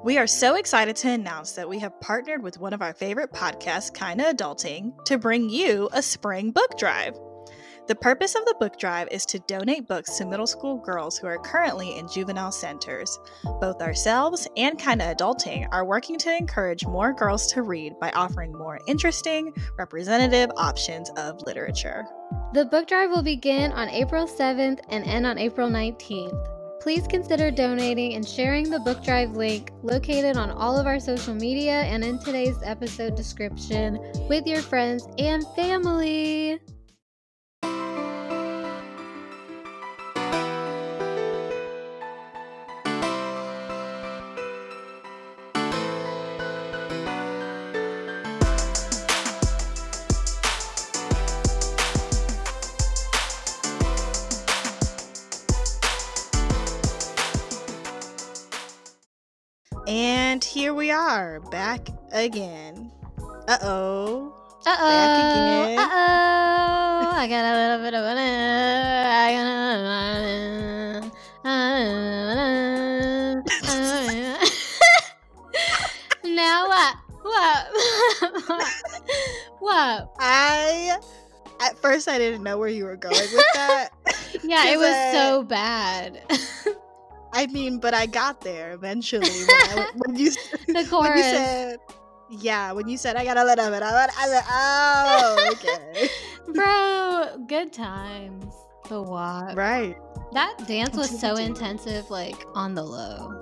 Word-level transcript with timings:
We 0.00 0.16
are 0.16 0.26
so 0.26 0.54
excited 0.54 0.96
to 0.96 1.10
announce 1.10 1.52
that 1.52 1.68
we 1.68 1.78
have 1.80 2.00
partnered 2.00 2.42
with 2.42 2.58
one 2.58 2.72
of 2.72 2.80
our 2.80 2.94
favorite 2.94 3.30
podcasts, 3.30 3.92
Kinda 3.92 4.32
Adulting, 4.32 5.04
to 5.04 5.18
bring 5.18 5.50
you 5.50 5.90
a 5.92 6.00
spring 6.00 6.50
book 6.50 6.78
drive. 6.78 7.14
The 7.88 7.94
purpose 7.94 8.34
of 8.34 8.44
the 8.46 8.56
book 8.58 8.78
drive 8.78 9.08
is 9.10 9.26
to 9.26 9.38
donate 9.40 9.86
books 9.86 10.16
to 10.16 10.24
middle 10.24 10.46
school 10.46 10.78
girls 10.78 11.18
who 11.18 11.26
are 11.26 11.38
currently 11.38 11.98
in 11.98 12.08
juvenile 12.08 12.52
centers. 12.52 13.18
Both 13.60 13.82
ourselves 13.82 14.48
and 14.56 14.78
Kinda 14.78 15.14
Adulting 15.14 15.68
are 15.70 15.84
working 15.84 16.18
to 16.20 16.36
encourage 16.36 16.86
more 16.86 17.12
girls 17.12 17.46
to 17.48 17.62
read 17.62 17.92
by 18.00 18.10
offering 18.12 18.52
more 18.52 18.80
interesting, 18.86 19.52
representative 19.78 20.50
options 20.56 21.10
of 21.18 21.42
literature. 21.42 22.06
The 22.54 22.64
book 22.64 22.88
drive 22.88 23.10
will 23.10 23.22
begin 23.22 23.72
on 23.72 23.90
April 23.90 24.26
7th 24.26 24.80
and 24.88 25.04
end 25.04 25.26
on 25.26 25.38
April 25.38 25.68
19th. 25.68 26.61
Please 26.82 27.06
consider 27.06 27.52
donating 27.52 28.14
and 28.14 28.26
sharing 28.26 28.68
the 28.68 28.80
book 28.80 29.04
drive 29.04 29.36
link 29.36 29.70
located 29.84 30.36
on 30.36 30.50
all 30.50 30.76
of 30.76 30.84
our 30.84 30.98
social 30.98 31.32
media 31.32 31.82
and 31.82 32.02
in 32.02 32.18
today's 32.18 32.56
episode 32.64 33.14
description 33.14 34.00
with 34.28 34.48
your 34.48 34.60
friends 34.60 35.06
and 35.16 35.46
family. 35.54 36.58
Are, 60.92 61.40
back 61.50 61.88
again. 62.12 62.92
Uh 63.48 63.58
oh. 63.62 64.32
Uh 64.64 64.76
oh. 64.78 65.74
Uh 65.76 65.80
oh. 65.80 67.10
I 67.14 67.26
got 67.28 67.44
a 67.44 67.52
little 67.56 67.78
bit 67.84 67.94
of 67.94 68.04
an. 68.04 68.18
I 68.18 69.32
got 69.32 69.46
a. 69.46 69.52
now 76.24 76.68
what? 76.68 76.96
What? 77.22 77.66
what? 79.58 80.10
I, 80.18 80.96
at 81.60 81.78
first, 81.78 82.08
I 82.08 82.18
didn't 82.18 82.42
know 82.42 82.58
where 82.58 82.68
you 82.68 82.84
were 82.84 82.96
going 82.96 83.14
with 83.16 83.44
that. 83.54 83.90
Yeah, 84.42 84.72
it 84.72 84.78
was 84.78 84.88
uh, 84.88 85.12
so 85.12 85.42
bad. 85.44 86.22
I 87.32 87.46
mean, 87.46 87.78
but 87.78 87.94
I 87.94 88.06
got 88.06 88.40
there 88.40 88.72
eventually. 88.72 89.28
When, 89.28 89.48
I, 89.50 89.90
when 89.96 90.16
you 90.16 90.30
the 90.66 90.86
when 90.90 91.16
you 91.16 91.22
said, 91.22 91.78
yeah, 92.30 92.72
when 92.72 92.88
you 92.88 92.96
said 92.98 93.16
I 93.16 93.24
got 93.24 93.36
a 93.36 93.44
little 93.44 93.70
bit 93.70 93.82
it, 93.82 93.84
I 93.84 94.28
was 94.28 94.42
oh, 94.50 95.50
okay, 95.52 96.08
Bro, 96.52 97.44
good 97.46 97.72
times. 97.72 98.54
The 98.88 99.00
walk. 99.00 99.56
right. 99.56 99.96
That 100.32 100.56
dance 100.66 100.96
was 100.96 101.20
so 101.20 101.36
intensive, 101.36 102.10
like 102.10 102.36
on 102.54 102.74
the 102.74 102.82
low. 102.82 103.38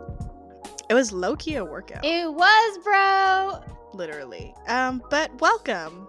It 0.88 0.94
was 0.94 1.12
low 1.12 1.36
key 1.36 1.54
a 1.54 1.64
workout, 1.64 2.04
It 2.04 2.32
was, 2.32 2.78
bro. 2.82 3.60
literally. 3.94 4.54
Um, 4.66 5.02
but 5.08 5.30
welcome 5.40 6.08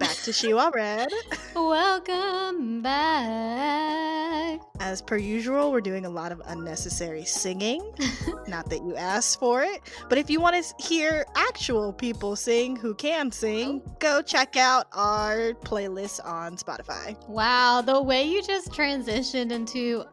back 0.00 0.16
to 0.16 0.32
She 0.32 0.54
Well 0.54 0.70
Read. 0.70 1.12
Welcome 1.54 2.80
back. 2.80 4.60
As 4.80 5.02
per 5.02 5.18
usual, 5.18 5.70
we're 5.70 5.82
doing 5.82 6.06
a 6.06 6.10
lot 6.10 6.32
of 6.32 6.40
unnecessary 6.46 7.26
singing. 7.26 7.82
Not 8.48 8.70
that 8.70 8.82
you 8.82 8.96
asked 8.96 9.38
for 9.38 9.62
it, 9.62 9.82
but 10.08 10.16
if 10.16 10.30
you 10.30 10.40
want 10.40 10.56
to 10.56 10.74
hear 10.82 11.26
actual 11.36 11.92
people 11.92 12.34
sing 12.34 12.76
who 12.76 12.94
can 12.94 13.30
sing, 13.30 13.82
oh. 13.86 13.96
go 13.98 14.22
check 14.22 14.56
out 14.56 14.86
our 14.94 15.52
playlist 15.52 16.24
on 16.24 16.56
Spotify. 16.56 17.14
Wow, 17.28 17.82
the 17.82 18.00
way 18.00 18.24
you 18.24 18.42
just 18.42 18.72
transitioned 18.72 19.52
into 19.52 20.04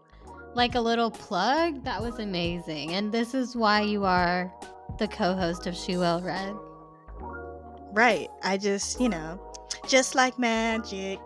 like 0.53 0.75
a 0.75 0.81
little 0.81 1.11
plug, 1.11 1.85
that 1.85 2.01
was 2.01 2.19
amazing. 2.19 2.91
And 2.91 3.13
this 3.13 3.33
is 3.33 3.55
why 3.55 3.81
you 3.81 4.03
are 4.03 4.53
the 4.99 5.07
co-host 5.07 5.65
of 5.65 5.77
She 5.77 5.95
Well 5.95 6.21
Read. 6.21 6.55
Right. 7.97 8.29
I 8.43 8.57
just, 8.57 8.99
you 8.99 9.09
know, 9.09 9.39
just 9.87 10.15
like 10.15 10.37
magic, 10.39 11.19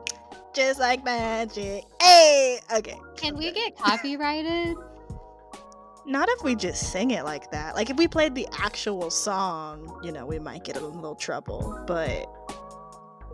just 0.53 0.79
like 0.79 1.03
magic. 1.03 1.85
Hey, 2.02 2.59
okay. 2.74 3.00
Can 3.16 3.38
we 3.38 3.52
get 3.52 3.75
copyrighted? 3.78 4.75
Not 6.06 6.29
if 6.29 6.44
we 6.44 6.56
just 6.56 6.91
sing 6.91 7.12
it 7.12 7.24
like 7.24 7.52
that. 7.52 7.75
Like 7.75 7.90
if 7.90 7.97
we 7.97 8.07
played 8.07 8.34
the 8.34 8.47
actual 8.59 9.12
song, 9.12 10.00
you 10.03 10.12
know, 10.12 10.25
we 10.25 10.40
might 10.40 10.63
get 10.63 10.75
in 10.75 10.84
a 10.84 10.88
little 10.88 11.16
trouble. 11.16 11.81
But 11.85 12.28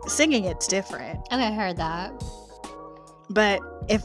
singing 0.06 0.44
it's 0.44 0.66
different. 0.66 1.18
Okay, 1.32 1.46
I 1.46 1.52
heard 1.52 1.76
that. 1.78 2.12
But 3.30 3.60
if 3.88 4.04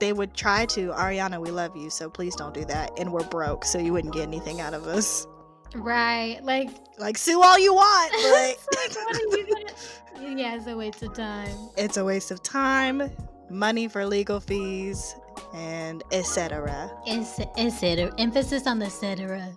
they 0.00 0.12
would 0.12 0.34
try 0.34 0.66
to, 0.66 0.88
Ariana, 0.90 1.40
we 1.40 1.50
love 1.50 1.76
you, 1.76 1.90
so 1.90 2.10
please 2.10 2.34
don't 2.34 2.52
do 2.52 2.64
that. 2.64 2.90
And 2.98 3.12
we're 3.12 3.26
broke, 3.28 3.64
so 3.64 3.78
you 3.78 3.92
wouldn't 3.92 4.14
get 4.14 4.22
anything 4.22 4.60
out 4.60 4.74
of 4.74 4.86
us. 4.86 5.26
Right. 5.74 6.38
Like 6.42 6.70
Like 6.98 7.18
sue 7.18 7.40
all 7.42 7.58
you 7.58 7.74
want, 7.74 8.12
but 8.22 8.32
like, 8.78 8.94
what 8.94 9.16
are 9.16 10.22
you 10.28 10.38
Yeah, 10.38 10.56
it's 10.56 10.66
a 10.66 10.76
waste 10.76 11.02
of 11.02 11.14
time. 11.14 11.56
it's 11.76 11.96
a 11.96 12.04
waste 12.04 12.30
of 12.30 12.42
time, 12.42 13.10
money 13.50 13.88
for 13.88 14.04
legal 14.06 14.40
fees, 14.40 15.14
and 15.54 16.02
etc. 16.12 16.90
Etc. 17.06 18.12
Emphasis 18.18 18.66
on 18.66 18.78
the 18.78 18.86
etc. 18.86 19.52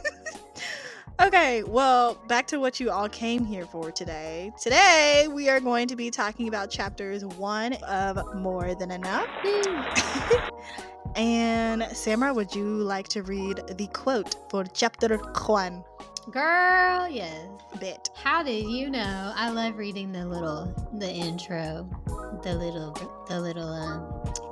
okay, 1.20 1.62
well, 1.64 2.14
back 2.28 2.46
to 2.48 2.58
what 2.58 2.78
you 2.80 2.90
all 2.90 3.08
came 3.08 3.44
here 3.44 3.66
for 3.66 3.90
today. 3.90 4.52
Today, 4.60 5.26
we 5.32 5.48
are 5.48 5.60
going 5.60 5.88
to 5.88 5.96
be 5.96 6.10
talking 6.10 6.48
about 6.48 6.70
chapters 6.70 7.24
one 7.24 7.74
of 7.84 8.34
More 8.36 8.74
Than 8.74 8.90
Enough. 8.90 9.28
and 11.16 11.82
Samra, 11.82 12.34
would 12.34 12.54
you 12.54 12.64
like 12.64 13.08
to 13.08 13.22
read 13.22 13.62
the 13.76 13.86
quote 13.88 14.34
for 14.50 14.64
chapter 14.64 15.16
one? 15.16 15.84
Girl, 16.30 17.08
yes. 17.08 17.48
Bit. 17.80 18.10
How 18.14 18.42
did 18.42 18.66
you 18.66 18.90
know? 18.90 19.32
I 19.34 19.50
love 19.50 19.78
reading 19.78 20.12
the 20.12 20.26
little, 20.26 20.74
the 20.92 21.10
intro, 21.10 21.88
the 22.42 22.54
little, 22.54 22.92
the 23.28 23.40
little, 23.40 23.68
um, 23.68 24.02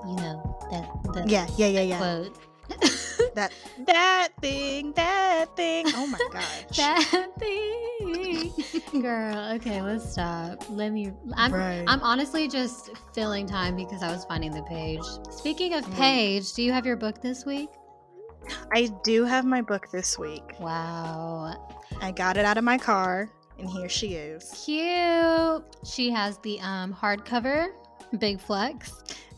you 0.09 0.17
know, 0.17 0.59
that, 0.71 0.89
the 1.13 1.25
Yeah, 1.27 1.47
yeah, 1.57 1.67
yeah, 1.67 1.81
yeah. 1.83 1.99
quote. 1.99 2.39
That 3.35 3.53
that 3.87 4.29
thing, 4.41 4.93
that 4.95 5.55
thing. 5.57 5.87
Oh 5.95 6.07
my 6.07 6.19
gosh. 6.33 6.77
that 6.77 7.31
thing. 7.39 9.03
Girl, 9.03 9.53
okay, 9.57 9.83
let's 9.83 10.13
stop. 10.13 10.65
Let 10.71 10.93
me. 10.93 11.13
I'm, 11.35 11.53
Right. 11.53 11.85
I'm 11.87 12.01
honestly 12.03 12.49
just 12.49 12.91
filling 13.15 13.47
time 13.47 13.77
because 13.77 14.03
I 14.03 14.11
was 14.13 14.25
finding 14.25 14.53
the 14.53 14.63
page. 14.63 15.03
Speaking 15.31 15.75
of 15.75 15.85
Mm. 15.87 15.95
page, 15.97 16.53
do 16.55 16.63
you 16.63 16.73
have 16.73 16.87
your 16.87 16.97
book 16.97 17.21
this 17.21 17.45
week? 17.45 17.69
I 18.73 18.89
do 19.05 19.25
have 19.25 19.45
my 19.45 19.61
book 19.61 19.91
this 19.91 20.19
week. 20.19 20.45
Wow. 20.61 21.55
I 22.01 22.13
got 22.13 22.37
it 22.37 22.45
out 22.45 22.57
of 22.59 22.65
my 22.65 22.79
car, 22.79 23.29
and 23.59 23.69
here 23.69 23.89
she 23.89 24.15
is. 24.15 24.51
Cute. 24.65 25.65
She 25.85 26.11
has 26.11 26.39
the 26.39 26.59
um 26.61 26.95
hardcover, 26.95 27.69
big 28.19 28.41
flex. 28.41 28.93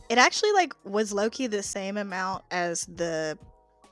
It 0.09 0.19
actually 0.19 0.53
like 0.53 0.75
was 0.85 1.13
low 1.13 1.29
key 1.31 1.47
the 1.47 1.63
same 1.63 1.97
amount 1.97 2.45
as 2.51 2.83
the 2.83 3.39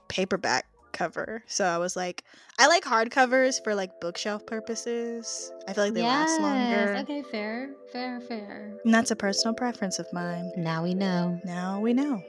paperback 0.09 0.67
cover. 0.93 1.43
So 1.47 1.65
I 1.67 1.77
was 1.79 1.95
like, 1.95 2.25
I 2.59 2.69
like 2.69 2.85
hardcovers 2.85 3.63
for 3.63 3.75
like 3.75 4.01
bookshelf 4.01 4.47
purposes. 4.47 5.53
I 5.69 5.75
feel 5.75 5.85
like 5.85 5.93
they 5.95 6.03
last 6.03 6.41
longer. 6.41 6.97
Okay, 7.03 7.23
fair, 7.31 7.71
fair, 7.93 8.21
fair. 8.21 8.73
And 8.85 8.95
that's 8.95 9.11
a 9.11 9.17
personal 9.17 9.55
preference 9.55 9.99
of 9.99 10.07
mine. 10.13 10.51
Now 10.57 10.83
we 10.83 10.95
know. 10.95 11.39
Now 11.45 11.81
we 11.81 11.93
know. 11.93 12.23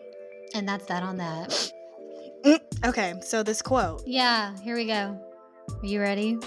And 0.54 0.68
that's 0.68 0.86
that 0.88 1.04
on 1.04 1.18
that. 1.18 1.72
Mm, 2.44 2.60
Okay, 2.86 3.16
so 3.22 3.42
this 3.42 3.64
quote, 3.64 4.04
Yeah, 4.06 4.56
here 4.60 4.76
we 4.76 4.86
go. 4.86 5.20
Are 5.70 5.86
you 5.86 6.00
ready? 6.00 6.38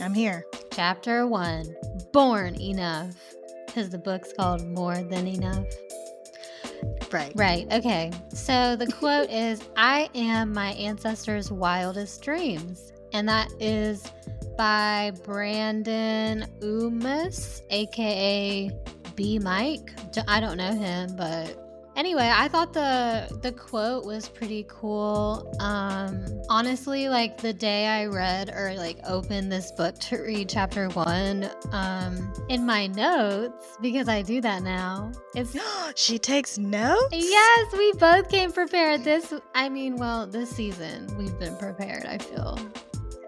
I'm 0.00 0.14
here. 0.14 0.44
Chapter 0.72 1.26
one 1.26 1.74
Born 2.12 2.54
Enough. 2.60 3.16
Because 3.66 3.90
the 3.90 3.98
book's 3.98 4.32
called 4.32 4.64
More 4.64 4.94
Than 5.02 5.26
Enough. 5.26 5.66
Right. 7.10 7.32
Right, 7.34 7.66
okay. 7.72 8.10
So 8.30 8.76
the 8.76 8.86
quote 8.98 9.30
is 9.30 9.62
I 9.76 10.08
am 10.14 10.52
my 10.52 10.72
ancestors' 10.72 11.50
wildest 11.50 12.22
dreams. 12.22 12.92
And 13.12 13.28
that 13.28 13.50
is 13.58 14.04
by 14.56 15.12
Brandan 15.24 16.46
Odums, 16.60 17.62
aka 17.70 18.70
B 19.14 19.38
Mike. 19.38 19.92
I 20.26 20.40
don't 20.40 20.58
know 20.58 20.72
him, 20.72 21.16
but 21.16 21.67
anyway, 21.98 22.32
I 22.32 22.48
thought 22.48 22.72
the 22.72 23.28
the 23.42 23.52
quote 23.52 24.06
was 24.06 24.28
pretty 24.28 24.64
cool. 24.68 25.54
Um, 25.60 26.24
honestly, 26.48 27.08
like 27.08 27.38
the 27.38 27.52
day 27.52 27.86
I 27.86 28.06
read 28.06 28.50
or 28.50 28.74
like 28.76 28.98
opened 29.06 29.52
this 29.52 29.72
book 29.72 29.98
to 29.98 30.18
read 30.18 30.48
chapter 30.48 30.88
one, 30.90 31.50
um, 31.72 32.32
in 32.48 32.64
my 32.64 32.86
notes 32.86 33.76
because 33.82 34.08
I 34.08 34.22
do 34.22 34.40
that 34.40 34.62
now. 34.62 35.12
It's 35.34 35.56
she 35.96 36.18
takes 36.18 36.56
notes. 36.56 37.08
Yes, 37.12 37.72
we 37.76 37.92
both 37.94 38.30
came 38.30 38.52
prepared. 38.52 39.04
This, 39.04 39.34
I 39.54 39.68
mean, 39.68 39.96
well, 39.96 40.26
this 40.26 40.50
season 40.50 41.06
we've 41.18 41.38
been 41.38 41.56
prepared. 41.56 42.06
I 42.06 42.18
feel. 42.18 42.58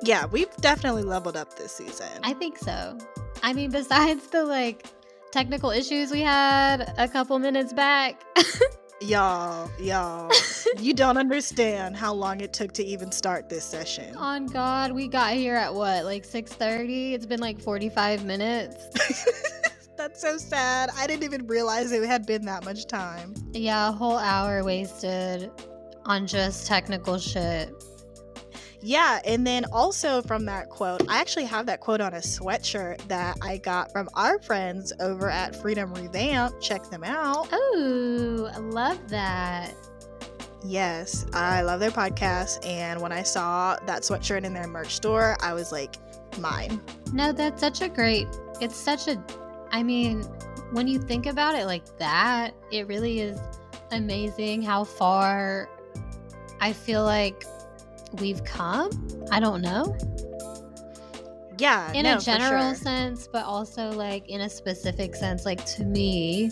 Yeah, 0.02 0.25
we've 0.26 0.55
definitely 0.56 1.02
leveled 1.02 1.37
up 1.37 1.56
this 1.56 1.72
season. 1.72 2.08
I 2.22 2.32
think 2.32 2.56
so. 2.56 2.96
I 3.43 3.52
mean, 3.52 3.70
besides 3.70 4.28
the 4.28 4.44
like 4.44 4.87
technical 5.32 5.71
issues 5.71 6.11
we 6.11 6.21
had 6.21 6.93
a 6.99 7.09
couple 7.09 7.38
minutes 7.38 7.73
back. 7.73 8.23
y'all, 9.00 9.71
y'all, 9.81 10.31
you 10.79 10.93
don't 10.93 11.17
understand 11.17 11.97
how 11.97 12.12
long 12.12 12.41
it 12.41 12.53
took 12.53 12.73
to 12.73 12.85
even 12.85 13.12
start 13.12 13.49
this 13.49 13.65
session. 13.65 14.15
On 14.17 14.47
God, 14.47 14.93
we 14.93 15.09
got 15.09 15.35
here 15.35 15.56
at 15.56 15.75
what, 15.75 16.05
like 16.05 16.27
6:30? 16.27 17.12
It's 17.12 17.27
been 17.27 17.41
like 17.41 17.61
45 17.61 18.25
minutes. 18.25 18.88
That's 19.97 20.21
so 20.21 20.38
sad. 20.38 20.91
I 20.97 21.06
didn't 21.06 21.25
even 21.25 21.47
realize 21.47 21.93
it 21.93 22.03
had 22.05 22.27
been 22.27 22.47
that 22.47 22.65
much 22.65 22.87
time. 22.87 23.35
Yeah, 23.53 23.91
a 23.91 23.93
whole 23.93 24.17
hour 24.17 24.65
wasted 24.65 25.50
on 26.06 26.27
just 26.27 26.67
technical 26.67 27.19
shit. 27.19 27.71
Yeah, 28.82 29.21
and 29.25 29.47
then 29.47 29.67
also 29.73 30.23
from 30.23 30.47
that 30.47 30.71
quote, 30.71 31.03
I 31.09 31.21
actually 31.21 31.44
have 31.44 31.67
that 31.67 31.81
quote 31.81 32.00
on 32.00 32.15
a 32.15 32.19
sweatshirt 32.19 33.06
that 33.09 33.37
I 33.43 33.59
got 33.59 33.93
from 33.93 34.09
our 34.15 34.41
friends 34.41 34.93
over 35.00 35.29
at 35.29 35.55
Freedom 35.55 35.93
Revamp. 35.93 36.61
Check 36.61 36.85
them 36.85 37.05
out. 37.05 37.49
Oh, 37.53 38.50
I 38.53 38.59
love 38.59 39.09
that. 39.11 39.75
Yes, 40.65 41.27
I 41.32 41.62
love 41.62 41.81
their 41.81 41.91
podcast. 41.91 42.67
And 42.67 43.00
when 43.00 43.12
I 43.12 43.23
saw 43.23 43.79
that 43.87 44.03
sweatshirt 44.03 44.44
in 44.44 44.55
their 44.55 44.67
merch 44.67 44.94
store, 44.94 45.37
I 45.41 45.53
was 45.53 45.73
like, 45.73 45.97
mine. 46.38 46.81
No, 47.12 47.32
that's 47.32 47.61
such 47.61 47.82
a 47.82 47.88
great, 47.88 48.29
it's 48.61 48.77
such 48.77 49.09
a, 49.09 49.23
I 49.73 49.82
mean, 49.82 50.23
when 50.73 50.87
you 50.87 50.99
think 50.99 51.27
about 51.27 51.55
it 51.55 51.67
like 51.67 51.99
that, 51.99 52.55
it 52.71 52.87
really 52.87 53.21
is 53.21 53.38
amazing 53.91 54.62
how 54.62 54.85
far 54.85 55.69
I 56.61 56.73
feel 56.73 57.05
like 57.05 57.44
we've 58.15 58.43
come. 58.45 58.91
I 59.31 59.41
don't 59.41 59.62
know. 59.62 59.97
Yeah, 61.59 61.93
in 61.93 62.05
no, 62.05 62.17
a 62.17 62.21
general 62.21 62.73
sure. 62.73 62.75
sense, 62.75 63.29
but 63.31 63.45
also 63.45 63.93
like 63.93 64.29
in 64.29 64.41
a 64.41 64.49
specific 64.49 65.15
sense. 65.15 65.45
Like 65.45 65.65
to 65.77 65.85
me, 65.85 66.51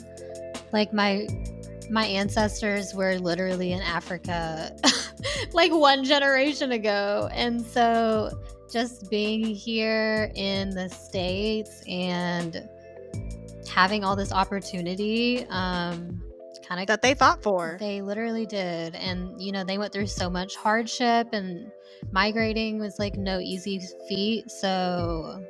like 0.73 0.93
my 0.93 1.27
my 1.91 2.05
ancestors 2.05 2.95
were 2.95 3.19
literally 3.19 3.73
in 3.73 3.81
Africa 3.81 4.77
like 5.55 5.73
one 5.73 6.05
generation 6.05 6.73
ago, 6.73 7.29
and 7.33 7.65
so 7.65 8.39
just 8.71 9.11
being 9.11 9.43
here 9.43 10.31
in 10.35 10.71
the 10.71 10.89
states 10.91 11.83
and 11.89 12.69
having 13.67 14.05
all 14.05 14.17
this 14.17 14.33
opportunity 14.33 15.47
um 15.49 16.21
kind 16.69 16.81
of 16.81 16.87
that 16.89 17.03
they 17.03 17.15
fought 17.15 17.43
for. 17.43 17.77
They 17.81 18.03
literally 18.03 18.47
did. 18.47 18.95
And, 18.95 19.41
you 19.41 19.53
know, 19.53 19.65
they 19.65 19.79
went 19.79 19.93
through 19.93 20.09
so 20.09 20.31
much 20.31 20.57
hardship 20.57 21.29
and 21.33 21.73
migrating 22.13 22.79
was 22.79 22.99
like 22.99 23.17
no 23.17 23.41
easy 23.41 23.81
feat. 24.09 24.51
So, 24.51 25.43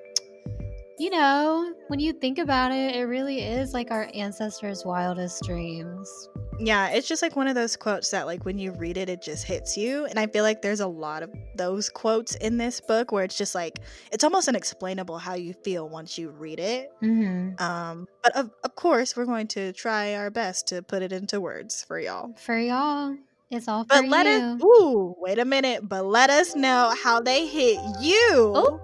you 0.98 1.10
know, 1.10 1.72
when 1.88 2.00
you 2.00 2.12
think 2.12 2.38
about 2.38 2.72
it, 2.72 2.94
it 2.96 3.04
really 3.04 3.40
is 3.40 3.72
like 3.72 3.90
our 3.90 4.10
ancestors' 4.14 4.84
wildest 4.84 5.42
dreams. 5.44 6.28
Yeah, 6.60 6.88
it's 6.88 7.06
just 7.06 7.22
like 7.22 7.36
one 7.36 7.46
of 7.46 7.54
those 7.54 7.76
quotes 7.76 8.10
that, 8.10 8.26
like, 8.26 8.44
when 8.44 8.58
you 8.58 8.72
read 8.72 8.96
it, 8.96 9.08
it 9.08 9.22
just 9.22 9.44
hits 9.44 9.76
you. 9.76 10.06
And 10.06 10.18
I 10.18 10.26
feel 10.26 10.42
like 10.42 10.60
there's 10.60 10.80
a 10.80 10.88
lot 10.88 11.22
of 11.22 11.30
those 11.54 11.88
quotes 11.88 12.34
in 12.34 12.56
this 12.56 12.80
book 12.80 13.12
where 13.12 13.22
it's 13.22 13.38
just 13.38 13.54
like, 13.54 13.78
it's 14.10 14.24
almost 14.24 14.48
unexplainable 14.48 15.18
how 15.18 15.34
you 15.34 15.52
feel 15.52 15.88
once 15.88 16.18
you 16.18 16.30
read 16.30 16.58
it. 16.58 16.90
Mm-hmm. 17.00 17.62
Um, 17.62 18.08
but 18.24 18.36
of, 18.36 18.50
of 18.64 18.74
course, 18.74 19.16
we're 19.16 19.24
going 19.24 19.46
to 19.48 19.72
try 19.72 20.16
our 20.16 20.30
best 20.30 20.66
to 20.68 20.82
put 20.82 21.02
it 21.02 21.12
into 21.12 21.40
words 21.40 21.84
for 21.84 22.00
y'all. 22.00 22.34
For 22.36 22.58
y'all. 22.58 23.16
It's 23.50 23.68
all 23.68 23.84
but 23.84 24.02
for 24.02 24.08
let 24.08 24.26
you. 24.26 24.32
us, 24.32 24.62
ooh, 24.62 25.14
wait 25.18 25.38
a 25.38 25.44
minute. 25.44 25.88
But 25.88 26.06
let 26.06 26.28
us 26.28 26.56
know 26.56 26.92
how 27.02 27.20
they 27.20 27.46
hit 27.46 27.78
you 28.00 28.52
Oh. 28.56 28.80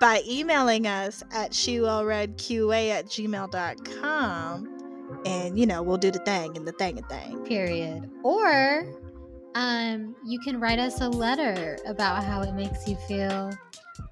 By 0.00 0.22
emailing 0.28 0.86
us 0.86 1.22
at 1.32 1.52
shewellreadqa 1.52 2.88
at 2.90 3.06
gmail.com. 3.06 4.74
And, 5.24 5.58
you 5.58 5.66
know, 5.66 5.82
we'll 5.82 5.96
do 5.96 6.10
the 6.10 6.18
thing 6.20 6.56
and 6.56 6.66
the 6.66 6.72
thing 6.72 6.98
and 6.98 7.08
thing. 7.08 7.44
period. 7.44 8.10
Or 8.22 8.86
um, 9.54 10.14
you 10.24 10.38
can 10.38 10.60
write 10.60 10.78
us 10.78 11.00
a 11.00 11.08
letter 11.08 11.78
about 11.86 12.22
how 12.24 12.42
it 12.42 12.52
makes 12.52 12.86
you 12.86 12.96
feel. 13.08 13.50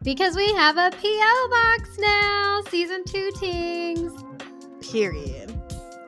Because 0.03 0.35
we 0.37 0.53
have 0.55 0.77
a 0.79 0.91
P.O. 0.97 1.49
box 1.51 1.99
now, 1.99 2.63
season 2.69 3.05
two 3.05 3.31
tings. 3.39 4.13
Period. 4.91 5.51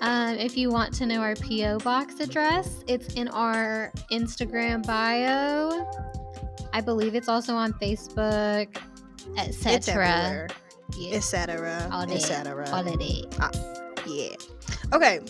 Um, 0.00 0.36
if 0.36 0.56
you 0.56 0.70
want 0.70 0.94
to 0.94 1.06
know 1.06 1.20
our 1.20 1.34
P.O. 1.36 1.78
box 1.78 2.20
address, 2.20 2.82
it's 2.86 3.14
in 3.14 3.28
our 3.28 3.92
Instagram 4.10 4.86
bio. 4.86 5.88
I 6.72 6.80
believe 6.80 7.14
it's 7.14 7.28
also 7.28 7.54
on 7.54 7.72
Facebook, 7.74 8.76
etc. 9.36 10.48
Etc. 11.12 11.88
all 11.92 12.06
day, 12.06 12.14
Etc. 12.14 12.68
all 12.72 12.86
of 12.86 12.96
it. 13.00 13.36
Yeah. 14.06 14.34
Okay. 14.92 15.20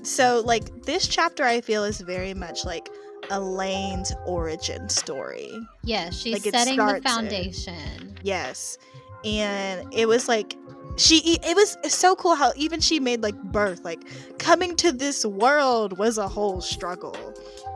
so 0.02 0.42
like 0.44 0.82
this 0.84 1.06
chapter 1.06 1.44
I 1.44 1.60
feel 1.60 1.84
is 1.84 2.00
very 2.00 2.34
much 2.34 2.64
like 2.64 2.88
Elaine's 3.30 4.12
origin 4.26 4.88
story. 4.88 5.50
Yeah, 5.84 6.10
she's 6.10 6.44
Like, 6.44 6.54
setting 6.54 6.76
the 6.76 7.00
foundation. 7.02 8.16
Yes. 8.22 8.76
And 9.24 9.92
it 9.94 10.06
was 10.08 10.28
like 10.28 10.56
she 10.96 11.38
it 11.42 11.56
was 11.56 11.76
so 11.92 12.14
cool 12.16 12.34
how 12.34 12.52
even 12.56 12.80
she 12.80 13.00
made 13.00 13.22
like 13.22 13.40
birth 13.44 13.82
like 13.84 14.02
coming 14.38 14.76
to 14.76 14.92
this 14.92 15.24
world 15.24 15.96
was 15.96 16.18
a 16.18 16.28
whole 16.28 16.60
struggle 16.60 17.16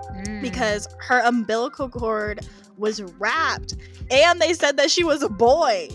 Mm. 0.06 0.40
because 0.40 0.86
her 1.00 1.20
umbilical 1.24 1.88
cord 1.88 2.46
was 2.76 3.02
wrapped 3.18 3.74
and 4.10 4.40
they 4.40 4.52
said 4.54 4.76
that 4.76 4.90
she 4.90 5.04
was 5.04 5.22
a 5.22 5.28
boy. 5.28 5.88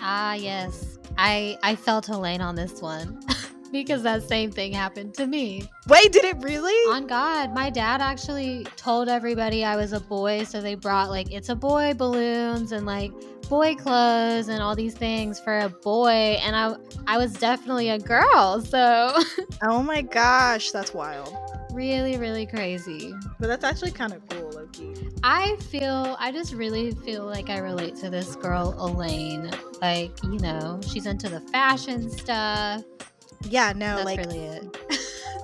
Ah, 0.00 0.34
yes. 0.34 0.98
I 1.16 1.58
I 1.62 1.74
felt 1.74 2.08
Elaine 2.08 2.40
on 2.40 2.54
this 2.54 2.80
one 2.80 3.20
because 3.72 4.02
that 4.04 4.22
same 4.22 4.50
thing 4.50 4.72
happened 4.72 5.14
to 5.14 5.26
me. 5.26 5.68
Wait, 5.88 6.12
did 6.12 6.24
it 6.24 6.36
really? 6.40 6.94
On 6.94 7.06
God, 7.06 7.52
my 7.52 7.70
dad 7.70 8.00
actually 8.00 8.64
told 8.76 9.08
everybody 9.08 9.64
I 9.64 9.76
was 9.76 9.92
a 9.92 10.00
boy, 10.00 10.44
so 10.44 10.60
they 10.60 10.76
brought 10.76 11.10
like 11.10 11.32
it's 11.32 11.48
a 11.48 11.56
boy 11.56 11.94
balloons 11.94 12.72
and 12.72 12.86
like 12.86 13.12
boy 13.48 13.74
clothes 13.74 14.48
and 14.48 14.62
all 14.62 14.76
these 14.76 14.94
things 14.94 15.40
for 15.40 15.58
a 15.58 15.68
boy, 15.68 16.38
and 16.42 16.54
I 16.54 16.76
I 17.06 17.18
was 17.18 17.32
definitely 17.32 17.88
a 17.88 17.98
girl, 17.98 18.60
so 18.60 19.18
Oh 19.62 19.82
my 19.82 20.02
gosh, 20.02 20.70
that's 20.70 20.94
wild. 20.94 21.34
Really 21.72 22.16
really 22.18 22.46
crazy. 22.46 23.12
But 23.38 23.46
that's 23.48 23.64
actually 23.64 23.92
kind 23.92 24.12
of 24.12 24.26
cool, 24.28 24.50
Loki. 24.50 24.94
I 25.22 25.56
feel 25.70 26.16
I 26.18 26.32
just 26.32 26.52
really 26.54 26.92
feel 26.92 27.24
like 27.26 27.50
I 27.50 27.58
relate 27.58 27.96
to 27.96 28.10
this 28.10 28.36
girl 28.36 28.74
Elaine. 28.78 29.50
Like, 29.80 30.12
you 30.24 30.38
know, 30.38 30.80
she's 30.86 31.06
into 31.06 31.28
the 31.28 31.40
fashion 31.40 32.10
stuff. 32.10 32.82
Yeah, 33.48 33.72
no, 33.74 33.96
That's 33.96 34.04
like 34.04 34.18
really 34.18 34.40
it. 34.40 34.76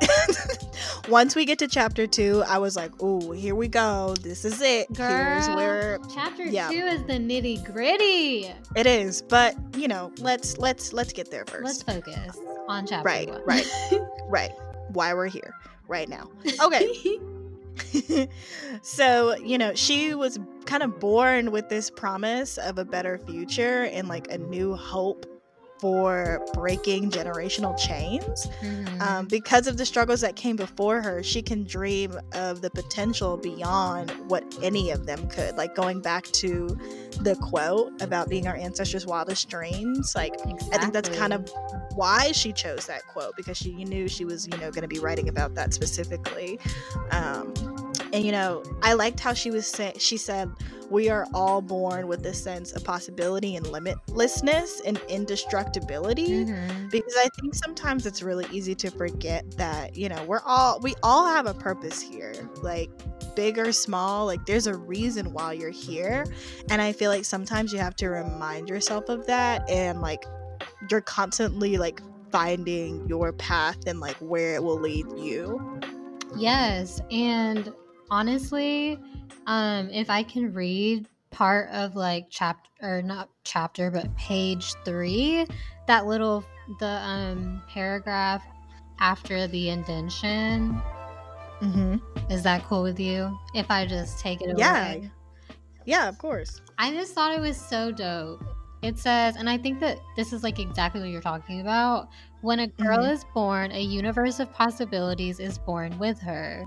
once 1.09 1.37
we 1.37 1.45
get 1.45 1.59
to 1.61 1.69
chapter 1.69 2.07
two, 2.07 2.43
I 2.47 2.59
was 2.59 2.75
like, 2.77 2.91
"Oh, 3.01 3.31
here 3.31 3.55
we 3.55 3.69
go. 3.69 4.15
This 4.21 4.45
is 4.45 4.61
it. 4.61 4.89
Here's 4.97 5.49
where 5.51 5.99
Chapter 6.13 6.45
Yeah. 6.45 6.69
two 6.71 6.75
is 6.77 7.03
the 7.05 7.15
nitty 7.15 7.65
gritty. 7.73 8.53
it 8.77 8.87
is." 8.87 9.23
But 9.23 9.55
you 9.77 9.87
know, 9.89 10.13
let's 10.19 10.59
let's 10.59 10.93
let's 10.93 11.13
get 11.13 11.31
there 11.31 11.45
1st 11.45 11.63
Let's 11.65 11.83
focus 11.83 12.37
on 12.69 12.87
chapter 12.87 13.07
Right, 13.07 13.31
one. 13.31 13.43
right. 13.47 13.67
right. 14.29 14.51
Why 14.89 15.15
we're 15.15 15.29
here 15.29 15.55
right 15.89 16.09
now? 16.09 16.31
Okay. 16.63 17.19
so 18.83 19.37
you 19.37 19.59
know, 19.59 19.75
she 19.75 20.15
was 20.15 20.39
kind 20.67 20.83
of 20.83 20.99
born 20.99 21.51
with 21.51 21.69
this 21.69 21.91
promise 21.91 22.59
of 22.59 22.79
a 22.79 22.85
better 22.85 23.19
future 23.19 23.85
and 23.85 24.09
like 24.09 24.31
a 24.31 24.39
new 24.39 24.75
hope 24.75 25.27
for 25.85 26.43
breaking 26.55 27.11
generational 27.11 27.77
chains. 27.77 28.49
Mhm. 28.63 29.01
um, 29.03 29.27
because 29.27 29.67
of 29.67 29.77
the 29.77 29.85
struggles 29.85 30.23
that 30.23 30.35
came 30.35 30.57
before 30.57 31.03
her, 31.03 31.23
she 31.23 31.43
can 31.43 31.63
dream 31.65 32.19
of 32.33 32.63
the 32.63 32.71
potential 32.71 33.37
beyond 33.37 34.11
what 34.31 34.43
any 34.63 34.91
of 34.91 35.05
them 35.05 35.29
could. 35.29 35.59
Like 35.59 35.75
going 35.75 36.01
back 36.01 36.25
to 36.25 36.69
the 37.21 37.37
quote 37.37 37.93
about 38.01 38.31
being 38.31 38.47
our 38.47 38.57
ancestors' 38.57 39.05
wildest 39.05 39.51
dreams. 39.51 40.15
Like 40.17 40.33
I 40.73 40.79
think 40.79 40.95
that's 40.95 41.11
kind 41.11 41.35
of 41.35 41.53
why 41.97 42.33
she 42.33 42.55
chose 42.55 42.87
that 42.87 43.07
quote 43.09 43.37
because 43.37 43.59
she 43.59 43.85
knew 43.85 44.09
she 44.09 44.25
was, 44.25 44.47
you 44.47 44.57
know, 44.57 44.71
going 44.71 44.83
to 44.83 44.89
be 44.89 45.01
writing 45.01 45.29
about 45.29 45.55
that 45.57 45.75
specifically. 45.75 46.59
Um, 47.11 47.53
and 48.15 48.25
you 48.25 48.33
know, 48.33 48.63
I 48.83 48.95
liked 48.95 49.21
how 49.21 49.35
she 49.35 49.51
was 49.51 49.67
saying. 49.67 49.99
She 49.99 50.17
said, 50.17 50.51
we 50.91 51.09
are 51.09 51.27
all 51.35 51.61
born 51.61 52.07
with 52.07 52.23
this 52.23 52.43
sense 52.43 52.73
of 52.73 52.85
possibility 52.85 53.57
and 53.57 53.67
limitlessness 53.67 54.81
and 54.85 54.99
indestructibility 55.09 56.45
Mhm. 56.45 56.91
because 56.91 57.15
I 57.17 57.29
think 57.41 57.55
sometimes 57.55 58.07
it's 58.07 58.23
really 58.23 58.47
easy 58.53 58.75
to 58.77 58.91
forget 58.91 59.51
that, 59.57 59.97
you 59.97 60.09
know, 60.09 60.23
we're 60.25 60.43
all 60.45 60.79
we 60.81 60.95
all 61.03 61.27
have 61.27 61.47
a 61.47 61.55
purpose 61.55 62.01
here. 62.01 62.35
Like 62.63 62.91
big 63.35 63.59
or 63.59 63.73
small, 63.73 64.27
like 64.27 64.45
there's 64.47 64.67
a 64.67 64.77
reason 64.77 65.33
why 65.33 65.55
you're 65.55 65.71
here. 65.71 66.25
And 66.71 66.81
I 66.81 66.93
feel 66.93 67.11
like 67.11 67.25
sometimes 67.25 67.73
you 67.73 67.79
have 67.79 67.97
to 67.97 68.09
remind 68.09 68.69
yourself 68.69 69.09
of 69.09 69.27
that 69.27 69.69
and 69.69 70.01
like 70.01 70.25
you're 70.91 71.01
constantly 71.01 71.79
like 71.79 72.01
finding 72.31 73.09
your 73.09 73.33
path 73.33 73.79
and 73.87 74.01
like 74.01 74.17
where 74.17 74.55
it 74.55 74.63
will 74.63 74.79
lead 74.79 75.07
you. 75.17 75.81
Yes, 76.37 77.01
and 77.11 77.73
honestly, 78.15 78.97
um, 79.47 79.91
if 79.91 80.09
I 80.09 80.23
can 80.23 80.53
read 80.53 81.09
part 81.31 81.69
of 81.71 81.97
like 81.97 82.27
chapter 82.31 82.71
or 82.81 83.03
not 83.03 83.29
chapter, 83.43 83.91
but 83.91 84.15
page 84.17 84.73
three, 84.85 85.47
that 85.89 86.07
little 86.07 86.45
the 86.79 86.87
um 86.87 87.61
paragraph 87.69 88.43
after 89.01 89.47
the 89.49 89.69
indention, 89.71 90.81
Mm-hmm. 91.61 91.97
is 92.31 92.43
that 92.45 92.63
cool 92.65 92.83
with 92.83 93.01
you? 93.01 93.37
If 93.55 93.71
I 93.71 93.87
just 93.87 94.21
take 94.21 94.41
it 94.43 94.57
Yeah. 94.57 94.93
away. 94.93 95.01
Yeah, 95.03 95.09
Yeah, 95.87 96.09
of 96.09 96.19
course. 96.19 96.61
I 96.79 96.93
just 96.93 97.15
thought 97.15 97.33
it 97.35 97.41
was 97.41 97.57
so 97.61 97.91
dope. 97.91 98.43
It 98.83 98.99
says, 98.99 99.37
and 99.37 99.49
I 99.49 99.57
think 99.59 99.81
that 99.81 99.99
this 100.15 100.33
is 100.33 100.43
like 100.43 100.59
exactly 100.59 101.01
what 101.01 101.11
you're 101.11 101.23
talking 101.23 101.61
about. 101.63 102.09
When 102.43 102.61
a 102.61 102.67
girl 102.69 102.99
Mhm. 102.99 103.13
is 103.13 103.25
born, 103.35 103.73
a 103.73 103.81
universe 103.81 104.41
of 104.41 104.53
possibilities 104.53 105.41
is 105.41 105.59
born 105.59 105.99
with 105.99 106.21
her. 106.21 106.65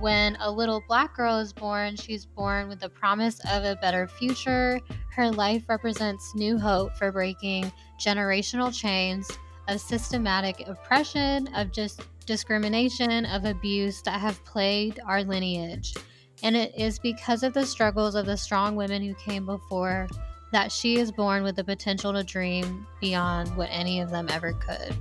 When 0.00 0.36
a 0.36 0.50
little 0.50 0.82
black 0.86 1.16
girl 1.16 1.38
is 1.38 1.52
born, 1.52 1.96
she's 1.96 2.26
born 2.26 2.68
with 2.68 2.80
the 2.80 2.88
promise 2.88 3.40
of 3.50 3.64
a 3.64 3.76
better 3.76 4.06
future. 4.06 4.80
Her 5.10 5.30
life 5.30 5.68
represents 5.68 6.34
new 6.34 6.58
hope 6.58 6.94
for 6.96 7.10
breaking 7.10 7.72
generational 7.98 8.72
chains 8.72 9.28
of 9.66 9.80
systematic 9.80 10.68
oppression, 10.68 11.48
of 11.54 11.72
just 11.72 12.02
discrimination, 12.26 13.24
of 13.26 13.44
abuse 13.44 14.02
that 14.02 14.20
have 14.20 14.44
plagued 14.44 15.00
our 15.06 15.24
lineage. 15.24 15.94
And 16.42 16.56
it 16.56 16.72
is 16.76 16.98
because 16.98 17.42
of 17.42 17.54
the 17.54 17.66
struggles 17.66 18.14
of 18.14 18.26
the 18.26 18.36
strong 18.36 18.76
women 18.76 19.02
who 19.02 19.14
came 19.14 19.46
before 19.46 20.06
that 20.52 20.70
she 20.70 20.96
is 20.96 21.10
born 21.10 21.42
with 21.42 21.56
the 21.56 21.64
potential 21.64 22.12
to 22.12 22.22
dream 22.22 22.86
beyond 23.00 23.54
what 23.56 23.68
any 23.70 24.00
of 24.00 24.10
them 24.10 24.28
ever 24.30 24.52
could. 24.52 24.96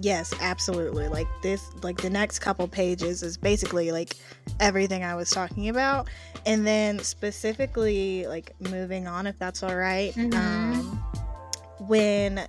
Yes, 0.00 0.32
absolutely. 0.40 1.08
Like 1.08 1.28
this 1.42 1.70
like 1.82 2.00
the 2.00 2.10
next 2.10 2.40
couple 2.40 2.66
pages 2.68 3.22
is 3.22 3.36
basically 3.36 3.92
like 3.92 4.16
everything 4.60 5.04
I 5.04 5.14
was 5.14 5.30
talking 5.30 5.68
about. 5.68 6.08
And 6.46 6.66
then 6.66 6.98
specifically 6.98 8.26
like 8.26 8.54
moving 8.70 9.06
on 9.06 9.26
if 9.26 9.38
that's 9.38 9.62
all 9.62 9.76
right, 9.76 10.12
Mhm. 10.14 10.34
Um 10.34 11.04
when 11.86 12.46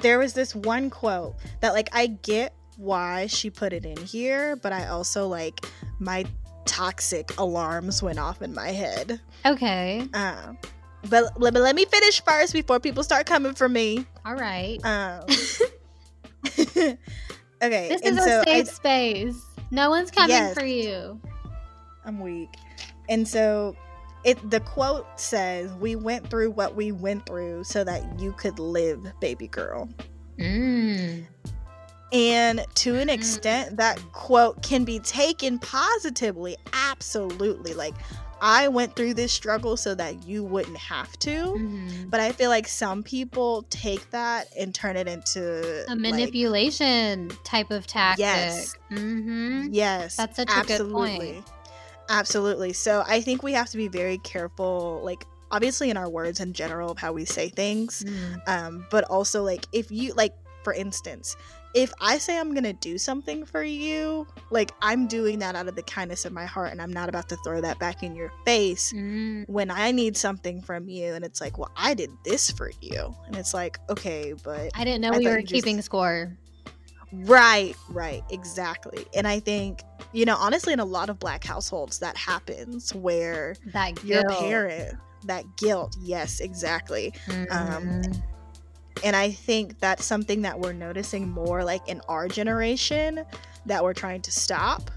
there 0.00 0.18
was 0.18 0.32
this 0.32 0.54
one 0.54 0.90
quote 0.90 1.36
that 1.60 1.72
like 1.72 1.88
I 1.92 2.06
get 2.08 2.54
why 2.76 3.26
she 3.26 3.50
put 3.50 3.72
it 3.72 3.84
in 3.84 3.96
here, 3.96 4.56
but 4.56 4.72
I 4.72 4.88
also 4.88 5.28
like 5.28 5.66
my 5.98 6.24
toxic 6.64 7.38
alarms 7.38 8.02
went 8.02 8.18
off 8.18 8.42
in 8.42 8.54
my 8.54 8.68
head. 8.68 9.20
Okay. 9.46 10.08
Uh, 10.14 10.54
but, 11.08 11.32
but 11.38 11.54
let 11.54 11.74
me 11.74 11.84
finish 11.84 12.22
first 12.22 12.52
before 12.52 12.80
people 12.80 13.02
start 13.02 13.26
coming 13.26 13.54
for 13.54 13.68
me. 13.68 14.06
All 14.24 14.34
right. 14.34 14.78
Um, 14.84 15.26
okay, 16.56 16.98
This 17.60 18.02
and 18.02 18.18
is 18.18 18.26
a 18.26 18.42
safe 18.44 18.68
space. 18.68 19.44
No 19.70 19.90
one's 19.90 20.10
coming 20.10 20.30
Yes. 20.30 20.54
for 20.54 20.64
you. 20.64 21.20
I'm 22.04 22.20
weak, 22.20 22.50
and 23.08 23.26
so 23.26 23.76
it 24.24 24.50
the 24.50 24.60
quote 24.60 25.06
says, 25.16 25.72
"We 25.74 25.96
went 25.96 26.28
through 26.28 26.50
what 26.50 26.74
we 26.74 26.92
went 26.92 27.26
through 27.26 27.64
so 27.64 27.84
that 27.84 28.20
you 28.20 28.32
could 28.32 28.58
live, 28.58 29.12
baby 29.20 29.46
girl." 29.48 29.88
Mm. 30.38 31.24
And 32.12 32.66
to 32.74 32.98
an 32.98 33.08
Mm. 33.08 33.14
extent, 33.14 33.76
that 33.78 33.98
quote 34.12 34.62
can 34.62 34.84
be 34.84 34.98
taken 34.98 35.58
positively. 35.58 36.56
Absolutely, 36.72 37.72
like 37.74 37.94
I 38.42 38.66
went 38.66 38.96
through 38.96 39.14
this 39.14 39.32
struggle 39.32 39.76
so 39.76 39.94
that 39.94 40.26
you 40.26 40.42
wouldn't 40.42 40.76
have 40.76 41.16
to. 41.20 41.30
Mhm. 41.30 42.10
But 42.10 42.18
I 42.18 42.32
feel 42.32 42.50
like 42.50 42.66
some 42.66 43.04
people 43.04 43.64
take 43.70 44.10
that 44.10 44.48
and 44.58 44.74
turn 44.74 44.96
it 44.96 45.06
into 45.06 45.84
A 45.86 45.90
like, 45.90 45.98
manipulation 45.98 47.30
type 47.44 47.70
of 47.70 47.86
tactic. 47.86 48.18
Yes. 48.18 48.74
Mm-hmm. 48.90 49.68
Yes. 49.70 50.16
That's 50.16 50.36
such 50.36 50.50
a 50.50 50.60
good 50.62 50.70
absolutely. 50.72 51.32
point. 51.34 51.46
Absolutely. 52.08 52.72
So 52.72 53.04
I 53.06 53.20
think 53.20 53.44
we 53.44 53.52
have 53.52 53.68
to 53.70 53.76
be 53.76 53.86
very 53.86 54.18
careful, 54.18 55.00
like 55.04 55.24
obviously 55.52 55.90
in 55.90 55.96
our 55.96 56.08
words 56.08 56.40
in 56.40 56.52
general 56.52 56.90
of 56.90 56.98
how 56.98 57.12
we 57.12 57.24
say 57.24 57.48
things. 57.48 58.04
Mm. 58.04 58.48
Um, 58.48 58.86
but 58.90 59.04
also 59.04 59.44
like 59.44 59.66
if 59.72 59.92
you 59.92 60.14
like 60.14 60.34
for 60.64 60.72
instance, 60.72 61.36
if 61.74 61.92
I 62.00 62.18
say 62.18 62.38
I'm 62.38 62.52
gonna 62.54 62.72
do 62.74 62.98
something 62.98 63.44
for 63.46 63.62
you, 63.62 64.26
like 64.50 64.72
I'm 64.82 65.06
doing 65.06 65.38
that 65.40 65.54
out 65.54 65.68
of 65.68 65.74
the 65.74 65.82
kindness 65.82 66.24
of 66.24 66.32
my 66.32 66.44
heart 66.44 66.72
and 66.72 66.82
I'm 66.82 66.92
not 66.92 67.08
about 67.08 67.28
to 67.30 67.36
throw 67.44 67.60
that 67.62 67.78
back 67.78 68.02
in 68.02 68.14
your 68.14 68.30
face 68.44 68.92
Mm. 68.92 69.48
when 69.48 69.70
I 69.70 69.90
need 69.90 70.16
something 70.16 70.60
from 70.62 70.88
you 70.88 71.14
and 71.14 71.24
it's 71.24 71.40
like, 71.40 71.56
well, 71.58 71.70
I 71.76 71.94
did 71.94 72.10
this 72.24 72.50
for 72.50 72.70
you. 72.80 73.14
And 73.26 73.36
it's 73.36 73.54
like, 73.54 73.78
okay, 73.88 74.34
but 74.42 74.70
I 74.74 74.84
didn't 74.84 75.00
know 75.00 75.12
I 75.12 75.18
we 75.18 75.26
were 75.26 75.38
you 75.38 75.46
just- 75.46 75.52
keeping 75.54 75.80
score. 75.82 76.36
Right, 77.12 77.74
right, 77.90 78.22
exactly. 78.30 79.04
And 79.14 79.26
I 79.28 79.38
think, 79.40 79.82
you 80.12 80.24
know, 80.24 80.36
honestly, 80.36 80.72
in 80.72 80.80
a 80.80 80.84
lot 80.84 81.10
of 81.10 81.18
black 81.18 81.44
households, 81.44 81.98
that 81.98 82.16
happens 82.16 82.94
where 82.94 83.54
That 83.74 84.02
your 84.02 84.26
parent, 84.30 84.96
that 85.26 85.44
guilt, 85.58 85.94
yes, 86.00 86.40
exactly. 86.40 87.12
Mhm. 87.26 88.22
And 89.04 89.16
I 89.16 89.30
think 89.30 89.78
that's 89.80 90.04
something 90.04 90.42
that 90.42 90.58
we're 90.58 90.72
noticing 90.72 91.28
more 91.30 91.64
like 91.64 91.86
in 91.88 92.00
our 92.08 92.28
generation 92.28 93.24
that 93.66 93.82
we're 93.82 93.94
trying 93.94 94.22
to 94.22 94.32
stop. 94.32 94.90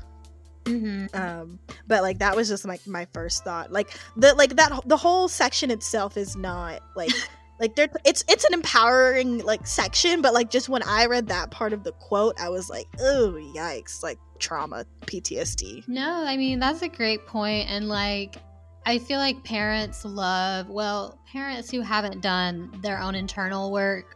Mhm. 0.66 1.14
Um, 1.16 1.60
but 1.88 2.02
like 2.02 2.20
that 2.20 2.36
was 2.36 2.50
just 2.50 2.66
like 2.66 2.86
my 2.88 3.06
first 3.14 3.44
thought. 3.44 3.72
Like 3.72 3.90
the 4.18 4.34
like 4.34 4.56
that 4.56 4.82
the 4.86 4.98
whole 4.98 5.28
section 5.28 5.70
itself 5.72 6.18
is 6.18 6.36
not 6.36 6.82
like 6.96 7.12
like 7.60 7.76
there 7.76 7.88
it's 8.04 8.24
it's 8.28 8.46
an 8.46 8.54
empowering 8.54 9.40
like 9.40 9.68
section, 9.68 10.22
but 10.22 10.34
like 10.34 10.50
just 10.50 10.68
when 10.68 10.82
I 10.84 11.06
read 11.06 11.28
that 11.28 11.52
part 11.52 11.72
of 11.72 11.84
the 11.84 11.92
quote, 11.94 12.40
I 12.40 12.50
was 12.50 12.70
like, 12.70 12.88
oh 13.00 13.34
yikes, 13.56 14.02
like 14.02 14.18
trauma, 14.40 14.86
PTSD. 15.06 15.88
No, 15.88 16.26
I 16.26 16.36
mean 16.36 16.60
that's 16.60 16.82
a 16.82 16.90
great 16.90 17.26
point 17.28 17.70
and 17.70 17.88
like 17.88 18.38
I 18.86 19.00
feel 19.00 19.18
like 19.18 19.44
parents 19.44 20.06
love, 20.06 20.70
well, 20.70 21.20
parents 21.32 21.72
who 21.72 21.82
haven't 21.82 22.22
done 22.22 22.72
their 22.82 23.00
own 23.00 23.16
internal 23.16 23.72
work 23.72 24.16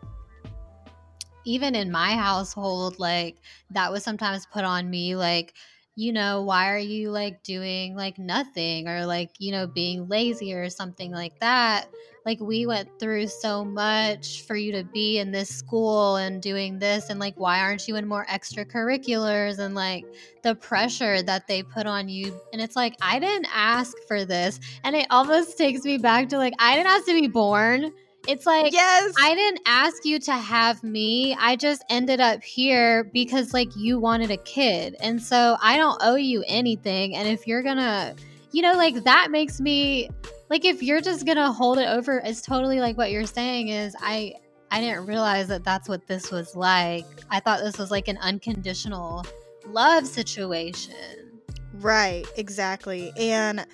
even 1.45 1.73
in 1.75 1.91
my 1.91 2.11
household 2.11 2.99
like 2.99 3.37
that 3.71 3.91
was 3.91 4.03
sometimes 4.03 4.45
put 4.45 4.63
on 4.63 4.89
me 4.89 5.15
like 5.15 5.55
you 5.95 6.13
know 6.13 6.43
why 6.43 6.71
are 6.71 6.77
you 6.77 7.09
like 7.11 7.41
doing 7.43 7.95
like 7.95 8.17
nothing? 8.17 8.87
or 8.87 9.05
like 9.05 9.31
you 9.39 9.51
know 9.51 9.65
being 9.67 10.07
lazy 10.07 10.53
or 10.53 10.69
something 10.69 11.11
like 11.11 11.37
that 11.39 11.87
like 12.29 12.39
we 12.39 12.67
went 12.67 12.87
through 12.99 13.25
so 13.25 13.65
much 13.65 14.43
for 14.43 14.55
you 14.55 14.71
to 14.71 14.83
be 14.83 15.17
in 15.17 15.31
this 15.31 15.49
school 15.49 16.17
and 16.17 16.43
doing 16.43 16.77
this 16.77 17.09
and 17.09 17.19
like 17.19 17.33
why 17.37 17.59
aren't 17.59 17.87
you 17.87 17.95
in 17.95 18.07
more 18.07 18.23
extracurriculars 18.27 19.57
and 19.57 19.73
like 19.73 20.05
the 20.43 20.53
pressure 20.53 21.23
that 21.23 21.47
they 21.47 21.63
put 21.63 21.87
on 21.87 22.07
you 22.07 22.39
and 22.53 22.61
it's 22.61 22.75
like 22.75 22.95
i 23.01 23.17
didn't 23.17 23.47
ask 23.51 23.97
for 24.07 24.25
this 24.25 24.59
and 24.83 24.95
it 24.95 25.07
almost 25.09 25.57
takes 25.57 25.83
me 25.83 25.97
back 25.97 26.29
to 26.29 26.37
like 26.37 26.53
i 26.59 26.75
didn't 26.75 26.91
ask 26.91 27.05
to 27.05 27.19
be 27.19 27.27
born 27.27 27.91
it's 28.27 28.45
like 28.45 28.73
Yes. 28.73 29.13
I 29.19 29.33
didn't 29.33 29.61
ask 29.65 30.05
you 30.05 30.19
to 30.19 30.33
have 30.33 30.83
me. 30.83 31.35
I 31.39 31.55
just 31.55 31.83
ended 31.89 32.19
up 32.19 32.43
here 32.43 33.05
because 33.05 33.53
like 33.53 33.69
you 33.77 33.97
wanted 33.97 34.29
a 34.29 34.37
kid. 34.37 34.97
And 34.99 35.23
so 35.23 35.55
I 35.61 35.77
don't 35.77 35.97
owe 36.01 36.17
you 36.17 36.43
anything. 36.45 37.15
And 37.15 37.29
if 37.29 37.47
you're 37.47 37.63
gonna, 37.63 38.15
you 38.51 38.61
know, 38.61 38.73
like 38.73 39.03
that 39.03 39.31
makes 39.31 39.59
me 39.59 40.09
like 40.49 40.65
if 40.65 40.81
you're 40.81 41.01
just 41.01 41.25
gonna 41.25 41.51
hold 41.51 41.77
it 41.77 41.87
over, 41.87 42.21
it's 42.23 42.41
totally 42.41 42.79
like 42.79 42.97
what 42.97 43.11
you're 43.11 43.25
saying 43.25 43.69
is 43.69 43.95
I 43.99 44.33
I 44.71 44.81
didn't 44.81 45.05
realize 45.05 45.47
that 45.47 45.63
that's 45.63 45.89
what 45.89 46.07
this 46.07 46.31
was 46.31 46.55
like. 46.55 47.05
I 47.29 47.39
thought 47.39 47.59
this 47.59 47.77
was 47.77 47.91
like 47.91 48.07
an 48.07 48.17
unconditional 48.17 49.25
love 49.67 50.05
situation. 50.07 51.41
Right, 51.73 52.25
exactly. 52.35 53.11
And 53.17 53.65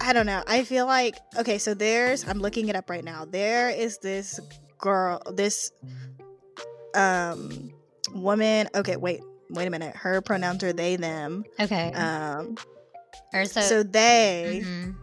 I 0.00 0.12
don't 0.12 0.26
know. 0.26 0.42
I 0.46 0.64
feel 0.64 0.86
like 0.86 1.16
okay, 1.38 1.58
so 1.58 1.74
there's 1.74 2.26
I'm 2.26 2.38
looking 2.38 2.68
it 2.68 2.76
up 2.76 2.88
right 2.88 3.04
now. 3.04 3.24
There 3.24 3.70
is 3.70 3.98
this 3.98 4.40
girl, 4.78 5.20
this 5.34 5.72
um 6.94 7.72
woman. 8.14 8.68
Okay, 8.74 8.96
wait. 8.96 9.22
Wait 9.50 9.66
a 9.66 9.70
minute. 9.70 9.94
Her 9.94 10.22
pronouns 10.22 10.64
are 10.64 10.72
they 10.72 10.96
them. 10.96 11.44
Okay. 11.60 11.92
Um 11.92 12.56
or 13.32 13.44
so, 13.44 13.60
so 13.60 13.82
they 13.82 14.62
Mhm. 14.64 14.94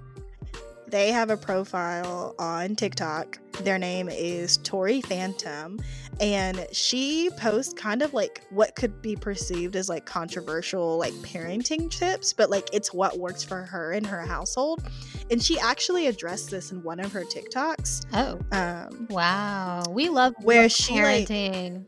they 0.87 1.11
have 1.11 1.29
a 1.29 1.37
profile 1.37 2.33
on 2.39 2.75
TikTok. 2.75 3.37
Their 3.63 3.77
name 3.77 4.09
is 4.09 4.57
Tori 4.57 5.01
Phantom, 5.01 5.79
and 6.19 6.65
she 6.71 7.29
posts 7.37 7.73
kind 7.73 8.01
of 8.01 8.13
like 8.13 8.41
what 8.49 8.75
could 8.75 9.01
be 9.01 9.15
perceived 9.15 9.75
as 9.75 9.87
like 9.89 10.05
controversial, 10.05 10.97
like 10.97 11.13
parenting 11.15 11.91
tips, 11.91 12.33
but 12.33 12.49
like 12.49 12.69
it's 12.73 12.91
what 12.93 13.19
works 13.19 13.43
for 13.43 13.63
her 13.63 13.91
and 13.91 14.05
her 14.07 14.21
household. 14.21 14.81
And 15.29 15.43
she 15.43 15.59
actually 15.59 16.07
addressed 16.07 16.49
this 16.49 16.71
in 16.71 16.81
one 16.81 16.99
of 16.99 17.11
her 17.11 17.23
TikToks. 17.23 18.05
Oh, 18.13 18.39
Um, 18.51 19.07
wow. 19.11 19.83
We 19.89 20.09
love 20.09 20.33
Where 20.41 20.69
she, 20.69 20.93
like- 21.03 21.27
parenting. 21.27 21.85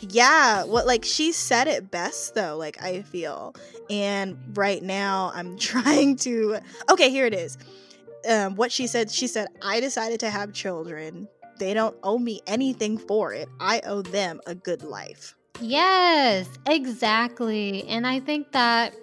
Yeah, 0.00 0.64
what 0.64 0.86
like 0.86 1.04
she 1.04 1.32
said 1.32 1.68
it 1.68 1.90
best 1.90 2.34
though, 2.34 2.56
like 2.56 2.82
I 2.82 3.02
feel. 3.02 3.54
And 3.88 4.38
right 4.54 4.82
now 4.82 5.32
I'm 5.34 5.58
trying 5.58 6.16
to 6.16 6.58
Okay, 6.90 7.10
here 7.10 7.26
it 7.26 7.34
is. 7.34 7.58
Um 8.28 8.56
what 8.56 8.72
she 8.72 8.86
said, 8.86 9.10
she 9.10 9.26
said 9.26 9.48
I 9.62 9.80
decided 9.80 10.20
to 10.20 10.30
have 10.30 10.52
children. 10.52 11.28
They 11.58 11.74
don't 11.74 11.96
owe 12.02 12.18
me 12.18 12.40
anything 12.46 12.96
for 12.96 13.34
it. 13.34 13.48
I 13.60 13.80
owe 13.84 14.02
them 14.02 14.40
a 14.46 14.54
good 14.54 14.82
life. 14.82 15.34
Yes, 15.60 16.48
exactly. 16.66 17.86
And 17.86 18.06
I 18.06 18.20
think 18.20 18.52
that, 18.52 18.94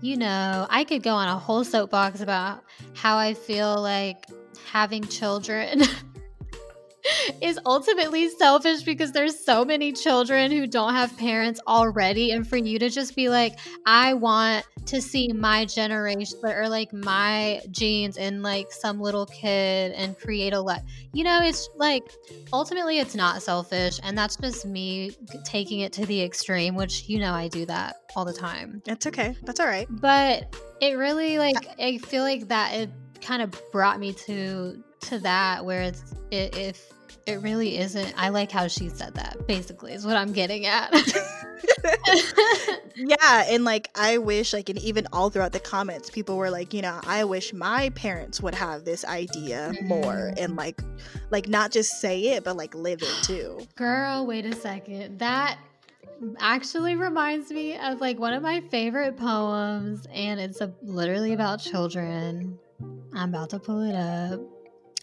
you 0.00 0.16
know, 0.16 0.66
I 0.70 0.84
could 0.84 1.02
go 1.02 1.12
on 1.12 1.28
a 1.28 1.38
whole 1.38 1.64
soapbox 1.64 2.22
about 2.22 2.64
how 2.94 3.18
I 3.18 3.34
feel 3.34 3.82
like 3.82 4.24
having 4.70 5.04
children 5.04 5.82
is 7.42 7.58
ultimately 7.66 8.28
selfish 8.28 8.82
because 8.82 9.12
there's 9.12 9.38
so 9.38 9.64
many 9.64 9.92
children 9.92 10.50
who 10.50 10.66
don't 10.66 10.94
have 10.94 11.16
parents 11.16 11.60
already. 11.66 12.32
And 12.32 12.46
for 12.46 12.56
you 12.56 12.78
to 12.78 12.90
just 12.90 13.14
be 13.16 13.28
like, 13.28 13.58
I 13.86 14.14
want 14.14 14.66
to 14.86 15.02
see 15.02 15.32
my 15.32 15.64
generation 15.66 16.38
or 16.44 16.68
like 16.68 16.92
my 16.92 17.60
genes 17.70 18.16
in 18.16 18.42
like 18.42 18.72
some 18.72 19.00
little 19.00 19.26
kid 19.26 19.92
and 19.92 20.18
create 20.18 20.52
a 20.52 20.60
life. 20.60 20.82
You 21.12 21.24
know, 21.24 21.40
it's 21.42 21.68
like 21.76 22.04
ultimately 22.52 22.98
it's 22.98 23.14
not 23.14 23.42
selfish 23.42 24.00
and 24.02 24.16
that's 24.16 24.36
just 24.36 24.64
me 24.66 25.12
taking 25.44 25.80
it 25.80 25.92
to 25.92 26.06
the 26.06 26.22
extreme 26.22 26.74
which 26.74 27.08
you 27.08 27.18
know 27.18 27.32
i 27.32 27.48
do 27.48 27.66
that 27.66 27.96
all 28.16 28.24
the 28.24 28.32
time 28.32 28.82
It's 28.86 29.06
okay. 29.06 29.36
That's 29.42 29.60
all 29.60 29.66
right. 29.66 29.86
but 29.90 30.54
it 30.80 30.92
really 30.92 31.38
like 31.38 31.56
i 31.78 31.98
feel 31.98 32.22
like 32.22 32.48
that 32.48 32.74
it 32.74 32.90
kind 33.20 33.42
of 33.42 33.52
brought 33.72 33.98
me 33.98 34.12
to 34.12 34.82
to 35.00 35.18
that 35.20 35.64
where 35.64 35.82
it's 35.82 36.14
it, 36.30 36.56
if 36.56 36.92
it 37.28 37.42
really 37.42 37.78
isn't 37.78 38.12
i 38.16 38.28
like 38.28 38.50
how 38.50 38.66
she 38.66 38.88
said 38.88 39.14
that 39.14 39.46
basically 39.46 39.92
is 39.92 40.06
what 40.06 40.16
i'm 40.16 40.32
getting 40.32 40.66
at 40.66 40.90
yeah, 42.96 43.16
and 43.48 43.64
like 43.64 43.90
I 43.94 44.18
wish 44.18 44.52
like 44.52 44.68
and 44.68 44.78
even 44.78 45.06
all 45.12 45.30
throughout 45.30 45.52
the 45.52 45.60
comments 45.60 46.10
people 46.10 46.36
were 46.36 46.50
like, 46.50 46.74
you 46.74 46.82
know, 46.82 47.00
I 47.06 47.24
wish 47.24 47.52
my 47.52 47.90
parents 47.90 48.40
would 48.42 48.54
have 48.54 48.84
this 48.84 49.04
idea 49.04 49.72
more 49.82 50.02
mm-hmm. 50.02 50.42
and 50.42 50.56
like 50.56 50.80
like 51.30 51.48
not 51.48 51.70
just 51.70 52.00
say 52.00 52.20
it 52.28 52.44
but 52.44 52.56
like 52.56 52.74
live 52.74 53.02
it 53.02 53.24
too. 53.24 53.66
Girl, 53.76 54.26
wait 54.26 54.44
a 54.44 54.54
second. 54.54 55.18
That 55.18 55.58
actually 56.40 56.96
reminds 56.96 57.50
me 57.50 57.76
of 57.78 58.00
like 58.00 58.18
one 58.18 58.34
of 58.34 58.42
my 58.42 58.60
favorite 58.60 59.16
poems, 59.16 60.06
and 60.12 60.40
it's 60.40 60.60
a, 60.60 60.72
literally 60.82 61.32
about 61.32 61.60
children. 61.60 62.58
I'm 63.14 63.28
about 63.28 63.50
to 63.50 63.60
pull 63.60 63.82
it 63.82 63.94
up. 63.94 64.40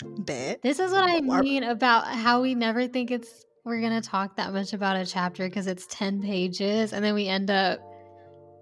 Bet. 0.04 0.62
This 0.62 0.80
is 0.80 0.92
what 0.92 1.10
um, 1.10 1.32
I 1.32 1.42
mean 1.42 1.64
about 1.64 2.08
how 2.08 2.42
we 2.42 2.56
never 2.56 2.88
think 2.88 3.12
it's 3.12 3.46
we're 3.64 3.82
gonna 3.82 4.02
talk 4.02 4.38
that 4.38 4.54
much 4.54 4.74
about 4.74 4.98
a 4.98 5.06
chapter 5.06 5.48
because 5.48 5.68
it's 5.68 5.88
ten 5.88 6.22
pages, 6.22 6.94
and 6.94 7.04
then 7.04 7.14
we 7.14 7.28
end 7.28 7.50
up 7.50 7.80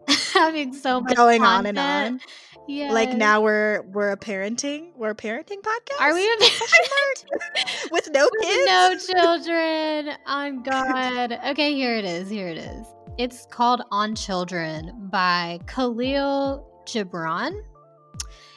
having 0.33 0.73
so 0.73 1.01
much 1.01 1.15
Going 1.15 1.43
on 1.43 1.65
and 1.65 1.77
on. 1.77 2.19
Yeah, 2.67 2.91
Like 2.91 3.13
now 3.13 3.41
we're 3.41 3.81
we're 3.91 4.11
a 4.11 4.17
parenting 4.17 4.91
we're 4.95 5.09
a 5.09 5.15
parenting 5.15 5.61
podcast. 5.61 5.99
Are 5.99 6.13
we 6.13 6.23
a 6.23 6.35
with 7.91 8.09
no 8.11 8.29
kids? 8.41 9.09
no 9.13 9.21
children 9.21 10.15
on 10.25 10.63
God. 10.63 11.39
Okay, 11.47 11.73
here 11.73 11.95
it 11.95 12.05
is. 12.05 12.29
Here 12.29 12.47
it 12.47 12.57
is. 12.57 12.85
It's 13.17 13.45
called 13.51 13.81
On 13.91 14.15
Children 14.15 15.09
by 15.11 15.59
Khalil 15.67 16.65
Gibran. 16.85 17.61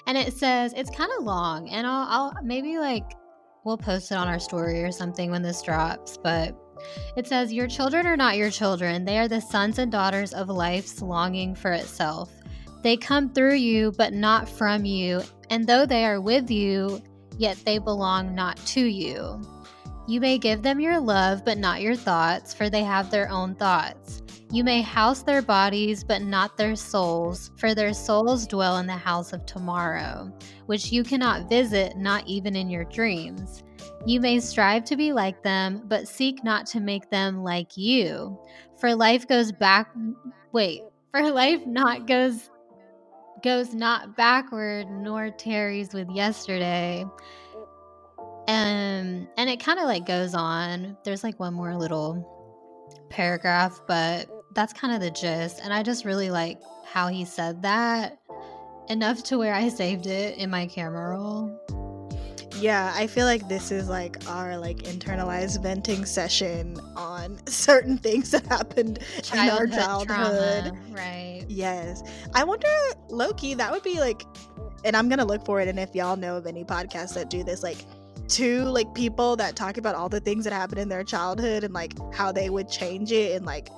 And 0.06 0.16
it 0.16 0.32
says 0.32 0.72
it's 0.76 0.90
kind 0.90 1.10
of 1.18 1.24
long, 1.24 1.68
and 1.70 1.86
I'll, 1.86 2.06
I'll 2.08 2.42
maybe 2.42 2.78
like 2.78 3.04
we'll 3.64 3.76
post 3.76 4.12
it 4.12 4.14
on 4.14 4.28
our 4.28 4.38
story 4.38 4.82
or 4.84 4.92
something 4.92 5.30
when 5.30 5.42
this 5.42 5.60
drops. 5.62 6.16
But 6.16 6.56
it 7.16 7.26
says, 7.26 7.52
Your 7.52 7.66
children 7.66 8.06
are 8.06 8.16
not 8.16 8.36
your 8.36 8.50
children. 8.50 9.04
They 9.04 9.18
are 9.18 9.28
the 9.28 9.40
sons 9.40 9.78
and 9.78 9.90
daughters 9.90 10.32
of 10.32 10.48
life's 10.48 11.02
longing 11.02 11.54
for 11.54 11.72
itself. 11.72 12.32
They 12.82 12.96
come 12.96 13.32
through 13.32 13.54
you, 13.54 13.92
but 13.98 14.12
not 14.12 14.48
from 14.48 14.84
you. 14.84 15.22
And 15.50 15.66
though 15.66 15.86
they 15.86 16.04
are 16.04 16.20
with 16.20 16.50
you, 16.50 17.02
yet 17.38 17.56
they 17.64 17.78
belong 17.78 18.34
not 18.34 18.56
to 18.58 18.80
you. 18.80 19.40
You 20.08 20.20
may 20.20 20.38
give 20.38 20.62
them 20.62 20.78
your 20.78 21.00
love, 21.00 21.44
but 21.44 21.58
not 21.58 21.82
your 21.82 21.96
thoughts, 21.96 22.54
for 22.54 22.70
they 22.70 22.84
have 22.84 23.10
their 23.10 23.28
own 23.28 23.56
thoughts. 23.56 24.22
You 24.52 24.62
may 24.62 24.80
house 24.80 25.22
their 25.22 25.42
bodies, 25.42 26.04
but 26.04 26.22
not 26.22 26.56
their 26.56 26.76
souls, 26.76 27.50
for 27.56 27.74
their 27.74 27.92
souls 27.92 28.46
dwell 28.46 28.78
in 28.78 28.86
the 28.86 28.92
house 28.92 29.32
of 29.32 29.44
tomorrow, 29.44 30.32
which 30.66 30.92
you 30.92 31.02
cannot 31.02 31.48
visit, 31.48 31.96
not 31.96 32.24
even 32.28 32.54
in 32.54 32.70
your 32.70 32.84
dreams. 32.84 33.64
You 34.06 34.20
may 34.20 34.38
strive 34.38 34.84
to 34.84 34.96
be 34.96 35.12
like 35.12 35.42
them, 35.42 35.82
but 35.86 36.06
seek 36.06 36.44
not 36.44 36.66
to 36.66 36.80
make 36.80 37.10
them 37.10 37.42
like 37.42 37.76
you. 37.76 38.38
For 38.78 38.94
life 38.94 39.26
goes 39.26 39.50
back 39.50 39.92
wait, 40.52 40.82
for 41.10 41.28
life 41.32 41.66
not 41.66 42.06
goes 42.06 42.50
goes 43.42 43.74
not 43.74 44.16
backward 44.16 44.88
nor 44.90 45.30
tarries 45.30 45.92
with 45.92 46.08
yesterday. 46.10 47.04
Um 48.48 49.28
and 49.36 49.50
it 49.50 49.60
kind 49.60 49.78
of 49.78 49.86
like 49.86 50.06
goes 50.06 50.34
on. 50.34 50.96
There's 51.04 51.24
like 51.24 51.38
one 51.40 51.54
more 51.54 51.76
little 51.76 52.32
paragraph, 53.08 53.80
but 53.86 54.28
that's 54.54 54.72
kind 54.72 54.94
of 54.94 55.00
the 55.00 55.10
gist. 55.10 55.60
And 55.62 55.72
I 55.72 55.82
just 55.82 56.04
really 56.04 56.30
like 56.30 56.60
how 56.84 57.08
he 57.08 57.24
said 57.24 57.62
that 57.62 58.18
enough 58.88 59.22
to 59.24 59.38
where 59.38 59.54
I 59.54 59.68
saved 59.68 60.06
it 60.06 60.38
in 60.38 60.50
my 60.50 60.66
camera 60.66 61.10
roll. 61.10 61.62
Yeah, 62.58 62.92
I 62.94 63.06
feel 63.06 63.26
like 63.26 63.48
this 63.48 63.70
is 63.70 63.88
like 63.88 64.26
our 64.28 64.56
like 64.56 64.78
internalized 64.78 65.62
venting 65.62 66.06
session 66.06 66.78
on 66.96 67.38
certain 67.46 67.98
things 67.98 68.30
that 68.30 68.46
happened 68.46 69.00
in 69.32 69.38
our 69.38 69.66
childhood. 69.66 70.06
trauma, 70.08 70.72
right? 70.90 71.44
Yes. 71.48 72.02
I 72.34 72.44
wonder, 72.44 72.68
Loki, 73.08 73.54
that 73.54 73.70
would 73.70 73.82
be 73.82 74.00
like, 74.00 74.22
and 74.84 74.96
I'm 74.96 75.08
going 75.08 75.18
to 75.18 75.24
look 75.24 75.44
for 75.44 75.60
it. 75.60 75.68
And 75.68 75.78
if 75.78 75.94
y'all 75.94 76.16
know 76.16 76.36
of 76.36 76.46
any 76.46 76.64
podcasts 76.64 77.14
that 77.14 77.28
do 77.28 77.44
this, 77.44 77.62
like, 77.62 77.78
two 78.28 78.62
like 78.64 78.92
people 78.94 79.36
that 79.36 79.56
talk 79.56 79.76
about 79.76 79.94
all 79.94 80.08
the 80.08 80.20
things 80.20 80.44
that 80.44 80.52
happened 80.52 80.80
in 80.80 80.88
their 80.88 81.04
childhood 81.04 81.64
and 81.64 81.72
like 81.74 81.94
how 82.14 82.32
they 82.32 82.50
would 82.50 82.68
change 82.68 83.12
it 83.12 83.36
and 83.36 83.46
like 83.46 83.68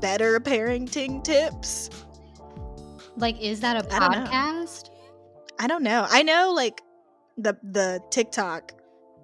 better 0.00 0.40
parenting 0.40 1.22
tips. 1.22 1.90
Like, 3.16 3.40
is 3.40 3.60
that 3.60 3.76
a 3.76 3.94
I 3.94 3.98
don't 3.98 4.12
know. 4.24 4.30
podcast? 4.30 4.90
I 5.58 5.66
don't 5.66 5.82
know. 5.82 6.06
I 6.08 6.22
know 6.22 6.52
like 6.54 6.80
the 7.36 7.56
the 7.62 8.00
TikTok 8.10 8.72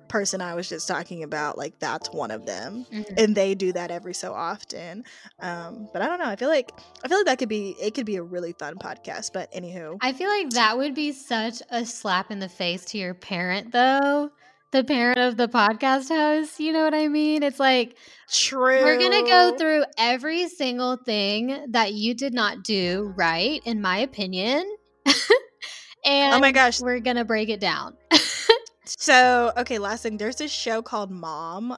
person 0.09 0.41
I 0.41 0.55
was 0.55 0.69
just 0.69 0.87
talking 0.87 1.23
about, 1.25 1.59
like 1.59 1.79
that's 1.81 2.11
one 2.11 2.31
of 2.31 2.47
them. 2.47 2.87
Mhm. 2.93 3.19
And 3.19 3.35
they 3.35 3.55
do 3.55 3.73
that 3.73 3.91
every 3.91 4.15
so 4.15 4.33
often. 4.35 5.05
Um, 5.41 5.89
but 5.93 6.03
I 6.03 6.07
don't 6.07 6.21
know. 6.21 6.27
I 6.29 6.37
feel 6.37 6.49
like 6.49 6.71
I 7.05 7.09
feel 7.09 7.19
like 7.19 7.27
that 7.27 7.39
could 7.39 7.49
be 7.49 7.75
it 7.81 7.95
could 7.95 8.07
be 8.07 8.17
a 8.17 8.23
really 8.23 8.53
fun 8.53 8.75
podcast. 8.77 9.33
But 9.33 9.51
anywho. 9.53 9.97
I 10.01 10.13
feel 10.13 10.29
like 10.29 10.51
that 10.51 10.77
would 10.77 10.95
be 10.95 11.13
such 11.13 11.63
a 11.71 11.85
slap 11.87 12.31
in 12.31 12.39
the 12.39 12.49
face 12.49 12.85
to 12.87 12.99
your 12.99 13.15
parent, 13.15 13.73
though. 13.73 14.31
The 14.77 14.85
parent 14.85 15.19
of 15.19 15.39
the 15.39 15.49
podcast 15.49 16.11
host, 16.11 16.61
you 16.61 16.71
know 16.71 16.85
what 16.85 16.93
I 16.93 17.09
mean? 17.09 17.43
It's 17.43 17.59
like 17.59 17.97
True. 18.31 18.85
we're 18.85 18.99
gonna 18.99 19.23
go 19.23 19.57
through 19.57 19.85
every 19.97 20.51
single 20.51 20.99
thing 20.99 21.65
that 21.71 21.95
you 21.95 22.13
did 22.13 22.35
not 22.35 22.63
do 22.63 23.15
right, 23.17 23.63
in 23.65 23.81
my 23.81 23.97
opinion. 23.97 24.71
and 26.05 26.35
Oh 26.35 26.41
my 26.41 26.53
gosh. 26.53 26.83
we're 26.83 27.01
gonna 27.01 27.25
break 27.25 27.49
it 27.49 27.59
down. 27.59 27.97
So, 28.87 29.53
okay, 29.57 29.79
last 29.79 30.05
thing. 30.05 30.17
There's 30.17 30.37
this 30.37 30.53
show 30.53 30.81
called 30.81 31.11
Mom, 31.11 31.77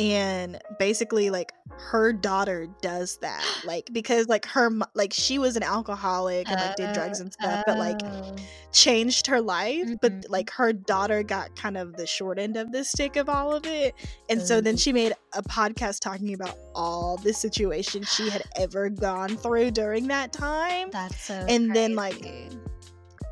and 0.00 0.58
basically, 0.78 1.28
like, 1.30 1.52
her 1.70 2.12
daughter 2.12 2.66
does 2.80 3.18
that. 3.18 3.44
Like, 3.64 3.90
because, 3.92 4.28
like, 4.28 4.46
her, 4.46 4.70
like, 4.94 5.12
she 5.12 5.38
was 5.38 5.56
an 5.56 5.62
alcoholic 5.62 6.48
and, 6.48 6.58
like, 6.60 6.76
did 6.76 6.92
drugs 6.94 7.20
and 7.20 7.32
stuff, 7.32 7.64
but, 7.66 7.76
like, 7.78 8.00
Oh. 8.02 8.34
changed 8.72 9.26
her 9.26 9.40
life. 9.40 9.86
Mhm. 9.86 9.98
But, 10.00 10.12
like, 10.30 10.50
her 10.50 10.72
daughter 10.72 11.22
got 11.22 11.54
kind 11.54 11.76
of 11.76 11.96
the 11.96 12.06
short 12.06 12.38
end 12.38 12.56
of 12.56 12.72
the 12.72 12.82
stick 12.84 13.16
of 13.16 13.28
all 13.28 13.52
of 13.54 13.66
it. 13.66 13.94
And 14.30 14.40
so 14.40 14.60
then 14.60 14.76
she 14.76 14.92
made 14.92 15.12
a 15.34 15.42
podcast 15.42 16.00
talking 16.00 16.32
about 16.34 16.56
all 16.74 17.16
the 17.18 17.32
situations 17.32 18.08
she 18.12 18.30
had 18.30 18.42
ever 18.56 18.88
gone 18.88 19.36
through 19.36 19.72
during 19.72 20.08
that 20.08 20.32
time. 20.32 20.88
that's 20.90 21.24
so 21.24 21.34
and 21.48 21.74
then, 21.76 21.94
like. 21.94 22.24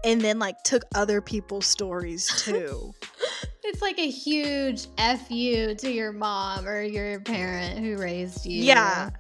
And 0.04 0.20
then, 0.20 0.38
like, 0.38 0.62
took 0.62 0.85
other 0.94 1.20
people's 1.20 1.66
stories 1.66 2.28
too. 2.44 2.92
It's 3.68 3.83
like 3.83 3.98
a 3.98 4.09
huge 4.11 4.87
F 4.98 5.31
you 5.31 5.74
to 5.76 5.90
your 5.90 6.12
mom 6.12 6.66
or 6.66 6.83
your 6.83 7.20
parent 7.20 7.78
who 7.78 7.96
raised 7.96 8.44
you. 8.46 8.62
Yeah. 8.62 9.11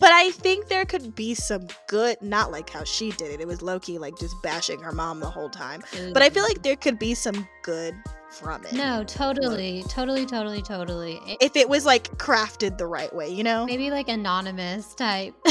but 0.00 0.10
I 0.12 0.30
think 0.30 0.68
there 0.68 0.84
could 0.84 1.14
be 1.14 1.34
some 1.34 1.66
good, 1.88 2.20
not 2.20 2.52
like 2.52 2.68
how 2.70 2.84
she 2.84 3.10
did 3.12 3.30
it. 3.32 3.40
It 3.40 3.46
was 3.48 3.62
Loki 3.62 3.98
like 3.98 4.18
just 4.18 4.34
bashing 4.42 4.80
her 4.80 4.92
mom 4.92 5.20
the 5.20 5.30
whole 5.30 5.48
time. 5.50 5.82
But 6.12 6.22
I 6.22 6.30
feel 6.30 6.42
like 6.44 6.62
there 6.62 6.76
could 6.76 6.98
be 6.98 7.14
some 7.14 7.48
good 7.62 7.94
from 8.30 8.64
it. 8.66 8.74
No, 8.74 9.02
totally, 9.04 9.82
totally, 9.88 10.26
totally, 10.26 10.60
totally. 10.60 11.18
It- 11.26 11.38
If 11.40 11.56
it 11.56 11.68
was 11.68 11.86
like 11.86 12.10
crafted 12.18 12.76
the 12.76 12.86
right 12.86 13.14
way, 13.14 13.28
you 13.30 13.42
know? 13.42 13.64
maybe 13.64 13.90
like 13.90 14.08
anonymous 14.08 14.94
type 14.94 15.34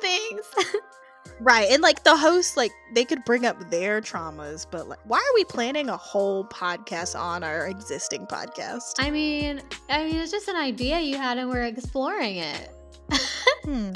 things. 0.00 0.42
Right. 1.40 1.70
And 1.70 1.82
like 1.82 2.04
the 2.04 2.16
host, 2.16 2.56
like 2.56 2.72
they 2.94 3.04
could 3.04 3.24
bring 3.24 3.46
up 3.46 3.70
their 3.70 4.00
traumas, 4.00 4.66
but 4.70 4.88
like, 4.88 4.98
why 5.04 5.18
are 5.18 5.34
we 5.34 5.44
planning 5.44 5.88
a 5.88 5.96
whole 5.96 6.44
podcast 6.44 7.18
on 7.18 7.42
our 7.42 7.66
existing 7.66 8.26
podcast? 8.26 8.94
I 8.98 9.10
mean, 9.10 9.62
I 9.88 10.04
mean, 10.04 10.16
it's 10.16 10.30
just 10.30 10.48
an 10.48 10.56
idea 10.56 11.00
you 11.00 11.16
had, 11.16 11.38
and 11.38 11.48
we're 11.48 11.64
exploring 11.64 12.36
it. 12.36 12.70
Hmm. 13.64 13.90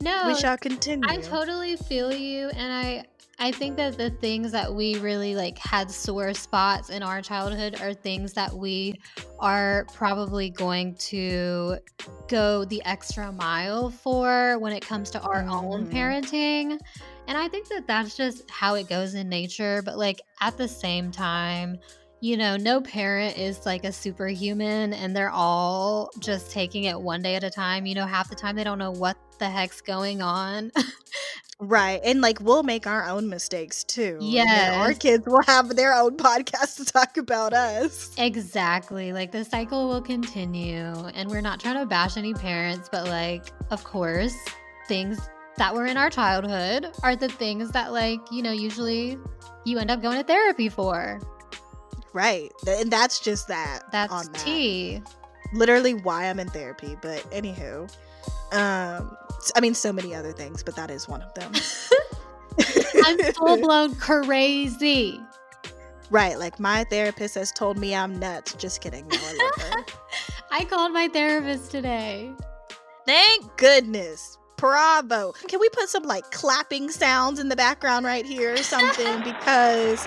No, 0.00 0.28
we 0.28 0.36
shall 0.36 0.56
continue. 0.56 1.08
I 1.08 1.16
totally 1.16 1.76
feel 1.76 2.12
you, 2.14 2.48
and 2.50 2.72
I 2.72 3.04
I 3.38 3.50
think 3.52 3.76
that 3.76 3.96
the 3.98 4.10
things 4.10 4.52
that 4.52 4.74
we 4.74 4.96
really 4.98 5.34
like 5.34 5.58
had 5.58 5.90
sore 5.90 6.32
spots 6.34 6.88
in 6.90 7.02
our 7.02 7.20
childhood 7.20 7.80
are 7.80 7.92
things 7.92 8.32
that 8.34 8.54
we 8.54 8.94
are 9.40 9.86
probably 9.92 10.50
going 10.50 10.94
to 10.96 11.78
go 12.28 12.64
the 12.64 12.82
extra 12.84 13.32
mile 13.32 13.90
for 13.90 14.58
when 14.58 14.72
it 14.72 14.86
comes 14.86 15.10
to 15.10 15.20
our 15.20 15.42
own 15.48 15.86
Mhm. 15.86 15.92
parenting. 15.92 16.80
And 17.26 17.36
I 17.36 17.48
think 17.48 17.68
that 17.68 17.86
that's 17.86 18.16
just 18.16 18.48
how 18.50 18.74
it 18.74 18.88
goes 18.88 19.14
in 19.14 19.28
nature, 19.28 19.82
but 19.82 19.98
like 19.98 20.20
at 20.40 20.56
the 20.56 20.68
same 20.68 21.10
time, 21.10 21.78
you 22.20 22.36
know, 22.38 22.56
no 22.56 22.80
parent 22.80 23.36
is 23.36 23.66
like 23.66 23.84
a 23.84 23.92
superhuman 23.92 24.94
and 24.94 25.14
they're 25.14 25.30
all 25.30 26.10
just 26.20 26.50
taking 26.50 26.84
it 26.84 26.98
one 26.98 27.20
day 27.20 27.34
at 27.34 27.44
a 27.44 27.50
time. 27.50 27.84
You 27.84 27.94
know, 27.94 28.06
half 28.06 28.30
the 28.30 28.36
time 28.36 28.56
they 28.56 28.64
don't 28.64 28.78
know 28.78 28.92
what 28.92 29.16
the 29.38 29.48
heck's 29.50 29.80
going 29.80 30.22
on. 30.22 30.72
right. 31.60 32.00
And 32.04 32.20
like 32.20 32.40
we'll 32.40 32.62
make 32.62 32.86
our 32.86 33.06
own 33.08 33.28
mistakes 33.28 33.84
too. 33.84 34.18
Yeah. 34.20 34.82
our 34.82 34.92
kids 34.94 35.24
will 35.26 35.42
have 35.42 35.76
their 35.76 35.94
own 35.94 36.16
podcast 36.16 36.76
to 36.76 36.84
talk 36.84 37.16
about 37.16 37.52
us. 37.52 38.12
Exactly. 38.18 39.12
Like 39.12 39.32
the 39.32 39.44
cycle 39.44 39.88
will 39.88 40.02
continue. 40.02 40.92
And 41.14 41.30
we're 41.30 41.40
not 41.40 41.60
trying 41.60 41.78
to 41.78 41.86
bash 41.86 42.16
any 42.16 42.34
parents, 42.34 42.88
but 42.90 43.06
like, 43.06 43.46
of 43.70 43.84
course, 43.84 44.34
things 44.88 45.18
that 45.56 45.74
were 45.74 45.86
in 45.86 45.96
our 45.96 46.10
childhood 46.10 46.88
are 47.04 47.14
the 47.14 47.28
things 47.28 47.70
that, 47.70 47.92
like, 47.92 48.18
you 48.32 48.42
know, 48.42 48.50
usually 48.50 49.16
you 49.64 49.78
end 49.78 49.90
up 49.90 50.02
going 50.02 50.18
to 50.18 50.24
therapy 50.24 50.68
for. 50.68 51.20
Right. 52.12 52.50
And 52.66 52.90
that's 52.90 53.20
just 53.20 53.48
that. 53.48 53.82
That's 53.92 54.12
on 54.12 54.26
that. 54.26 54.34
tea. 54.40 55.00
Literally 55.52 55.94
why 55.94 56.24
I'm 56.28 56.40
in 56.40 56.48
therapy. 56.48 56.96
But 57.00 57.18
anywho. 57.30 57.88
Um 58.52 59.16
I 59.54 59.60
mean 59.60 59.74
so 59.74 59.92
many 59.92 60.14
other 60.14 60.32
things, 60.32 60.62
but 60.62 60.76
that 60.76 60.90
is 60.90 61.08
one 61.08 61.22
of 61.22 61.32
them. 61.34 61.52
I'm 63.04 63.18
full 63.34 63.58
blown 63.58 63.94
crazy. 63.96 65.20
Right, 66.10 66.38
like 66.38 66.60
my 66.60 66.84
therapist 66.84 67.34
has 67.34 67.50
told 67.50 67.78
me 67.78 67.94
I'm 67.94 68.18
nuts. 68.18 68.54
Just 68.54 68.80
kidding. 68.80 69.08
No, 69.08 69.18
I 69.20 69.32
love 69.32 69.68
her. 69.68 69.84
I 70.50 70.64
called 70.64 70.92
my 70.92 71.08
therapist 71.08 71.70
today. 71.70 72.32
Thank 73.06 73.56
goodness. 73.56 74.38
Bravo. 74.56 75.32
Can 75.48 75.60
we 75.60 75.68
put 75.70 75.88
some 75.88 76.04
like 76.04 76.30
clapping 76.30 76.90
sounds 76.90 77.38
in 77.38 77.48
the 77.48 77.56
background 77.56 78.06
right 78.06 78.24
here 78.24 78.54
or 78.54 78.58
something? 78.58 79.18
because 79.24 80.06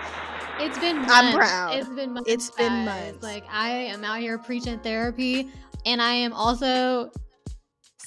It's 0.59 0.79
been 0.79 0.97
months. 0.97 1.13
I'm 1.13 1.35
proud. 1.35 1.75
It's 1.75 1.89
been 1.89 2.13
months. 2.13 2.31
It's 2.31 2.51
been 2.51 2.85
guys. 2.85 3.05
months. 3.11 3.23
Like 3.23 3.43
I 3.51 3.69
am 3.69 4.03
out 4.03 4.19
here 4.19 4.37
preaching 4.37 4.79
therapy 4.79 5.49
and 5.85 6.01
I 6.01 6.13
am 6.13 6.33
also 6.33 7.11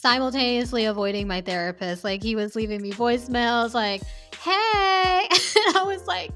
simultaneously 0.01 0.87
avoiding 0.87 1.29
my 1.29 1.41
therapist. 1.41 2.05
Like 2.05 2.23
he 2.23 2.35
was 2.35 2.57
leaving 2.57 2.81
me 2.83 2.93
voicemails 2.93 3.75
like, 3.75 4.03
"Hey." 4.41 5.29
and 5.31 5.77
I 5.77 5.83
was 5.85 6.07
like, 6.07 6.33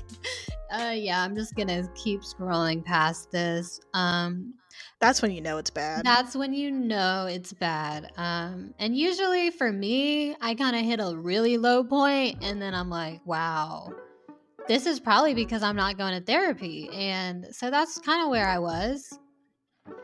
uh 0.72 0.92
yeah, 0.94 1.22
I'm 1.22 1.34
just 1.34 1.54
going 1.54 1.68
to 1.68 1.88
keep 1.94 2.20
scrolling 2.22 2.84
past 2.84 3.30
this. 3.30 3.80
Um 3.94 4.54
that's 5.00 5.20
when 5.20 5.30
you 5.30 5.40
know 5.40 5.58
it's 5.58 5.70
bad. 5.70 6.04
that's 6.04 6.34
when 6.34 6.54
you 6.54 6.70
know 6.70 7.26
it's 7.26 7.52
bad. 7.52 8.10
Um, 8.16 8.72
and 8.78 8.96
usually 8.96 9.50
for 9.50 9.70
me, 9.70 10.34
I 10.40 10.54
kind 10.54 10.74
of 10.74 10.82
hit 10.82 10.98
a 10.98 11.14
really 11.16 11.58
low 11.58 11.84
point, 11.84 12.38
and 12.42 12.60
then 12.60 12.74
I'm 12.74 12.88
like, 12.88 13.20
wow, 13.26 13.92
this 14.66 14.86
is 14.86 15.00
probably 15.00 15.34
because 15.34 15.62
I'm 15.62 15.76
not 15.76 15.98
going 15.98 16.14
to 16.18 16.24
therapy. 16.24 16.88
And 16.92 17.46
so 17.50 17.70
that's 17.70 17.98
kind 17.98 18.22
of 18.22 18.30
where 18.30 18.48
I 18.48 18.58
was. 18.58 19.18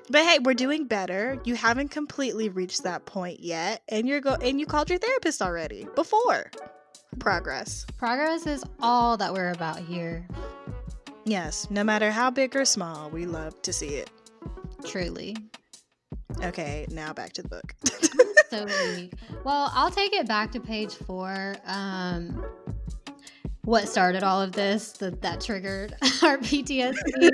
But 0.09 0.25
hey, 0.25 0.39
we're 0.45 0.55
doing 0.55 0.87
better. 0.87 1.41
You 1.45 1.55
haven't 1.55 1.89
completely 1.91 2.49
reached 2.49 2.83
that 2.85 3.07
point 3.07 3.41
yet, 3.41 3.83
and 3.89 4.09
you're 4.09 4.21
go 4.21 4.35
and 4.35 4.59
you 4.61 4.67
called 4.67 4.91
your 4.91 4.99
therapist 4.99 5.41
already 5.43 5.87
before. 5.95 6.51
Progress. 7.19 7.87
Progress 7.97 8.47
is 8.47 8.65
all 8.81 9.17
that 9.17 9.33
we're 9.33 9.51
about 9.51 9.79
here, 9.79 10.27
Yes, 11.27 11.71
no 11.71 11.85
matter 11.85 12.11
how 12.11 12.31
big 12.31 12.57
or 12.57 12.65
small, 12.65 13.11
we 13.11 13.27
love 13.27 13.61
to 13.63 13.73
see 13.73 13.89
it. 13.97 14.11
truly. 14.87 15.37
Okay, 16.43 16.87
now 16.91 17.13
back 17.13 17.33
to 17.35 17.43
the 17.43 17.49
book. 17.49 17.75
So 18.51 18.65
weak. 18.97 19.13
Well, 19.45 19.71
I'll 19.75 19.93
take 19.93 20.13
it 20.13 20.27
back 20.27 20.51
to 20.53 20.61
page 20.61 20.93
four. 20.95 21.55
Um, 21.67 22.45
what 23.63 23.87
started 23.89 24.25
all 24.25 24.43
of 24.43 24.51
this 24.51 24.91
that, 24.95 25.23
that 25.23 25.41
triggered 25.41 25.93
our 26.25 26.37
PTSD? 26.39 27.31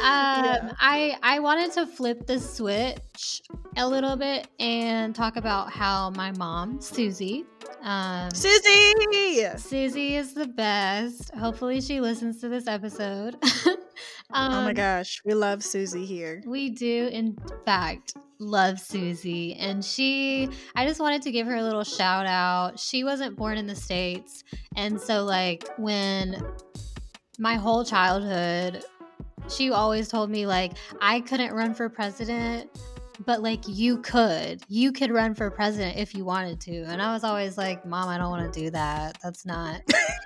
Um, 0.00 0.44
Yeah. 0.44 0.72
I 0.78 1.16
I 1.22 1.38
wanted 1.40 1.72
to 1.72 1.86
flip 1.86 2.26
the 2.26 2.38
switch 2.38 3.42
a 3.76 3.86
little 3.88 4.16
bit 4.16 4.48
and 4.60 5.14
talk 5.14 5.36
about 5.36 5.70
how 5.72 6.10
my 6.10 6.32
mom, 6.32 6.80
Susie, 6.80 7.44
um, 7.82 8.30
Susie! 8.32 9.46
Susie 9.56 10.16
is 10.16 10.34
the 10.34 10.46
best. 10.46 11.34
Hopefully, 11.34 11.80
she 11.80 12.00
listens 12.00 12.40
to 12.40 12.48
this 12.48 12.66
episode. 12.66 13.34
um, 13.64 13.76
oh 14.52 14.62
my 14.62 14.72
gosh, 14.72 15.20
we 15.24 15.34
love 15.34 15.62
Susie 15.62 16.04
here. 16.06 16.42
we 16.46 16.70
do, 16.70 17.08
in 17.12 17.36
fact, 17.64 18.14
love 18.38 18.78
Susie. 18.80 19.54
And 19.54 19.84
she, 19.84 20.48
I 20.74 20.86
just 20.86 21.00
wanted 21.00 21.22
to 21.22 21.30
give 21.30 21.46
her 21.46 21.56
a 21.56 21.62
little 21.62 21.84
shout 21.84 22.26
out. 22.26 22.78
She 22.78 23.04
wasn't 23.04 23.36
born 23.36 23.58
in 23.58 23.66
the 23.66 23.76
States. 23.76 24.44
And 24.76 25.00
so, 25.00 25.24
like, 25.24 25.68
when 25.76 26.40
my 27.38 27.54
whole 27.54 27.84
childhood, 27.84 28.82
she 29.50 29.70
always 29.70 30.08
told 30.08 30.30
me, 30.30 30.46
like, 30.46 30.72
I 31.00 31.20
couldn't 31.20 31.52
run 31.52 31.74
for 31.74 31.88
president. 31.88 32.70
But 33.26 33.42
like 33.42 33.64
you 33.66 33.98
could, 33.98 34.62
you 34.68 34.92
could 34.92 35.10
run 35.10 35.34
for 35.34 35.50
president 35.50 35.96
if 35.96 36.14
you 36.14 36.24
wanted 36.24 36.60
to, 36.60 36.82
and 36.82 37.02
I 37.02 37.12
was 37.12 37.24
always 37.24 37.58
like, 37.58 37.84
"Mom, 37.84 38.08
I 38.08 38.16
don't 38.16 38.30
want 38.30 38.52
to 38.52 38.60
do 38.60 38.70
that. 38.70 39.18
That's 39.20 39.44
not 39.44 39.80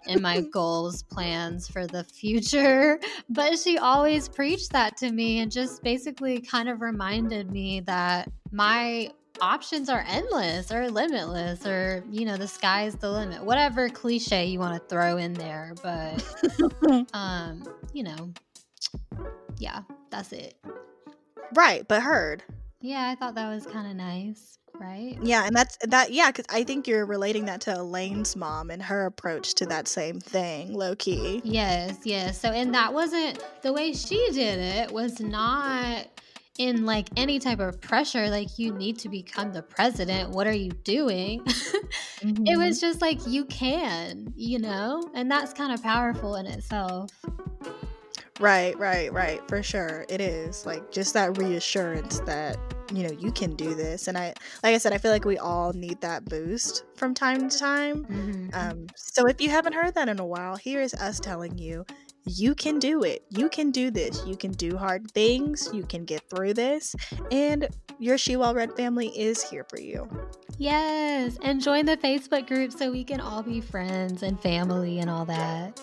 in 0.07 0.21
my 0.21 0.41
goals, 0.53 1.03
plans 1.03 1.67
for 1.67 1.87
the 1.87 2.05
future." 2.05 3.01
But 3.31 3.59
she 3.59 3.79
always 3.79 4.29
preached 4.29 4.73
that 4.73 4.99
to 4.99 5.11
me 5.11 5.39
and 5.39 5.51
just 5.51 5.83
basically 5.83 6.43
kind 6.43 6.69
of 6.69 6.83
reminded 6.83 7.51
me 7.51 7.81
that 7.81 8.31
my 8.51 9.11
options 9.41 9.89
are 9.89 10.05
endless 10.07 10.71
or 10.71 10.91
limitless 10.91 11.67
or, 11.67 12.05
you 12.11 12.25
know, 12.25 12.37
the 12.37 12.47
sky's 12.47 12.95
the 12.95 13.11
limit. 13.11 13.43
Whatever 13.43 13.89
cliche 13.89 14.47
you 14.47 14.59
want 14.59 14.81
to 14.81 14.89
throw 14.89 15.17
in 15.17 15.33
there, 15.35 15.75
but 15.83 16.25
um, 17.15 17.65
you 17.93 18.05
know, 18.05 18.33
yeah, 19.59 19.83
that's 20.11 20.33
it. 20.33 20.55
right, 21.55 21.87
but 21.87 22.03
heard. 22.03 22.43
Yeah, 22.81 23.09
I 23.09 23.15
thought 23.15 23.35
that 23.37 23.49
was 23.49 23.67
kind 23.67 23.89
of 23.89 23.97
nice, 23.97 24.59
right? 24.81 25.17
Yeah, 25.23 25.47
and 25.47 25.55
that's 25.55 25.79
that. 25.83 26.13
Yeah, 26.13 26.31
because 26.31 26.47
I 26.51 26.65
think 26.65 26.89
you're 26.89 27.07
relating 27.07 27.45
that 27.45 27.61
to 27.63 27.79
Elaine's 27.79 28.35
mom 28.35 28.71
and 28.71 28.83
her 28.83 29.07
approach 29.07 29.55
to 29.55 29.67
that 29.67 29.87
same 29.87 30.19
thing, 30.19 30.75
low 30.75 30.97
key. 30.97 31.41
Yes, 31.45 31.99
yes. 32.05 32.41
So, 32.41 32.51
and 32.51 32.75
that 32.75 32.93
wasn't 32.93 33.45
the 33.63 33.73
way 33.73 33.93
she 33.93 34.31
did 34.33 34.59
it, 34.59 34.91
was 34.91 35.21
not 35.21 36.09
in 36.59 36.85
like 36.85 37.09
any 37.17 37.39
type 37.39 37.61
of 37.61 37.81
pressure, 37.81 38.29
like 38.29 38.59
you 38.59 38.73
need 38.75 38.99
to 38.99 39.09
become 39.09 39.53
the 39.53 39.63
president. 39.63 40.31
What 40.31 40.47
are 40.47 40.53
you 40.53 40.71
doing? 40.71 41.43
it 41.47 41.89
mm-hmm. 42.21 42.61
was 42.61 42.81
just 42.81 43.01
like 43.01 43.27
you 43.27 43.45
can, 43.47 44.33
you 44.37 44.59
know? 44.59 45.03
And 45.15 45.31
that's 45.31 45.53
kind 45.53 45.73
of 45.73 45.83
powerful 45.83 46.37
in 46.37 46.47
itself. 46.47 47.11
Right, 48.43 48.79
right, 48.79 49.13
right, 49.13 49.43
for 49.49 49.63
sure. 49.63 50.05
It 50.09 50.21
is 50.21 50.67
like 50.67 50.91
just 50.91 51.15
that 51.15 51.39
reassurance 51.39 52.21
that 52.21 52.59
you 52.93 53.05
know 53.05 53.13
you 53.13 53.33
can 53.33 53.57
do 53.57 53.75
this, 53.75 54.09
and 54.09 54.19
I, 54.19 54.35
like 54.63 54.75
I 54.75 54.79
said, 54.79 54.93
I 54.93 54.99
feel 54.99 55.11
like 55.13 55.25
we 55.25 55.39
all 55.39 55.73
need 55.73 56.01
that 56.03 56.25
boost 56.27 56.85
from 56.97 57.15
time 57.15 57.49
to 57.49 57.59
time. 57.59 58.07
Mhm. 58.11 58.55
Um, 58.55 58.87
so 58.97 59.27
if 59.27 59.41
you 59.41 59.51
haven't 59.51 59.75
heard 59.75 59.95
that 59.95 60.09
in 60.09 60.21
a 60.21 60.27
while, 60.27 60.57
here 60.57 60.81
is 60.83 60.95
us 60.95 61.21
telling 61.21 61.59
you 61.59 61.87
you 62.25 62.55
can 62.55 62.79
do 62.79 63.03
it. 63.03 63.25
You 63.31 63.49
can 63.49 63.71
do 63.71 63.91
this. 63.91 64.23
You 64.27 64.37
can 64.37 64.53
do 64.53 64.77
hard 64.77 65.11
things. 65.11 65.69
You 65.73 65.85
can 65.85 66.05
get 66.05 66.23
through 66.31 66.55
this. 66.55 66.95
And 67.31 67.69
your 67.99 68.19
She 68.19 68.37
Well 68.37 68.55
Read 68.55 68.77
family 68.77 69.09
is 69.09 69.43
here 69.43 69.65
for 69.69 69.81
you. 69.81 70.09
Yes, 70.59 71.39
and 71.43 71.61
join 71.61 71.87
the 71.87 71.97
Facebook 71.97 72.47
group 72.47 72.73
so 72.73 72.91
we 72.91 73.05
can 73.05 73.21
all 73.21 73.43
be 73.43 73.61
friends 73.61 74.23
and 74.23 74.41
family 74.41 75.01
and 75.01 75.09
all 75.11 75.25
that. 75.25 75.81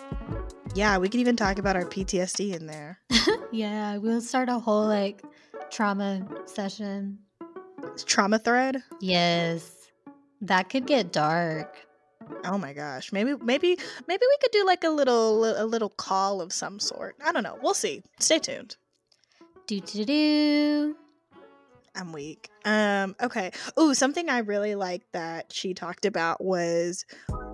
Yeah, 0.75 0.97
we 0.97 1.10
can 1.10 1.19
even 1.19 1.36
talk 1.36 1.58
about 1.60 1.75
our 1.75 1.86
PTSD 1.86 2.56
in 2.56 2.67
there. 2.67 2.99
Yeah, 3.52 3.97
we'll 3.97 4.21
start 4.21 4.47
a 4.47 4.60
whole 4.60 4.86
like 4.86 5.23
trauma 5.71 6.28
session. 6.45 7.17
trauma 8.06 8.38
thread. 8.38 8.84
Yes. 9.02 9.89
That 10.41 10.69
could 10.69 10.86
get 10.86 11.12
dark. 11.12 11.75
Oh 12.45 12.57
my 12.57 12.73
gosh. 12.73 13.11
Maybe 13.11 13.35
maybe 13.35 13.77
maybe 14.07 14.21
we 14.21 14.37
could 14.41 14.51
do 14.51 14.65
like 14.65 14.83
a 14.83 14.89
little 14.89 15.45
a 15.45 15.65
little 15.65 15.89
call 15.89 16.41
of 16.41 16.53
some 16.53 16.79
sort. 16.79 17.15
I 17.23 17.31
don't 17.31 17.43
know. 17.43 17.57
We'll 17.61 17.73
see. 17.73 18.03
Stay 18.19 18.39
tuned. 18.39 18.77
Do 19.67 19.79
do 19.79 20.05
do. 20.05 20.95
I'm 21.95 22.13
weak. 22.13 22.49
Um, 22.65 23.15
okay. 23.21 23.51
Ooh, 23.79 23.93
something 23.93 24.29
I 24.29 24.39
really 24.39 24.75
liked 24.75 25.11
that 25.11 25.51
she 25.51 25.73
talked 25.73 26.05
about 26.05 26.43
was 26.43 27.05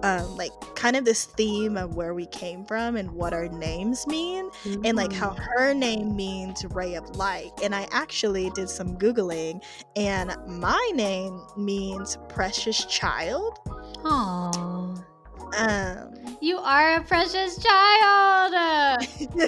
um 0.04 0.36
like 0.36 0.52
kind 0.76 0.96
of 0.96 1.06
this 1.06 1.26
theme 1.26 1.78
of 1.78 1.96
where 1.96 2.14
we 2.14 2.28
came 2.28 2.66
from 2.66 2.96
and 2.96 3.12
what 3.12 3.34
our 3.34 3.48
names 3.48 4.06
mean 4.08 4.50
and 4.84 4.96
like 4.96 5.12
how 5.12 5.30
her 5.32 5.74
name 5.74 6.16
means 6.16 6.64
ray 6.66 6.96
of 6.96 7.10
light. 7.16 7.52
And 7.64 7.74
I 7.74 7.88
actually 7.92 8.50
did 8.52 8.70
some 8.70 8.98
googling 8.98 9.64
and 9.96 10.36
my 10.48 10.92
name 10.94 11.42
means 11.58 12.18
precious 12.30 12.86
child. 12.86 13.60
Aww. 14.06 15.04
Um 15.58 16.38
You 16.42 16.58
are 16.58 16.98
a 16.98 17.02
precious 17.04 17.58
child. 17.58 18.54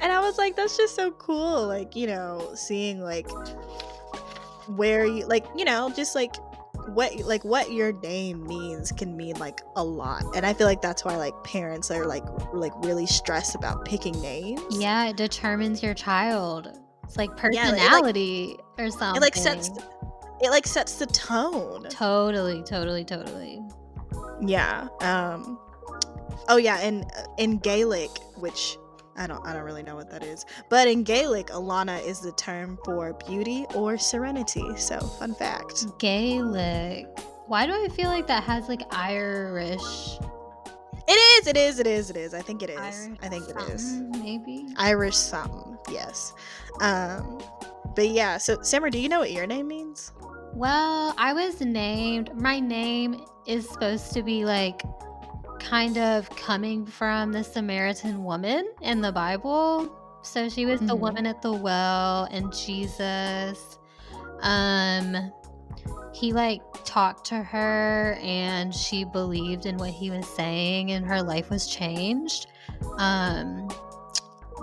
and 0.00 0.12
I 0.12 0.20
was 0.20 0.38
like, 0.38 0.56
that's 0.56 0.76
just 0.76 0.94
so 0.94 1.10
cool. 1.12 1.66
Like, 1.66 1.94
you 1.96 2.06
know, 2.06 2.50
seeing 2.54 3.00
like 3.00 3.28
where 4.68 5.06
you 5.06 5.26
like, 5.26 5.46
you 5.56 5.64
know, 5.64 5.90
just 5.94 6.14
like 6.14 6.34
what 6.94 7.14
like 7.20 7.44
what 7.44 7.70
your 7.72 7.92
name 8.00 8.44
means 8.46 8.90
can 8.92 9.16
mean 9.16 9.36
like 9.38 9.60
a 9.76 9.84
lot. 9.84 10.24
And 10.34 10.44
I 10.44 10.52
feel 10.54 10.66
like 10.66 10.82
that's 10.82 11.04
why 11.04 11.16
like 11.16 11.34
parents 11.44 11.90
are 11.90 12.06
like 12.06 12.24
like 12.52 12.72
really 12.84 13.06
stressed 13.06 13.54
about 13.54 13.84
picking 13.84 14.20
names. 14.20 14.60
yeah, 14.70 15.06
it 15.08 15.16
determines 15.16 15.82
your 15.82 15.94
child. 15.94 16.78
It's 17.04 17.16
like 17.16 17.30
Yeah, 17.52 17.68
it, 17.68 17.72
like- 17.72 17.80
personality 17.80 18.56
or 18.78 18.90
something. 18.90 19.16
It 19.16 19.22
like 19.22 19.36
sets 19.36 19.70
it 20.40 20.50
like 20.50 20.66
sets 20.66 20.96
the 20.96 21.06
tone. 21.06 21.86
Totally, 21.90 22.62
totally, 22.62 23.04
totally. 23.04 23.62
Yeah. 24.40 24.88
Um 25.00 25.58
Oh 26.48 26.56
yeah, 26.56 26.78
and 26.78 27.04
uh, 27.04 27.24
in 27.38 27.58
Gaelic, 27.58 28.10
which 28.36 28.76
I 29.16 29.26
don't 29.26 29.44
I 29.46 29.52
don't 29.52 29.62
really 29.62 29.82
know 29.82 29.96
what 29.96 30.10
that 30.10 30.24
is. 30.24 30.44
But 30.68 30.88
in 30.88 31.04
Gaelic, 31.04 31.48
Alana 31.48 32.04
is 32.04 32.20
the 32.20 32.32
term 32.32 32.78
for 32.84 33.12
beauty 33.26 33.66
or 33.74 33.98
serenity. 33.98 34.76
So, 34.76 34.98
fun 34.98 35.34
fact. 35.34 35.86
Gaelic. 35.98 37.06
Why 37.46 37.66
do 37.66 37.72
I 37.72 37.88
feel 37.88 38.08
like 38.08 38.26
that 38.28 38.42
has 38.44 38.68
like 38.68 38.82
Irish? 38.90 40.18
It 41.08 41.12
is, 41.12 41.46
it 41.46 41.56
is, 41.56 41.78
it 41.78 41.86
is, 41.86 42.10
it 42.10 42.16
is. 42.16 42.32
I 42.32 42.40
think 42.40 42.62
it 42.62 42.70
is. 42.70 42.78
Irish 42.78 43.18
I 43.22 43.28
think 43.28 43.48
it 43.48 43.56
is. 43.70 44.00
Maybe. 44.18 44.68
Irish 44.76 45.16
something. 45.16 45.76
Yes. 45.90 46.32
Um 46.80 47.40
but 47.94 48.08
yeah, 48.08 48.38
so 48.38 48.56
Samra, 48.58 48.90
do 48.90 48.98
you 48.98 49.08
know 49.08 49.18
what 49.18 49.32
your 49.32 49.46
name 49.46 49.68
means? 49.68 50.12
Well, 50.54 51.14
I 51.16 51.32
was 51.32 51.60
named. 51.60 52.34
My 52.34 52.60
name 52.60 53.24
is 53.46 53.68
supposed 53.68 54.12
to 54.12 54.22
be 54.22 54.44
like 54.44 54.82
kind 55.58 55.96
of 55.96 56.28
coming 56.36 56.84
from 56.84 57.32
the 57.32 57.42
Samaritan 57.42 58.22
woman 58.24 58.68
in 58.82 59.00
the 59.00 59.12
Bible. 59.12 59.90
So 60.22 60.48
she 60.48 60.66
was 60.66 60.80
the 60.80 60.94
Mhm. 60.96 61.00
woman 61.00 61.26
at 61.26 61.42
the 61.42 61.52
well 61.52 62.24
and 62.30 62.52
Jesus. 62.52 63.78
Um 64.42 65.32
he 66.12 66.32
like 66.32 66.60
talked 66.84 67.24
to 67.26 67.42
her 67.42 68.18
and 68.22 68.74
she 68.74 69.04
believed 69.04 69.64
in 69.66 69.78
what 69.78 69.90
he 69.90 70.10
was 70.10 70.26
saying 70.26 70.92
and 70.92 71.06
her 71.06 71.22
life 71.22 71.48
was 71.48 71.66
changed. 71.66 72.46
Um 72.98 73.68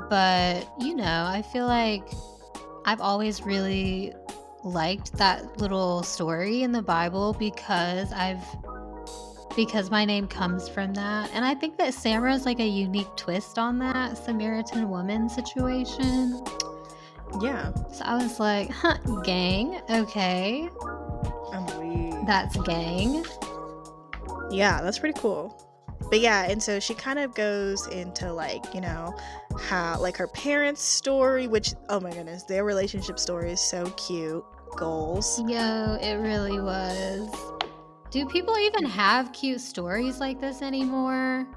but 0.09 0.67
you 0.79 0.95
know, 0.95 1.25
I 1.27 1.41
feel 1.41 1.65
like 1.65 2.07
I've 2.85 3.01
always 3.01 3.41
really 3.45 4.13
liked 4.63 5.13
that 5.13 5.59
little 5.59 6.03
story 6.03 6.63
in 6.63 6.71
the 6.71 6.81
Bible 6.81 7.33
because 7.33 8.11
I've 8.13 8.43
because 9.55 9.89
my 9.89 10.05
name 10.05 10.27
comes 10.27 10.69
from 10.69 10.93
that. 10.93 11.29
And 11.33 11.43
I 11.43 11.53
think 11.53 11.77
that 11.77 11.93
Samra 11.93 12.33
is 12.33 12.45
like 12.45 12.59
a 12.59 12.67
unique 12.67 13.13
twist 13.15 13.57
on 13.57 13.77
that 13.79 14.17
Samaritan 14.17 14.89
woman 14.89 15.27
situation. 15.27 16.41
Yeah. 17.41 17.73
So 17.91 18.03
I 18.05 18.15
was 18.15 18.39
like, 18.39 18.69
huh, 18.69 18.97
gang, 19.23 19.81
okay. 19.89 20.69
I'm. 21.51 22.25
That's 22.25 22.55
gang. 22.57 23.25
Yeah, 24.51 24.81
that's 24.81 24.99
pretty 24.99 25.19
cool. 25.19 25.65
But 26.09 26.19
yeah, 26.19 26.43
and 26.49 26.61
so 26.61 26.79
she 26.79 26.93
kind 26.93 27.19
of 27.19 27.33
goes 27.33 27.87
into 27.87 28.31
like, 28.31 28.73
you 28.73 28.81
know, 28.81 29.17
how 29.59 29.99
like 29.99 30.17
her 30.17 30.27
parents' 30.27 30.81
story, 30.81 31.47
which 31.47 31.73
oh 31.89 31.99
my 31.99 32.11
goodness, 32.11 32.43
their 32.43 32.63
relationship 32.63 33.19
story 33.19 33.51
is 33.51 33.61
so 33.61 33.85
cute. 33.91 34.43
Goals. 34.75 35.41
Yo, 35.47 35.97
it 36.01 36.15
really 36.15 36.59
was. 36.59 37.27
Do 38.11 38.25
people 38.27 38.57
even 38.57 38.85
have 38.85 39.33
cute 39.33 39.61
stories 39.61 40.19
like 40.19 40.39
this 40.39 40.61
anymore? 40.61 41.47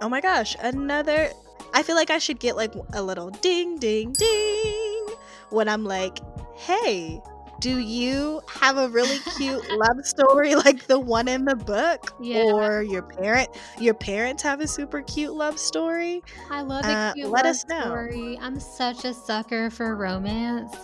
Oh 0.00 0.08
my 0.08 0.20
gosh, 0.20 0.56
another 0.60 1.30
I 1.72 1.82
feel 1.82 1.96
like 1.96 2.10
I 2.10 2.18
should 2.18 2.40
get 2.40 2.56
like 2.56 2.72
a 2.92 3.02
little 3.02 3.30
ding 3.30 3.78
ding 3.78 4.12
ding 4.12 5.06
when 5.50 5.68
I'm 5.68 5.84
like, 5.84 6.18
"Hey, 6.56 7.20
do 7.60 7.78
you 7.78 8.40
have 8.48 8.76
a 8.78 8.88
really 8.88 9.18
cute 9.36 9.62
love 9.70 10.04
story 10.04 10.54
like 10.66 10.86
the 10.86 10.98
one 10.98 11.28
in 11.28 11.44
the 11.44 11.56
book 11.56 12.12
Yeah. 12.20 12.42
or 12.44 12.82
your 12.82 13.02
parent 13.02 13.48
your 13.78 13.94
parents 13.94 14.42
have 14.42 14.60
a 14.60 14.66
super 14.66 15.02
cute 15.02 15.34
love 15.34 15.58
story?" 15.58 16.22
I 16.50 16.62
love 16.62 16.84
a 16.84 16.88
Uh, 16.88 17.14
cute 17.14 17.28
let 17.28 17.44
love 17.44 17.50
us 17.50 17.64
know. 17.68 17.82
story. 17.86 18.38
I'm 18.40 18.58
such 18.58 19.04
a 19.04 19.14
sucker 19.14 19.70
for 19.70 19.94
romance. 19.94 20.74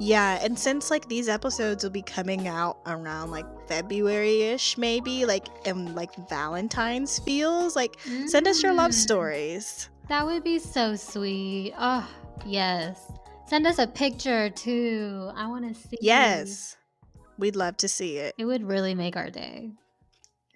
Yeah, 0.00 0.38
and 0.42 0.56
since 0.56 0.90
like 0.92 1.08
these 1.08 1.28
episodes 1.28 1.82
will 1.82 1.90
be 1.90 2.02
coming 2.02 2.46
out 2.46 2.78
around 2.86 3.30
like 3.32 3.46
February-ish 3.66 4.78
maybe, 4.78 5.24
like 5.24 5.48
and 5.66 5.94
like 5.96 6.14
Valentine's 6.28 7.18
feels, 7.18 7.74
like 7.74 7.96
send 8.26 8.46
us 8.46 8.62
your 8.62 8.74
love 8.74 8.92
Mm. 8.92 8.94
stories. 8.94 9.90
That 10.08 10.24
would 10.24 10.44
be 10.44 10.58
so 10.60 10.94
sweet. 10.94 11.74
Oh, 11.76 12.08
yes. 12.46 13.10
Send 13.48 13.66
us 13.66 13.78
a 13.78 13.86
picture 13.86 14.50
too. 14.50 15.30
I 15.34 15.46
want 15.46 15.66
to 15.66 15.74
see. 15.74 15.96
Yes. 16.02 16.76
We'd 17.38 17.56
love 17.56 17.78
to 17.78 17.88
see 17.88 18.18
it. 18.18 18.34
It 18.36 18.44
would 18.44 18.62
really 18.62 18.94
make 18.94 19.16
our 19.16 19.30
day. 19.30 19.70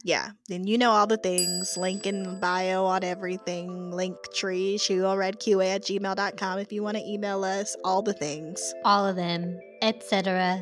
Yeah. 0.05 0.31
Then 0.49 0.67
you 0.67 0.77
know 0.77 0.91
all 0.91 1.07
the 1.07 1.17
things. 1.17 1.79
Link 1.79 2.07
in 2.07 2.39
bio 2.39 2.85
on 2.85 3.03
everything. 3.03 3.93
Link 3.93 4.17
tree, 4.35 4.77
QA 4.79 5.27
at 5.27 5.39
gmail.com 5.39 6.59
if 6.59 6.71
you 6.71 6.83
want 6.83 6.99
to 6.99 7.03
email 7.03 7.45
us. 7.45 7.75
All 7.83 8.03
the 8.03 8.13
things. 8.13 8.75
All 8.85 9.07
of 9.07 9.17
them, 9.17 9.59
etc. 9.81 10.61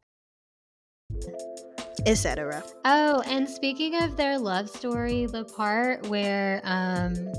Etc. 2.06 2.62
Oh, 2.84 3.24
and 3.26 3.50
speaking 3.50 4.04
of 4.04 4.18
their 4.18 4.38
love 4.38 4.70
story, 4.70 5.26
the 5.26 5.46
part 5.46 6.06
where 6.08 6.60
um 6.66 7.32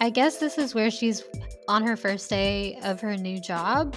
I 0.00 0.08
guess 0.10 0.38
this 0.38 0.56
is 0.56 0.74
where 0.74 0.90
she's 0.90 1.22
on 1.68 1.86
her 1.86 1.96
first 1.96 2.30
day 2.30 2.78
of 2.82 3.02
her 3.02 3.16
new 3.16 3.38
job 3.40 3.94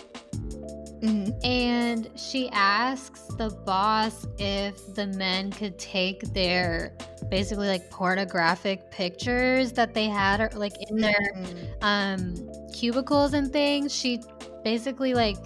hmm 1.02 1.30
and 1.44 2.10
she 2.16 2.50
asks 2.50 3.22
the 3.38 3.50
boss 3.66 4.28
if 4.38 4.94
the 4.96 5.08
men 5.08 5.52
could 5.52 5.78
take 5.80 6.22
their 6.34 6.96
basically 7.30 7.68
like 7.68 7.90
pornographic 7.90 8.90
pictures 8.92 9.72
that 9.74 9.94
they 9.94 10.06
had 10.06 10.42
or 10.42 10.50
like 10.56 10.74
in 10.90 10.98
their 10.98 11.46
um 11.82 12.36
cubicles 12.74 13.34
and 13.34 13.52
things. 13.52 13.94
She 13.94 14.22
basically 14.64 15.14
like 15.14 15.38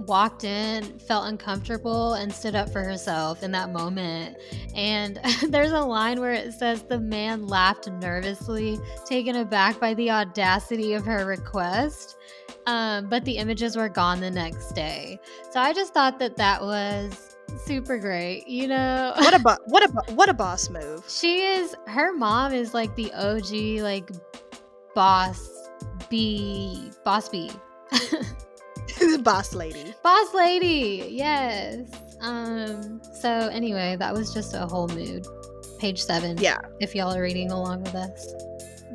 walked 0.00 0.44
in 0.44 0.84
felt 0.98 1.26
uncomfortable 1.26 2.14
and 2.14 2.32
stood 2.32 2.54
up 2.54 2.70
for 2.70 2.82
herself 2.82 3.42
in 3.42 3.50
that 3.52 3.72
moment. 3.72 4.36
And 4.74 5.18
there's 5.48 5.72
a 5.72 5.80
line 5.80 6.20
where 6.20 6.32
it 6.32 6.52
says 6.52 6.82
the 6.82 7.00
man 7.00 7.46
laughed 7.46 7.90
nervously 7.90 8.78
taken 9.06 9.36
aback 9.36 9.80
by 9.80 9.94
the 9.94 10.10
audacity 10.10 10.94
of 10.94 11.04
her 11.04 11.24
request 11.24 12.16
um, 12.66 13.08
but 13.08 13.24
the 13.24 13.36
images 13.36 13.76
were 13.76 13.88
gone 13.88 14.20
the 14.20 14.30
next 14.30 14.72
day. 14.72 15.18
So 15.50 15.60
I 15.60 15.72
just 15.72 15.94
thought 15.94 16.18
that 16.18 16.36
that 16.36 16.62
was 16.62 17.36
super 17.64 17.98
great. 17.98 18.46
You 18.48 18.68
know, 18.68 19.12
what 19.16 19.34
a 19.34 19.38
bo- 19.38 19.56
what 19.66 19.84
a 19.84 19.92
bo- 19.92 20.14
what 20.14 20.28
a 20.28 20.34
boss 20.34 20.70
move. 20.70 21.04
She 21.08 21.42
is. 21.42 21.74
Her 21.86 22.12
mom 22.12 22.52
is 22.52 22.74
like 22.74 22.94
the 22.96 23.12
OG 23.12 23.82
like 23.82 24.10
boss 24.94 25.50
B 26.08 26.90
boss 27.04 27.28
B. 27.28 27.50
boss 29.22 29.54
lady. 29.54 29.94
Boss 30.02 30.34
lady. 30.34 31.06
Yes. 31.10 31.90
Um. 32.20 33.00
So 33.20 33.28
anyway, 33.28 33.96
that 33.98 34.12
was 34.12 34.32
just 34.32 34.54
a 34.54 34.66
whole 34.66 34.88
mood. 34.88 35.26
Page 35.78 36.02
seven. 36.02 36.38
Yeah. 36.38 36.58
If 36.80 36.94
y'all 36.94 37.14
are 37.14 37.22
reading 37.22 37.50
along 37.50 37.82
with 37.82 37.94
us. 37.94 38.34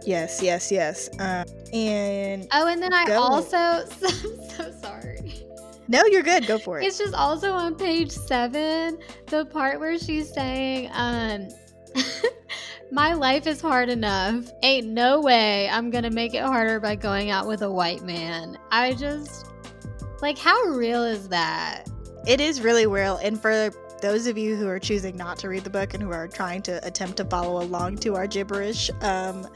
Yes, 0.05 0.41
yes, 0.41 0.71
yes. 0.71 1.09
Um, 1.19 1.45
and 1.73 2.47
oh, 2.51 2.67
and 2.67 2.81
then 2.81 2.93
I 2.93 3.05
go. 3.05 3.19
also 3.19 3.57
I'm 3.57 4.49
so 4.49 4.71
sorry. 4.81 5.45
No, 5.87 6.05
you're 6.05 6.23
good. 6.23 6.45
Go 6.45 6.59
for 6.59 6.79
it. 6.79 6.85
It's 6.85 6.97
just 6.97 7.13
also 7.13 7.51
on 7.51 7.75
page 7.75 8.11
seven, 8.11 8.99
the 9.27 9.45
part 9.45 9.79
where 9.79 9.97
she's 9.97 10.31
saying, 10.31 10.89
um, 10.93 11.49
my 12.91 13.13
life 13.13 13.47
is 13.47 13.59
hard 13.59 13.89
enough. 13.89 14.51
Ain't 14.61 14.87
no 14.87 15.19
way 15.21 15.67
I'm 15.69 15.89
gonna 15.89 16.11
make 16.11 16.33
it 16.33 16.43
harder 16.43 16.79
by 16.79 16.95
going 16.95 17.31
out 17.31 17.47
with 17.47 17.63
a 17.63 17.71
white 17.71 18.03
man. 18.03 18.57
I 18.71 18.93
just 18.93 19.47
like 20.21 20.37
how 20.37 20.61
real 20.65 21.03
is 21.03 21.27
that? 21.29 21.85
It 22.27 22.39
is 22.39 22.61
really 22.61 22.85
real. 22.85 23.17
And 23.17 23.41
for 23.41 23.71
those 24.01 24.27
of 24.27 24.37
you 24.37 24.55
who 24.55 24.67
are 24.67 24.79
choosing 24.79 25.17
not 25.17 25.37
to 25.39 25.49
read 25.49 25.63
the 25.63 25.69
book 25.69 25.93
and 25.93 26.03
who 26.03 26.11
are 26.11 26.27
trying 26.27 26.61
to 26.63 26.85
attempt 26.85 27.17
to 27.17 27.25
follow 27.25 27.61
along 27.61 27.97
to 27.97 28.15
our 28.15 28.27
gibberish, 28.27 28.89
um, 29.01 29.47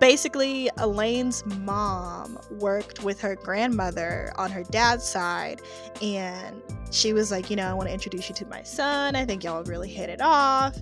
basically, 0.00 0.70
Elaine's 0.78 1.44
mom 1.46 2.38
worked 2.50 3.04
with 3.04 3.20
her 3.20 3.36
grandmother 3.36 4.32
on 4.36 4.50
her 4.50 4.64
dad's 4.64 5.04
side, 5.04 5.60
and 6.02 6.60
she 6.90 7.12
was 7.12 7.30
like, 7.30 7.50
You 7.50 7.56
know, 7.56 7.68
I 7.68 7.74
want 7.74 7.88
to 7.88 7.92
introduce 7.92 8.28
you 8.28 8.34
to 8.36 8.46
my 8.46 8.62
son. 8.62 9.14
I 9.14 9.24
think 9.24 9.44
y'all 9.44 9.62
really 9.64 9.88
hit 9.88 10.10
it 10.10 10.20
off. 10.20 10.76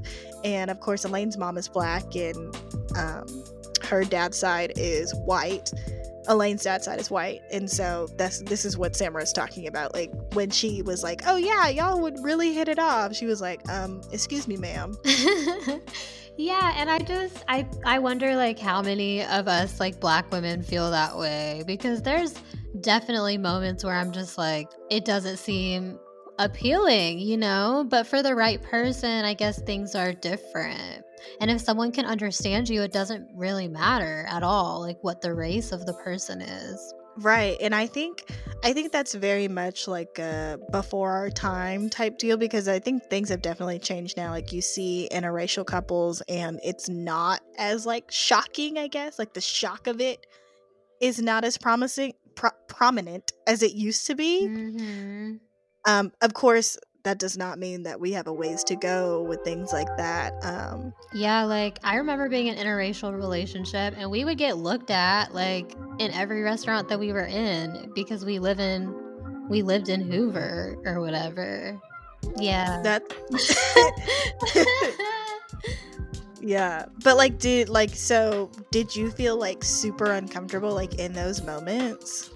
And 0.44 0.70
of 0.70 0.80
course, 0.80 1.04
Elaine's 1.04 1.36
mom 1.36 1.58
is 1.58 1.68
black, 1.68 2.14
and 2.14 2.56
um, 2.96 3.26
her 3.82 4.04
dad's 4.04 4.38
side 4.38 4.72
is 4.76 5.14
white. 5.24 5.72
Elaine's 6.28 6.62
dad 6.62 6.84
side 6.84 7.00
is 7.00 7.10
white, 7.10 7.40
and 7.50 7.70
so 7.70 8.06
that's 8.16 8.42
this 8.42 8.64
is 8.64 8.76
what 8.76 8.92
Samra 8.92 9.22
is 9.22 9.32
talking 9.32 9.66
about. 9.66 9.94
Like 9.94 10.12
when 10.34 10.50
she 10.50 10.82
was 10.82 11.02
like, 11.02 11.22
"Oh 11.26 11.36
yeah, 11.36 11.68
y'all 11.68 12.00
would 12.00 12.22
really 12.22 12.52
hit 12.52 12.68
it 12.68 12.78
off," 12.78 13.14
she 13.14 13.26
was 13.26 13.40
like, 13.40 13.66
"Um, 13.68 14.02
excuse 14.12 14.46
me, 14.46 14.56
ma'am." 14.56 14.96
yeah, 16.36 16.74
and 16.76 16.90
I 16.90 16.98
just 16.98 17.44
I 17.48 17.66
I 17.84 17.98
wonder 17.98 18.36
like 18.36 18.58
how 18.58 18.82
many 18.82 19.24
of 19.24 19.48
us 19.48 19.80
like 19.80 20.00
black 20.00 20.30
women 20.30 20.62
feel 20.62 20.90
that 20.90 21.16
way 21.16 21.64
because 21.66 22.02
there's 22.02 22.34
definitely 22.80 23.38
moments 23.38 23.82
where 23.84 23.94
I'm 23.94 24.12
just 24.12 24.38
like 24.38 24.68
it 24.90 25.04
doesn't 25.04 25.38
seem 25.38 25.98
appealing, 26.38 27.18
you 27.18 27.36
know, 27.36 27.84
but 27.88 28.06
for 28.06 28.22
the 28.22 28.34
right 28.34 28.62
person, 28.62 29.24
I 29.24 29.34
guess 29.34 29.60
things 29.62 29.94
are 29.94 30.12
different. 30.12 31.04
And 31.40 31.50
if 31.50 31.60
someone 31.60 31.92
can 31.92 32.04
understand 32.04 32.68
you, 32.68 32.82
it 32.82 32.92
doesn't 32.92 33.28
really 33.34 33.68
matter 33.68 34.26
at 34.28 34.42
all, 34.42 34.80
like 34.80 34.98
what 35.02 35.20
the 35.20 35.34
race 35.34 35.72
of 35.72 35.86
the 35.86 35.94
person 35.94 36.40
is. 36.40 36.94
Right. 37.20 37.56
And 37.60 37.74
I 37.74 37.86
think 37.86 38.30
I 38.62 38.72
think 38.72 38.92
that's 38.92 39.14
very 39.14 39.48
much 39.48 39.88
like 39.88 40.18
a 40.18 40.58
before 40.70 41.10
our 41.10 41.30
time 41.30 41.90
type 41.90 42.18
deal 42.18 42.36
because 42.36 42.68
I 42.68 42.78
think 42.78 43.04
things 43.04 43.28
have 43.30 43.42
definitely 43.42 43.80
changed 43.80 44.16
now. 44.16 44.30
Like 44.30 44.52
you 44.52 44.60
see 44.60 45.08
interracial 45.12 45.66
couples 45.66 46.22
and 46.28 46.60
it's 46.62 46.88
not 46.88 47.40
as 47.56 47.86
like 47.86 48.10
shocking, 48.10 48.78
I 48.78 48.86
guess. 48.86 49.18
Like 49.18 49.34
the 49.34 49.40
shock 49.40 49.88
of 49.88 50.00
it 50.00 50.26
is 51.00 51.20
not 51.20 51.44
as 51.44 51.58
promising 51.58 52.12
pro- 52.36 52.50
prominent 52.68 53.32
as 53.46 53.62
it 53.62 53.72
used 53.74 54.06
to 54.06 54.14
be. 54.14 54.46
Mm-hmm. 54.48 55.36
Um, 55.86 56.12
of 56.20 56.34
course, 56.34 56.78
that 57.08 57.16
does 57.16 57.38
not 57.38 57.58
mean 57.58 57.84
that 57.84 57.98
we 57.98 58.12
have 58.12 58.26
a 58.26 58.32
ways 58.32 58.62
to 58.62 58.76
go 58.76 59.22
with 59.22 59.40
things 59.40 59.72
like 59.72 59.88
that. 59.96 60.34
Um, 60.42 60.92
yeah, 61.14 61.42
like 61.44 61.78
I 61.82 61.96
remember 61.96 62.28
being 62.28 62.48
in 62.48 62.58
an 62.58 62.66
interracial 62.66 63.16
relationship 63.16 63.94
and 63.96 64.10
we 64.10 64.26
would 64.26 64.36
get 64.36 64.58
looked 64.58 64.90
at 64.90 65.32
like 65.32 65.74
in 65.98 66.12
every 66.12 66.42
restaurant 66.42 66.86
that 66.90 67.00
we 67.00 67.14
were 67.14 67.24
in 67.24 67.90
because 67.94 68.26
we 68.26 68.38
live 68.38 68.60
in 68.60 68.94
we 69.48 69.62
lived 69.62 69.88
in 69.88 70.02
Hoover 70.02 70.76
or 70.84 71.00
whatever. 71.00 71.80
Yeah. 72.36 72.82
That 72.82 73.10
Yeah. 76.42 76.84
But 77.02 77.16
like 77.16 77.38
did 77.38 77.70
like 77.70 77.94
so 77.94 78.50
did 78.70 78.94
you 78.94 79.10
feel 79.10 79.38
like 79.38 79.64
super 79.64 80.12
uncomfortable 80.12 80.74
like 80.74 80.96
in 80.96 81.14
those 81.14 81.42
moments? 81.42 82.28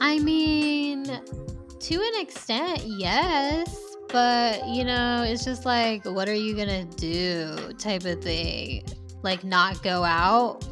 I 0.00 0.20
mean, 0.20 1.04
to 1.04 1.94
an 1.94 2.20
extent, 2.22 2.80
yes 2.86 3.86
but 4.08 4.66
you 4.68 4.84
know 4.84 5.24
it's 5.26 5.44
just 5.44 5.64
like 5.64 6.04
what 6.04 6.28
are 6.28 6.34
you 6.34 6.54
gonna 6.54 6.84
do? 6.84 7.56
type 7.78 8.04
of 8.04 8.22
thing 8.22 8.84
like 9.22 9.44
not 9.44 9.82
go 9.82 10.04
out. 10.04 10.64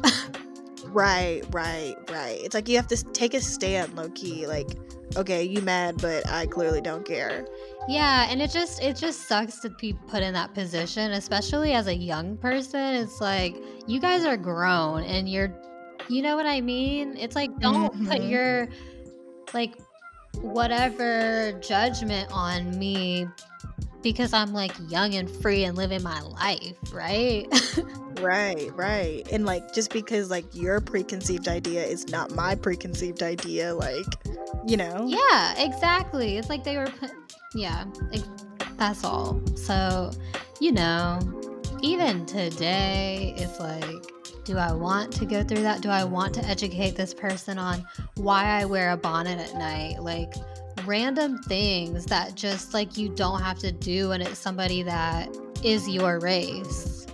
Right 0.87 1.43
right 1.51 1.95
right. 2.09 2.39
It's 2.41 2.55
like 2.55 2.69
you 2.69 2.77
have 2.77 2.87
to 2.87 3.03
take 3.11 3.33
a 3.33 3.41
stand 3.41 3.95
low-key 3.95 4.47
like 4.47 4.77
okay 5.17 5.43
you 5.43 5.61
mad 5.61 6.01
but 6.01 6.27
i 6.29 6.45
clearly 6.45 6.79
don't 6.79 7.05
care. 7.05 7.45
Yeah 7.89 8.27
and 8.29 8.41
it 8.41 8.49
just 8.49 8.81
it 8.81 8.95
just 8.95 9.27
sucks 9.27 9.59
to 9.59 9.69
be 9.71 9.93
put 10.07 10.23
in 10.23 10.33
that 10.35 10.53
position 10.53 11.11
especially 11.11 11.73
as 11.73 11.87
a 11.87 11.95
young 11.95 12.37
person. 12.37 12.95
It's 12.95 13.19
like 13.19 13.57
you 13.87 13.99
guys 13.99 14.23
are 14.23 14.37
grown 14.37 15.03
and 15.03 15.27
you're 15.27 15.53
you 16.07 16.21
know 16.21 16.35
what 16.35 16.45
i 16.45 16.61
mean? 16.61 17.17
It's 17.17 17.35
like 17.35 17.57
don't 17.59 17.91
mm-hmm. 17.91 18.07
put 18.07 18.21
your 18.21 18.69
like 19.53 19.75
whatever 20.41 21.53
judgment 21.61 22.29
on 22.31 22.77
me 22.77 23.27
because 24.05 24.33
I'm 24.33 24.53
like 24.53 24.71
young 24.87 25.15
and 25.15 25.27
free 25.27 25.63
and 25.63 25.75
living 25.75 26.03
my 26.03 26.21
life, 26.21 26.77
right? 26.93 27.47
right, 28.21 28.69
right. 28.75 29.27
And 29.31 29.47
like 29.47 29.73
just 29.73 29.91
because 29.91 30.29
like 30.29 30.45
your 30.53 30.79
preconceived 30.79 31.47
idea 31.47 31.83
is 31.83 32.07
not 32.09 32.29
my 32.35 32.53
preconceived 32.53 33.23
idea, 33.23 33.73
like, 33.73 34.05
you 34.67 34.77
know? 34.77 35.07
Yeah, 35.07 35.55
exactly. 35.57 36.37
It's 36.37 36.49
like 36.49 36.63
they 36.63 36.77
were 36.77 36.85
put, 36.85 37.11
yeah, 37.55 37.85
it, 38.11 38.23
that's 38.77 39.03
all. 39.03 39.41
So, 39.55 40.11
you 40.59 40.71
know, 40.71 41.19
even 41.81 42.27
today, 42.27 43.33
it's 43.37 43.59
like, 43.59 44.14
do 44.45 44.57
I 44.57 44.71
want 44.71 45.11
to 45.13 45.25
go 45.25 45.43
through 45.43 45.63
that? 45.63 45.81
Do 45.81 45.89
I 45.89 46.03
want 46.03 46.33
to 46.35 46.45
educate 46.45 46.95
this 46.95 47.13
person 47.13 47.57
on 47.57 47.85
why 48.15 48.45
I 48.45 48.65
wear 48.65 48.91
a 48.91 48.97
bonnet 48.97 49.39
at 49.39 49.55
night? 49.55 50.01
Like, 50.01 50.33
random 50.85 51.39
things 51.43 52.05
that 52.05 52.35
just 52.35 52.73
like 52.73 52.97
you 52.97 53.09
don't 53.09 53.41
have 53.41 53.57
to 53.59 53.71
do 53.71 54.11
and 54.11 54.21
it's 54.21 54.37
somebody 54.37 54.83
that 54.83 55.35
is 55.63 55.87
your 55.89 56.19
race. 56.19 57.07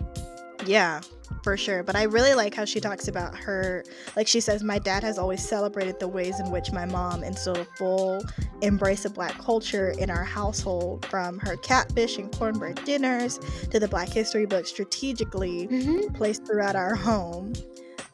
Yeah, 0.65 1.02
for 1.44 1.58
sure. 1.58 1.84
But 1.84 1.96
I 1.96 2.04
really 2.04 2.34
like 2.34 2.54
how 2.54 2.65
she 2.65 2.80
talks 2.80 3.08
about 3.08 3.36
her, 3.38 3.84
like 4.15 4.28
she 4.28 4.39
says, 4.39 4.63
my 4.63 4.80
dad 4.80 5.04
has 5.04 5.17
always 5.17 5.48
celebrated 5.48 6.00
the 6.00 6.08
ways 6.08 6.39
in 6.39 6.52
which 6.52 6.72
my 6.72 6.86
mom 6.86 7.24
instilled 7.24 7.58
a 7.58 7.65
full 7.65 8.24
embrace 8.62 9.06
of 9.06 9.13
black 9.13 9.38
culture 9.38 9.91
in 9.91 10.10
our 10.10 10.24
household, 10.24 11.06
from 11.08 11.39
her 11.39 11.58
catfish 11.58 12.17
and 12.17 12.36
cornbread 12.36 12.84
dinners 12.86 13.39
to 13.70 13.80
the 13.80 13.88
black 13.88 14.10
history 14.10 14.46
books 14.46 14.70
strategically 14.70 15.67
mm-hmm. 15.67 16.13
placed 16.13 16.46
throughout 16.46 16.76
our 16.76 16.96
home. 16.96 17.54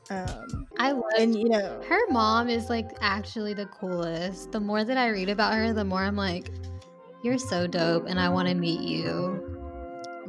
Um, 0.10 0.68
I 0.80 0.92
love 0.94 1.04
and 1.20 1.38
you 1.38 1.50
know 1.50 1.82
her 1.88 2.00
mom 2.10 2.48
is 2.48 2.70
like 2.70 2.90
actually 3.02 3.54
the 3.54 3.66
coolest. 3.66 4.52
The 4.54 4.60
more 4.60 4.86
that 4.86 4.98
I 4.98 5.10
read 5.10 5.30
about 5.30 5.54
her, 5.54 5.74
the 5.74 5.84
more 5.84 6.02
I'm 6.02 6.16
like, 6.16 6.50
you're 7.24 7.38
so 7.38 7.68
dope, 7.68 8.06
and 8.08 8.20
I 8.20 8.30
want 8.30 8.48
to 8.48 8.56
meet 8.56 8.82
you. 8.82 9.57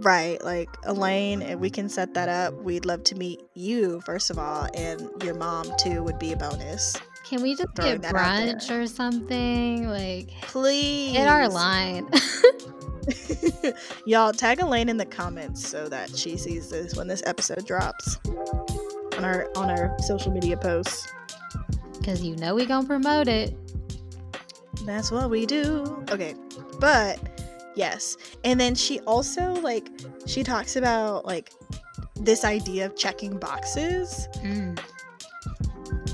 Right, 0.01 0.43
like 0.45 0.69
Elaine, 0.85 1.43
and 1.43 1.61
we 1.61 1.71
can 1.71 1.89
set 1.89 2.15
that 2.15 2.29
up, 2.29 2.55
we'd 2.63 2.85
love 2.85 3.03
to 3.05 3.17
meet 3.17 3.43
you 3.55 4.01
first 4.03 4.31
of 4.31 4.39
all, 4.39 4.69
and 4.75 5.11
your 5.25 5.35
mom 5.35 5.71
too 5.79 6.03
would 6.05 6.19
be 6.19 6.33
a 6.33 6.37
bonus. 6.37 6.97
Can 7.25 7.43
we 7.43 7.57
just 7.57 7.75
get 7.75 8.01
brunch 8.01 8.71
or 8.71 8.87
something? 8.87 9.89
Like, 9.89 10.31
please 10.43 11.17
hit 11.17 11.27
our 11.27 11.49
line. 11.49 12.09
Y'all 14.07 14.33
tag 14.33 14.61
Elaine 14.61 14.89
in 14.89 14.97
the 14.97 15.05
comments 15.05 15.67
so 15.67 15.89
that 15.89 16.17
she 16.17 16.37
sees 16.37 16.71
this 16.71 16.95
when 16.95 17.09
this 17.09 17.23
episode 17.27 17.67
drops 17.67 18.19
on 19.17 19.25
our 19.25 19.51
on 19.57 19.69
our 19.69 19.95
social 20.01 20.33
media 20.33 20.57
posts. 20.57 21.13
Cause 22.05 22.23
you 22.23 22.37
know 22.37 22.55
we 22.55 22.65
gonna 22.65 22.87
promote 22.87 23.29
it. 23.29 23.55
That's 24.85 25.11
what 25.11 25.29
we 25.29 25.45
do. 25.45 26.05
Okay, 26.11 26.35
but 26.79 27.19
yes, 27.79 28.19
and 28.45 28.61
then 28.61 28.75
she 28.75 29.01
also 29.01 29.55
like 29.63 29.89
she 30.27 30.43
talks 30.43 30.77
about 30.77 31.25
like 31.25 31.51
this 32.17 32.45
idea 32.45 32.85
of 32.87 32.97
checking 32.97 33.39
boxes. 33.39 34.29
Mm. 34.43 34.79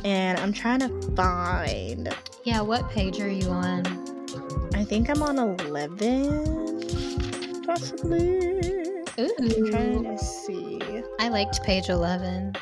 And 0.05 0.39
I'm 0.39 0.53
trying 0.53 0.79
to 0.81 0.91
find. 1.17 2.15
Yeah, 2.45 2.61
what 2.61 2.91
page 2.91 3.21
are 3.21 3.31
you 3.31 3.49
on? 3.49 3.87
I 4.75 4.85
think 4.85 5.09
I'm 5.09 5.23
on 5.23 5.39
11, 5.39 7.63
possibly. 7.65 8.41
Ooh. 9.19 9.35
I'm 9.39 9.71
trying 9.71 10.05
to 10.05 10.19
see. 10.19 10.79
I 11.21 11.29
liked 11.29 11.63
page 11.63 11.89
11. 11.89 12.55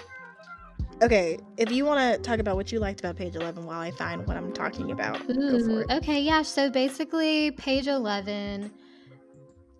Okay, 1.02 1.36
if 1.56 1.72
you 1.72 1.84
want 1.84 2.14
to 2.14 2.22
talk 2.22 2.38
about 2.38 2.54
what 2.54 2.70
you 2.70 2.78
liked 2.78 3.00
about 3.00 3.16
page 3.16 3.34
11 3.34 3.66
while 3.66 3.80
I 3.80 3.90
find 3.90 4.24
what 4.24 4.36
I'm 4.36 4.52
talking 4.52 4.92
about, 4.92 5.20
Ooh, 5.30 5.84
okay, 5.90 6.20
yeah. 6.20 6.42
So 6.42 6.70
basically, 6.70 7.50
page 7.50 7.88
eleven. 7.88 8.70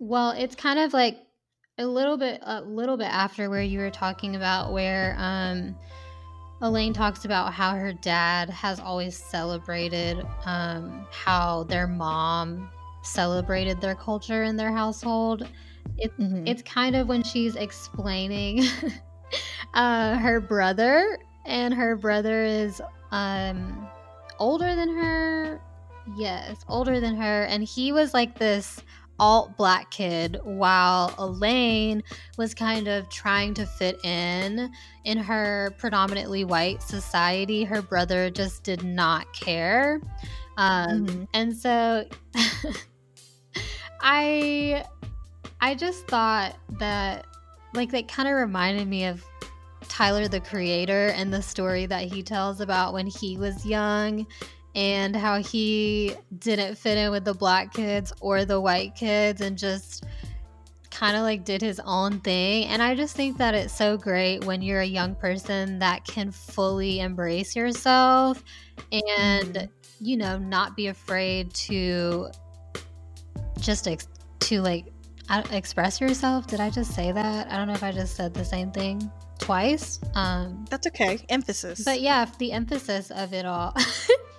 Well, 0.03 0.31
it's 0.31 0.53
kind 0.53 0.79
of 0.79 0.91
like 0.91 1.17
a 1.77 1.85
little 1.87 2.17
bit, 2.17 2.41
a 2.43 2.59
little 2.59 2.97
bit 2.97 3.07
after 3.07 3.49
where 3.49 3.61
you 3.61 3.79
were 3.79 3.89
talking 3.89 4.35
about 4.35 4.73
where 4.73 5.15
um, 5.17 5.77
Elaine 6.61 6.91
talks 6.91 7.23
about 7.23 7.53
how 7.53 7.73
her 7.73 7.93
dad 7.93 8.49
has 8.49 8.81
always 8.81 9.15
celebrated 9.15 10.21
um, 10.43 11.07
how 11.09 11.63
their 11.63 11.87
mom 11.87 12.69
celebrated 13.01 13.79
their 13.79 13.95
culture 13.95 14.43
in 14.43 14.57
their 14.57 14.73
household. 14.73 15.47
It, 15.97 16.11
Mhm. 16.19 16.49
It's 16.49 16.61
kind 16.63 16.97
of 16.97 17.07
when 17.07 17.23
she's 17.23 17.55
explaining 17.55 18.65
uh, 19.73 20.17
her 20.17 20.41
brother, 20.41 21.17
and 21.45 21.73
her 21.73 21.95
brother 21.95 22.43
is 22.43 22.81
um, 23.11 23.87
older 24.37 24.75
than 24.75 24.89
her. 24.97 25.61
Yes, 26.17 26.57
older 26.67 26.99
than 26.99 27.15
her, 27.15 27.43
and 27.43 27.63
he 27.63 27.93
was 27.93 28.13
like 28.13 28.37
this 28.37 28.81
alt 29.23 29.55
black 29.55 29.89
kid, 29.89 30.37
while 30.43 31.13
Elaine 31.17 32.03
was 32.37 32.53
kind 32.53 32.89
of 32.89 33.07
trying 33.09 33.53
to 33.53 33.65
fit 33.65 34.03
in 34.03 34.69
in 35.05 35.17
her 35.17 35.73
predominantly 35.77 36.43
white 36.43 36.83
society. 36.83 37.63
Her 37.63 37.81
brother 37.81 38.29
just 38.29 38.63
did 38.63 38.83
not 38.83 39.31
care, 39.33 40.01
um, 40.57 41.05
Mhm. 41.07 41.27
and 41.33 41.55
so 41.55 42.05
I 44.01 44.83
I 45.61 45.75
just 45.75 46.05
thought 46.07 46.57
that 46.79 47.25
like 47.73 47.91
that 47.91 48.09
kind 48.09 48.27
of 48.27 48.35
reminded 48.35 48.87
me 48.89 49.05
of 49.05 49.23
Tyler 49.87 50.27
the 50.27 50.41
creator 50.41 51.09
and 51.15 51.33
the 51.33 51.41
story 51.41 51.85
that 51.85 52.03
he 52.11 52.23
tells 52.23 52.59
about 52.59 52.91
when 52.93 53.07
he 53.07 53.37
was 53.37 53.65
young 53.65 54.27
and 54.75 55.15
how 55.15 55.41
he 55.41 56.15
didn't 56.39 56.75
fit 56.77 56.97
in 56.97 57.11
with 57.11 57.25
the 57.25 57.33
black 57.33 57.73
kids 57.73 58.11
or 58.21 58.45
the 58.45 58.59
white 58.59 58.95
kids 58.95 59.41
and 59.41 59.57
just 59.57 60.05
kind 60.89 61.15
of 61.17 61.23
like 61.23 61.43
did 61.43 61.61
his 61.61 61.79
own 61.85 62.19
thing 62.21 62.65
and 62.65 62.81
I 62.81 62.93
just 62.95 63.15
think 63.15 63.37
that 63.39 63.55
it's 63.55 63.73
so 63.75 63.97
great 63.97 64.43
when 64.45 64.61
you're 64.61 64.81
a 64.81 64.85
young 64.85 65.15
person 65.15 65.79
that 65.79 66.05
can 66.05 66.31
fully 66.31 66.99
embrace 66.99 67.55
yourself 67.55 68.43
and 68.91 69.55
Mhm. 69.55 69.69
you 69.99 70.17
know 70.17 70.37
not 70.37 70.75
be 70.75 70.87
afraid 70.87 71.51
to 71.55 72.29
just 73.59 73.87
ex- 73.87 74.07
to 74.41 74.61
like 74.61 74.85
express 75.51 75.99
yourself 76.01 76.45
did 76.47 76.59
i 76.59 76.69
just 76.69 76.93
say 76.93 77.11
that 77.11 77.49
i 77.51 77.55
don't 77.55 77.67
know 77.67 77.73
if 77.73 77.81
i 77.83 77.91
just 77.91 78.15
said 78.15 78.33
the 78.33 78.43
same 78.43 78.69
thing 78.71 79.09
twice 79.39 79.99
um 80.15 80.65
That's 80.69 80.85
okay. 80.87 81.17
Emphasis. 81.29 81.83
but 81.83 82.01
yeah 82.01 82.25
the 82.39 82.51
emphasis 82.51 83.09
of 83.09 83.33
it 83.33 83.45
all 83.45 83.73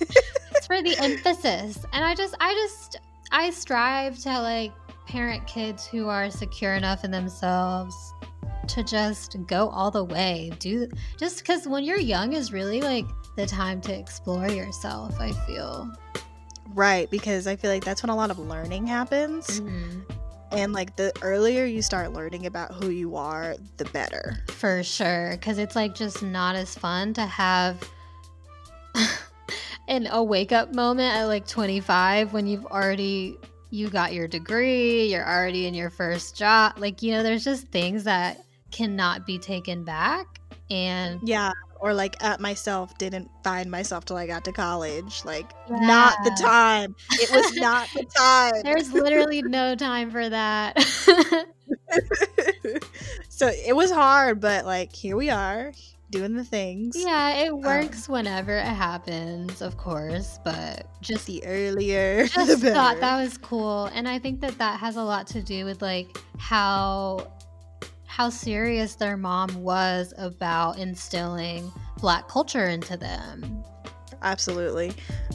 it's 0.00 0.66
for 0.66 0.82
the 0.82 0.96
emphasis 0.98 1.84
and 1.92 2.04
i 2.04 2.14
just 2.14 2.34
i 2.40 2.52
just 2.54 3.00
i 3.32 3.50
strive 3.50 4.18
to 4.18 4.28
like 4.40 4.72
parent 5.06 5.46
kids 5.46 5.86
who 5.86 6.08
are 6.08 6.30
secure 6.30 6.74
enough 6.74 7.04
in 7.04 7.10
themselves 7.10 8.14
to 8.68 8.84
just 8.84 9.36
go 9.46 9.68
all 9.70 9.90
the 9.90 10.04
way 10.04 10.52
do 10.58 10.88
just 11.18 11.40
because 11.40 11.66
when 11.66 11.82
you're 11.82 11.98
young 11.98 12.32
is 12.34 12.52
really 12.52 12.80
like 12.80 13.06
the 13.36 13.46
time 13.46 13.80
to 13.80 13.92
explore 13.92 14.48
yourself 14.48 15.18
i 15.20 15.32
feel 15.46 15.90
right, 16.74 17.10
because 17.10 17.46
I 17.46 17.56
feel 17.56 17.70
like 17.70 17.84
that's 17.84 18.02
when 18.02 18.10
a 18.10 18.16
lot 18.16 18.30
of 18.30 18.38
learning 18.38 18.86
happens. 18.86 19.60
Mm-hmm. 19.60 20.00
And 20.52 20.72
like 20.72 20.96
the 20.96 21.12
earlier 21.22 21.64
you 21.64 21.80
start 21.80 22.12
learning 22.12 22.46
about 22.46 22.72
who 22.74 22.90
you 22.90 23.14
are, 23.16 23.54
the 23.76 23.84
better. 23.86 24.42
For 24.48 24.82
sure, 24.82 25.30
because 25.32 25.58
it's 25.58 25.76
like 25.76 25.94
just 25.94 26.22
not 26.22 26.56
as 26.56 26.74
fun 26.74 27.14
to 27.14 27.22
have 27.22 27.88
an 29.90 30.06
a 30.10 30.22
wake 30.22 30.52
up 30.52 30.72
moment 30.72 31.14
at 31.14 31.24
like 31.24 31.46
25 31.46 32.32
when 32.32 32.46
you've 32.46 32.64
already 32.64 33.36
you 33.70 33.88
got 33.88 34.12
your 34.12 34.26
degree, 34.26 35.06
you're 35.06 35.26
already 35.26 35.66
in 35.66 35.74
your 35.74 35.90
first 35.90 36.36
job. 36.36 36.78
Like 36.78 37.02
you 37.02 37.12
know, 37.12 37.22
there's 37.22 37.44
just 37.44 37.68
things 37.68 38.04
that 38.04 38.42
cannot 38.70 39.26
be 39.26 39.38
taken 39.38 39.84
back, 39.84 40.40
and 40.70 41.20
Yeah. 41.22 41.52
Or 41.80 41.94
like 41.94 42.22
at 42.22 42.40
myself 42.40 42.98
didn't 42.98 43.30
find 43.42 43.70
myself 43.70 44.04
till 44.04 44.18
I 44.18 44.26
got 44.26 44.44
to 44.44 44.52
college. 44.52 45.24
Like 45.24 45.50
not 45.70 46.14
the 46.24 46.36
time. 46.40 46.94
It 47.12 47.30
was 47.30 47.54
not 47.56 47.88
the 47.94 48.04
time. 48.04 48.62
there's 48.64 48.92
literally 48.92 49.40
no 49.42 49.74
time 49.74 50.10
for 50.10 50.28
that. 50.28 50.78
so 53.30 53.48
it 53.48 53.74
was 53.74 53.90
hard, 53.90 54.40
but 54.40 54.66
like 54.66 54.94
here 54.94 55.16
we 55.16 55.30
are 55.30 55.72
doing 56.10 56.34
the 56.34 56.44
things. 56.44 56.94
yeah, 56.98 57.44
it 57.44 57.56
works 57.56 58.08
whenever 58.08 58.52
it 58.56 58.64
happens, 58.64 59.62
of 59.62 59.76
course, 59.76 60.38
but 60.44 60.86
just 61.00 61.26
The 61.26 61.44
earlier, 61.44 62.22
the 62.24 62.28
just 62.28 62.62
better. 62.62 62.74
thought 62.74 63.00
that 63.00 63.22
was 63.22 63.38
cool 63.38 63.86
and 63.94 64.06
i 64.08 64.18
think 64.18 64.40
that 64.42 64.58
that 64.58 64.78
has 64.80 64.96
a 64.96 65.02
lot 65.02 65.26
to 65.28 65.42
do 65.42 65.64
with 65.64 65.80
like 65.82 66.08
how 66.38 67.26
how 68.06 68.28
serious 68.28 68.96
their 68.96 69.16
mom 69.16 69.48
was 69.62 70.12
about 70.18 70.78
instilling 70.78 71.70
black 71.98 72.28
culture 72.28 72.66
into 72.66 72.96
them 72.96 73.62
Absolutely. 74.22 74.92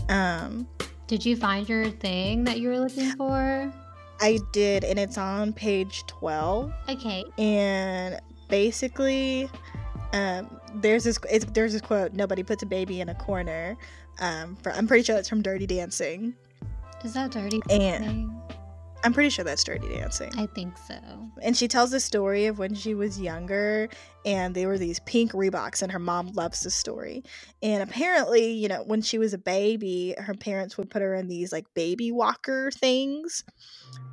Um, 0.09 0.67
did 1.07 1.25
you 1.25 1.35
find 1.35 1.67
your 1.67 1.89
thing 1.89 2.43
that 2.43 2.59
you 2.59 2.69
were 2.69 2.77
looking 2.79 3.11
for 3.15 3.73
I 4.21 4.37
did, 4.53 4.83
and 4.83 4.99
it's 4.99 5.17
on 5.17 5.53
page 5.53 6.03
twelve. 6.05 6.71
okay 6.87 7.23
and 7.39 8.19
basically 8.49 9.49
um 10.13 10.54
there's 10.81 11.03
this 11.03 11.19
it's, 11.29 11.45
there's 11.45 11.73
this 11.73 11.81
quote 11.81 12.13
nobody 12.13 12.43
puts 12.43 12.63
a 12.63 12.65
baby 12.65 13.01
in 13.01 13.09
a 13.09 13.15
corner 13.15 13.77
um 14.19 14.55
for, 14.57 14.71
i'm 14.73 14.87
pretty 14.87 15.03
sure 15.03 15.17
it's 15.17 15.29
from 15.29 15.41
dirty 15.41 15.67
dancing. 15.67 16.35
Is 17.03 17.13
that 17.13 17.31
dirty 17.31 17.59
Dancing? 17.67 18.33
i'm 19.03 19.13
pretty 19.13 19.29
sure 19.29 19.45
that's 19.45 19.63
dirty 19.63 19.87
dancing. 19.89 20.31
I 20.37 20.47
think 20.47 20.75
so. 20.77 20.95
And 21.43 21.55
she 21.55 21.67
tells 21.67 21.91
the 21.91 21.99
story 21.99 22.47
of 22.47 22.57
when 22.57 22.73
she 22.73 22.95
was 22.95 23.21
younger 23.21 23.87
and 24.25 24.55
they 24.55 24.65
were 24.65 24.79
these 24.79 24.99
pink 25.01 25.33
reeboks 25.33 25.83
and 25.83 25.91
her 25.91 25.99
mom 25.99 26.31
loves 26.33 26.61
the 26.61 26.71
story. 26.71 27.23
And 27.61 27.83
apparently 27.83 28.51
you 28.51 28.67
know 28.67 28.83
when 28.83 29.01
she 29.01 29.19
was 29.19 29.33
a 29.33 29.37
baby 29.37 30.15
her 30.17 30.33
parents 30.33 30.77
would 30.77 30.89
put 30.89 31.03
her 31.03 31.13
in 31.13 31.27
these 31.27 31.51
like 31.51 31.65
baby 31.75 32.11
walker 32.11 32.71
things. 32.71 33.43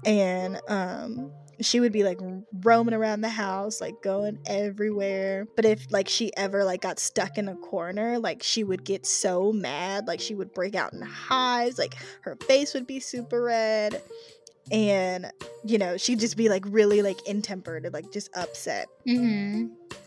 And 0.05 0.61
um 0.69 1.33
she 1.65 1.81
would 1.81 1.93
be 1.93 2.03
like 2.03 2.19
roaming 2.63 2.95
around 2.95 3.21
the 3.21 3.29
house 3.29 3.81
like 3.81 4.01
going 4.03 4.39
everywhere. 4.47 5.47
But 5.57 5.65
if 5.65 5.91
like 5.91 6.09
she 6.09 6.35
ever 6.37 6.65
like 6.65 6.81
got 6.83 6.99
stuck 6.99 7.39
in 7.39 7.49
a 7.49 7.57
corner 7.57 8.19
like 8.19 8.43
she 8.43 8.65
would 8.65 8.85
get 8.85 9.07
so 9.07 9.53
mad 9.53 10.07
like 10.07 10.21
she 10.21 10.35
would 10.35 10.53
break 10.55 10.75
out 10.75 10.93
in 10.93 11.03
hives 11.03 11.79
like 11.79 11.95
her 12.23 12.37
face 12.37 12.75
would 12.75 12.87
be 12.87 13.01
super 13.01 13.43
red. 13.43 14.03
And 14.71 15.31
you 15.65 15.79
know 15.79 15.97
she'd 15.97 16.21
just 16.21 16.37
be 16.37 16.49
like 16.49 16.65
really 16.67 17.03
like 17.03 17.27
intempered 17.29 17.85
and 17.85 17.93
like 17.93 18.13
just 18.13 18.31
upset. 18.37 18.89
Mm-hmm. 19.07 19.67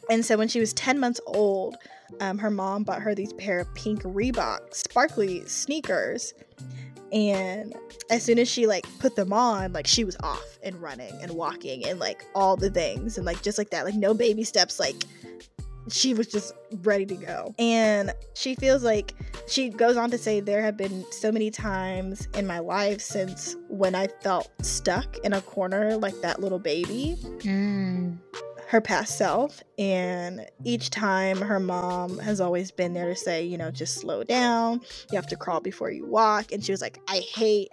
and 0.10 0.26
so 0.26 0.38
when 0.38 0.48
she 0.48 0.60
was 0.60 0.72
10 0.74 1.00
months 1.00 1.20
old 1.28 1.76
um, 2.22 2.38
her 2.38 2.52
mom 2.52 2.84
bought 2.84 3.02
her 3.02 3.14
these 3.16 3.34
pair 3.34 3.60
of 3.60 3.74
pink 3.74 4.04
reebok 4.04 4.74
sparkly 4.74 5.46
sneakers 5.48 6.34
and 7.12 7.76
as 8.10 8.24
soon 8.24 8.40
as 8.40 8.50
she 8.50 8.68
like 8.68 8.86
put 9.00 9.16
them 9.16 9.32
on 9.32 9.74
like 9.74 9.88
she 9.88 10.04
was 10.04 10.18
off 10.22 10.58
and 10.64 10.76
running 10.82 11.14
and 11.22 11.32
walking 11.32 11.86
and 11.86 12.00
like 12.00 12.26
all 12.34 12.56
the 12.56 12.70
things 12.70 13.18
and 13.18 13.26
like 13.26 13.42
just 13.42 13.58
like 13.58 13.70
that 13.70 13.86
like 13.86 13.96
no 13.96 14.14
baby 14.14 14.44
steps 14.44 14.80
like 14.80 15.04
she 15.88 16.14
was 16.16 16.28
just 16.28 16.54
ready 16.82 17.06
to 17.06 17.16
go 17.16 17.54
and 17.60 18.12
she 18.34 18.56
feels 18.56 18.84
like 18.84 19.14
she 19.48 19.70
goes 19.70 19.98
on 19.98 20.10
to 20.10 20.18
say 20.18 20.40
there 20.40 20.62
have 20.62 20.76
been 20.76 21.06
so 21.12 21.32
many 21.32 21.52
times 21.52 22.28
in 22.34 22.48
my 22.48 22.60
life 22.60 23.00
since 23.00 23.56
when 23.70 23.94
i 23.94 24.08
felt 24.22 24.50
stuck 24.64 25.18
in 25.20 25.34
a 25.34 25.42
corner 25.42 25.96
like 25.98 26.20
that 26.22 26.40
little 26.42 26.60
baby 26.60 27.16
mm. 27.40 28.18
Her 28.68 28.82
past 28.82 29.18
self 29.18 29.62
and 29.78 30.46
each 30.64 30.90
time 30.90 31.38
her 31.38 31.60
mom 31.60 32.18
has 32.20 32.42
always 32.42 32.72
been 32.72 32.94
there 32.94 33.08
to 33.08 33.16
say 33.16 33.44
you 33.44 33.58
know 33.58 33.72
just 33.72 33.96
slow 33.96 34.24
down 34.24 34.82
you 35.12 35.16
have 35.16 35.28
to 35.28 35.36
crawl 35.36 35.60
before 35.60 35.92
you 35.92 36.06
walk 36.06 36.52
and 36.52 36.64
she 36.64 36.72
was 36.72 36.82
like 36.82 37.00
i 37.08 37.18
hate 37.18 37.70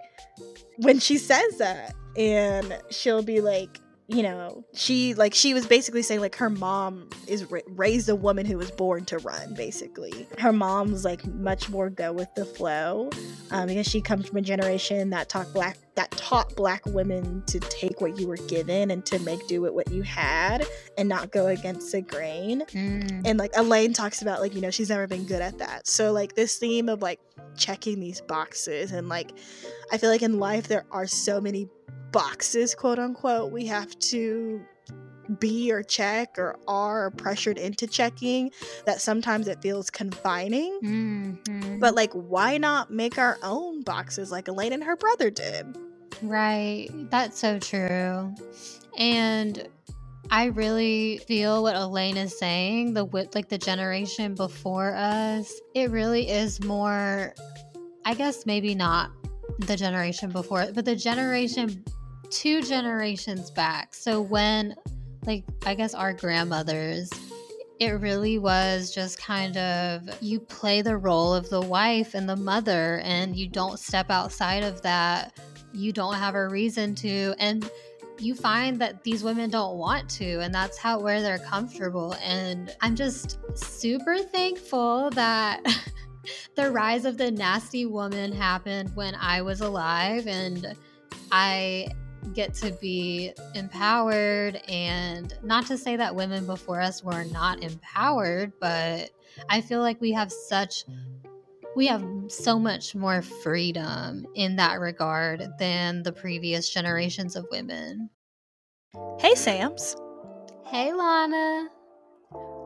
when 0.77 0.99
she 0.99 1.17
says 1.17 1.57
that 1.57 1.93
and 2.17 2.79
she'll 2.89 3.23
be 3.23 3.41
like 3.41 3.79
you 4.07 4.21
know 4.21 4.63
she 4.73 5.13
like 5.13 5.33
she 5.33 5.53
was 5.53 5.65
basically 5.65 6.01
saying 6.01 6.19
like 6.19 6.35
her 6.35 6.49
mom 6.49 7.09
is 7.27 7.49
ra- 7.49 7.61
raised 7.69 8.09
a 8.09 8.15
woman 8.15 8.45
who 8.45 8.57
was 8.57 8.69
born 8.71 9.05
to 9.05 9.17
run 9.19 9.53
basically. 9.53 10.27
Her 10.37 10.51
mom's 10.51 11.05
like 11.05 11.25
much 11.25 11.69
more 11.69 11.89
go 11.89 12.11
with 12.11 12.27
the 12.35 12.45
flow 12.45 13.09
um, 13.51 13.67
because 13.67 13.87
she 13.87 14.01
comes 14.01 14.27
from 14.27 14.37
a 14.37 14.41
generation 14.41 15.09
that 15.11 15.29
taught 15.29 15.53
black 15.53 15.77
that 15.95 16.09
taught 16.11 16.55
black 16.55 16.83
women 16.87 17.43
to 17.45 17.59
take 17.59 18.01
what 18.01 18.19
you 18.19 18.27
were 18.27 18.37
given 18.47 18.91
and 18.91 19.05
to 19.05 19.19
make 19.19 19.45
do 19.47 19.61
with 19.61 19.73
what 19.73 19.91
you 19.91 20.01
had 20.01 20.65
and 20.97 21.07
not 21.07 21.31
go 21.31 21.47
against 21.47 21.91
the 21.91 22.01
grain 22.01 22.63
Mm. 22.73 23.21
and 23.25 23.37
like 23.39 23.51
elaine 23.55 23.93
talks 23.93 24.21
about 24.21 24.39
like 24.41 24.55
you 24.55 24.61
know 24.61 24.71
she's 24.71 24.89
never 24.89 25.05
been 25.07 25.25
good 25.25 25.41
at 25.41 25.57
that 25.59 25.87
so 25.87 26.11
like 26.11 26.35
this 26.35 26.57
theme 26.57 26.89
of 26.89 27.01
like 27.01 27.19
checking 27.57 27.99
these 27.99 28.21
boxes 28.21 28.91
and 28.91 29.09
like 29.09 29.31
i 29.91 29.97
feel 29.97 30.09
like 30.09 30.21
in 30.23 30.39
life 30.39 30.67
there 30.67 30.85
are 30.91 31.05
so 31.07 31.39
many 31.39 31.67
boxes 32.11 32.73
quote 32.75 32.99
unquote 32.99 33.51
we 33.51 33.65
have 33.65 33.97
to 33.99 34.61
be 35.39 35.71
or 35.71 35.83
check 35.83 36.37
or 36.37 36.57
are 36.67 37.11
pressured 37.11 37.57
into 37.57 37.87
checking 37.87 38.51
that 38.85 39.01
sometimes 39.01 39.47
it 39.47 39.61
feels 39.61 39.89
confining. 39.89 40.79
Mm-hmm. 40.83 41.79
But 41.79 41.95
like, 41.95 42.11
why 42.13 42.57
not 42.57 42.91
make 42.91 43.17
our 43.17 43.37
own 43.43 43.81
boxes 43.81 44.31
like 44.31 44.47
Elaine 44.47 44.73
and 44.73 44.83
her 44.83 44.95
brother 44.95 45.29
did? 45.29 45.77
Right. 46.21 46.89
That's 47.09 47.39
so 47.39 47.59
true. 47.59 48.33
And 48.97 49.67
I 50.29 50.45
really 50.45 51.17
feel 51.27 51.63
what 51.63 51.75
Elaine 51.75 52.17
is 52.17 52.37
saying. 52.37 52.93
The 52.93 53.05
wi- 53.05 53.29
like 53.33 53.49
the 53.49 53.57
generation 53.57 54.35
before 54.35 54.93
us, 54.95 55.53
it 55.73 55.89
really 55.91 56.29
is 56.29 56.63
more. 56.63 57.33
I 58.05 58.13
guess 58.13 58.45
maybe 58.45 58.75
not 58.75 59.11
the 59.59 59.75
generation 59.77 60.31
before, 60.31 60.67
but 60.73 60.85
the 60.85 60.95
generation 60.95 61.83
two 62.29 62.61
generations 62.63 63.51
back. 63.51 63.93
So 63.93 64.19
when, 64.19 64.75
like, 65.25 65.43
I 65.65 65.75
guess 65.75 65.93
our 65.93 66.13
grandmothers. 66.13 67.09
It 67.79 67.99
really 67.99 68.37
was 68.37 68.93
just 68.93 69.19
kind 69.19 69.57
of 69.57 70.03
you 70.21 70.39
play 70.39 70.81
the 70.81 70.95
role 70.95 71.33
of 71.33 71.49
the 71.49 71.61
wife 71.61 72.13
and 72.13 72.29
the 72.29 72.35
mother, 72.35 73.01
and 73.03 73.35
you 73.35 73.47
don't 73.47 73.79
step 73.79 74.09
outside 74.09 74.63
of 74.63 74.81
that. 74.83 75.37
You 75.73 75.91
don't 75.91 76.13
have 76.13 76.35
a 76.35 76.47
reason 76.47 76.95
to. 76.95 77.33
And 77.39 77.69
you 78.19 78.35
find 78.35 78.79
that 78.79 79.03
these 79.03 79.23
women 79.23 79.49
don't 79.49 79.77
want 79.77 80.07
to 80.07 80.39
and 80.41 80.53
that's 80.53 80.77
how 80.77 80.99
where 80.99 81.21
they're 81.21 81.39
comfortable 81.39 82.15
and 82.23 82.75
i'm 82.81 82.95
just 82.95 83.39
super 83.57 84.19
thankful 84.19 85.09
that 85.11 85.65
the 86.55 86.71
rise 86.71 87.05
of 87.05 87.17
the 87.17 87.31
nasty 87.31 87.85
woman 87.85 88.31
happened 88.31 88.89
when 88.95 89.15
i 89.15 89.41
was 89.41 89.61
alive 89.61 90.27
and 90.27 90.75
i 91.31 91.87
get 92.33 92.53
to 92.53 92.71
be 92.73 93.33
empowered 93.55 94.55
and 94.67 95.37
not 95.43 95.65
to 95.67 95.77
say 95.77 95.95
that 95.95 96.15
women 96.15 96.45
before 96.45 96.81
us 96.81 97.03
were 97.03 97.25
not 97.25 97.61
empowered 97.61 98.51
but 98.59 99.09
i 99.49 99.59
feel 99.59 99.81
like 99.81 99.99
we 100.01 100.11
have 100.11 100.31
such 100.31 100.85
we 101.75 101.87
have 101.87 102.05
so 102.27 102.59
much 102.59 102.93
more 102.93 103.21
freedom 103.21 104.27
in 104.35 104.55
that 104.57 104.79
regard 104.79 105.51
than 105.57 106.03
the 106.03 106.11
previous 106.11 106.69
generations 106.69 107.35
of 107.35 107.47
women. 107.51 108.09
Hey, 109.19 109.35
Sams. 109.35 109.95
Hey, 110.65 110.93
Lana. 110.93 111.69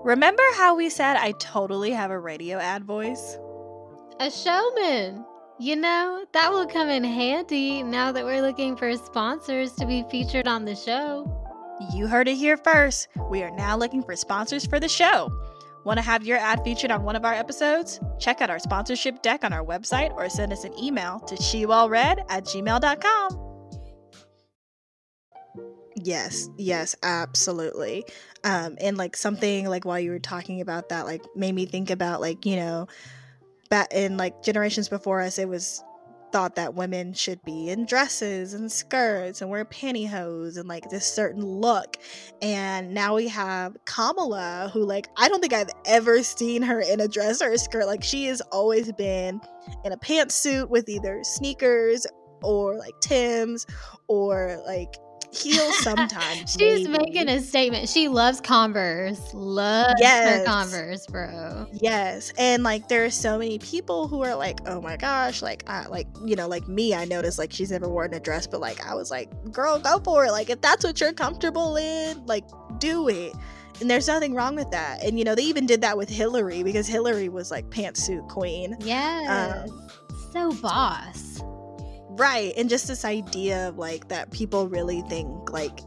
Remember 0.03 0.43
how 0.55 0.75
we 0.75 0.89
said 0.89 1.15
I 1.15 1.31
totally 1.33 1.91
have 1.91 2.11
a 2.11 2.19
radio 2.19 2.57
ad 2.57 2.83
voice? 2.83 3.37
A 4.19 4.29
showman. 4.29 5.25
You 5.59 5.75
know, 5.75 6.23
that 6.33 6.51
will 6.51 6.67
come 6.67 6.87
in 6.87 7.03
handy 7.03 7.81
now 7.81 8.11
that 8.11 8.23
we're 8.23 8.43
looking 8.43 8.75
for 8.75 8.95
sponsors 8.95 9.71
to 9.73 9.87
be 9.87 10.03
featured 10.03 10.47
on 10.47 10.65
the 10.65 10.75
show. 10.75 11.25
You 11.91 12.05
heard 12.05 12.27
it 12.27 12.35
here 12.35 12.57
first. 12.57 13.07
We 13.31 13.41
are 13.41 13.49
now 13.49 13.75
looking 13.75 14.03
for 14.03 14.15
sponsors 14.15 14.67
for 14.67 14.79
the 14.79 14.87
show. 14.87 15.31
Want 15.83 15.97
to 15.97 16.03
have 16.03 16.23
your 16.23 16.37
ad 16.37 16.63
featured 16.63 16.91
on 16.91 17.01
one 17.01 17.15
of 17.15 17.25
our 17.25 17.33
episodes? 17.33 17.99
Check 18.19 18.39
out 18.41 18.51
our 18.51 18.59
sponsorship 18.59 19.23
deck 19.23 19.43
on 19.43 19.51
our 19.51 19.65
website 19.65 20.13
or 20.13 20.29
send 20.29 20.53
us 20.53 20.63
an 20.63 20.77
email 20.77 21.21
to 21.21 21.33
shewellread 21.35 22.23
at 22.29 22.45
gmail.com. 22.45 23.43
Yes, 25.95 26.49
yes, 26.59 26.95
absolutely. 27.01 28.05
Um, 28.43 28.77
and 28.79 28.95
like 28.95 29.17
something 29.17 29.67
like 29.67 29.85
while 29.85 29.99
you 29.99 30.11
were 30.11 30.19
talking 30.19 30.61
about 30.61 30.89
that, 30.89 31.07
like 31.07 31.23
made 31.35 31.55
me 31.55 31.65
think 31.65 31.89
about 31.89 32.21
like, 32.21 32.45
you 32.45 32.57
know, 32.57 32.87
back 33.69 33.93
in 33.93 34.17
like 34.17 34.43
generations 34.43 34.89
before 34.89 35.21
us, 35.21 35.37
it 35.37 35.47
was 35.47 35.83
thought 36.31 36.55
that 36.55 36.75
women 36.75 37.13
should 37.13 37.41
be 37.43 37.69
in 37.69 37.85
dresses 37.85 38.53
and 38.53 38.71
skirts 38.71 39.41
and 39.41 39.49
wear 39.49 39.63
pantyhose 39.65 40.57
and 40.57 40.67
like 40.67 40.89
this 40.89 41.05
certain 41.05 41.43
look. 41.43 41.97
And 42.41 42.93
now 42.93 43.15
we 43.15 43.27
have 43.29 43.77
Kamala, 43.85 44.69
who 44.73 44.83
like 44.83 45.07
I 45.17 45.29
don't 45.29 45.39
think 45.39 45.53
I've 45.53 45.69
ever 45.85 46.21
seen 46.23 46.61
her 46.61 46.81
in 46.81 46.99
a 46.99 47.07
dress 47.07 47.41
or 47.41 47.51
a 47.51 47.57
skirt. 47.57 47.85
Like 47.85 48.03
she 48.03 48.25
has 48.25 48.41
always 48.51 48.91
been 48.93 49.39
in 49.83 49.91
a 49.91 49.97
pantsuit 49.97 50.69
with 50.69 50.89
either 50.89 51.23
sneakers 51.23 52.05
or 52.43 52.77
like 52.77 52.93
Tim's 53.01 53.65
or 54.07 54.61
like 54.65 54.95
heels 55.31 55.77
sometimes. 55.83 56.53
She's 56.53 56.87
maybe. 56.87 57.05
making 57.05 57.29
a 57.29 57.39
statement. 57.41 57.89
She 57.89 58.07
loves 58.07 58.39
Converse. 58.41 59.19
Loves 59.33 60.01
her 60.01 60.43
Converse, 60.45 61.05
bro. 61.07 61.67
Yes, 61.73 62.31
and 62.37 62.63
like 62.63 62.87
there 62.87 63.05
are 63.05 63.09
so 63.09 63.37
many 63.37 63.59
people 63.59 64.07
who 64.07 64.23
are 64.23 64.35
like, 64.35 64.59
"Oh 64.67 64.81
my 64.81 64.97
gosh!" 64.97 65.41
Like, 65.41 65.63
I 65.69 65.85
like 65.87 66.07
you 66.25 66.35
know, 66.35 66.47
like 66.47 66.67
me. 66.67 66.93
I 66.95 67.05
noticed 67.05 67.37
like 67.39 67.51
she's 67.53 67.71
never 67.71 67.87
worn 67.89 68.13
a 68.13 68.19
dress, 68.19 68.47
but 68.47 68.59
like 68.61 68.85
I 68.85 68.95
was 68.95 69.11
like, 69.11 69.29
"Girl, 69.51 69.79
go 69.79 69.99
for 69.99 70.25
it!" 70.25 70.31
Like 70.31 70.49
if 70.49 70.61
that's 70.61 70.83
what 70.83 70.99
you're 71.01 71.13
comfortable 71.13 71.75
in, 71.77 72.25
like 72.25 72.45
do 72.79 73.07
it. 73.09 73.33
And 73.79 73.87
there's 73.91 74.07
nothing 74.07 74.33
wrong 74.33 74.55
with 74.55 74.71
that. 74.71 75.03
And 75.03 75.19
you 75.19 75.23
know, 75.25 75.35
they 75.35 75.43
even 75.43 75.67
did 75.67 75.81
that 75.81 75.97
with 75.97 76.09
Hillary 76.09 76.63
because 76.63 76.87
Hillary 76.87 77.29
was 77.29 77.51
like 77.51 77.69
pantsuit 77.69 78.27
queen, 78.27 78.73
um, 78.73 78.79
Yes. 78.81 79.69
so 80.33 80.51
boss. 80.53 81.41
Right? 82.17 82.53
And 82.57 82.69
just 82.69 82.87
this 82.87 83.05
idea 83.05 83.69
of 83.69 83.77
like 83.77 84.07
that 84.09 84.31
people 84.31 84.67
really 84.67 85.01
think 85.03 85.51
like 85.51 85.79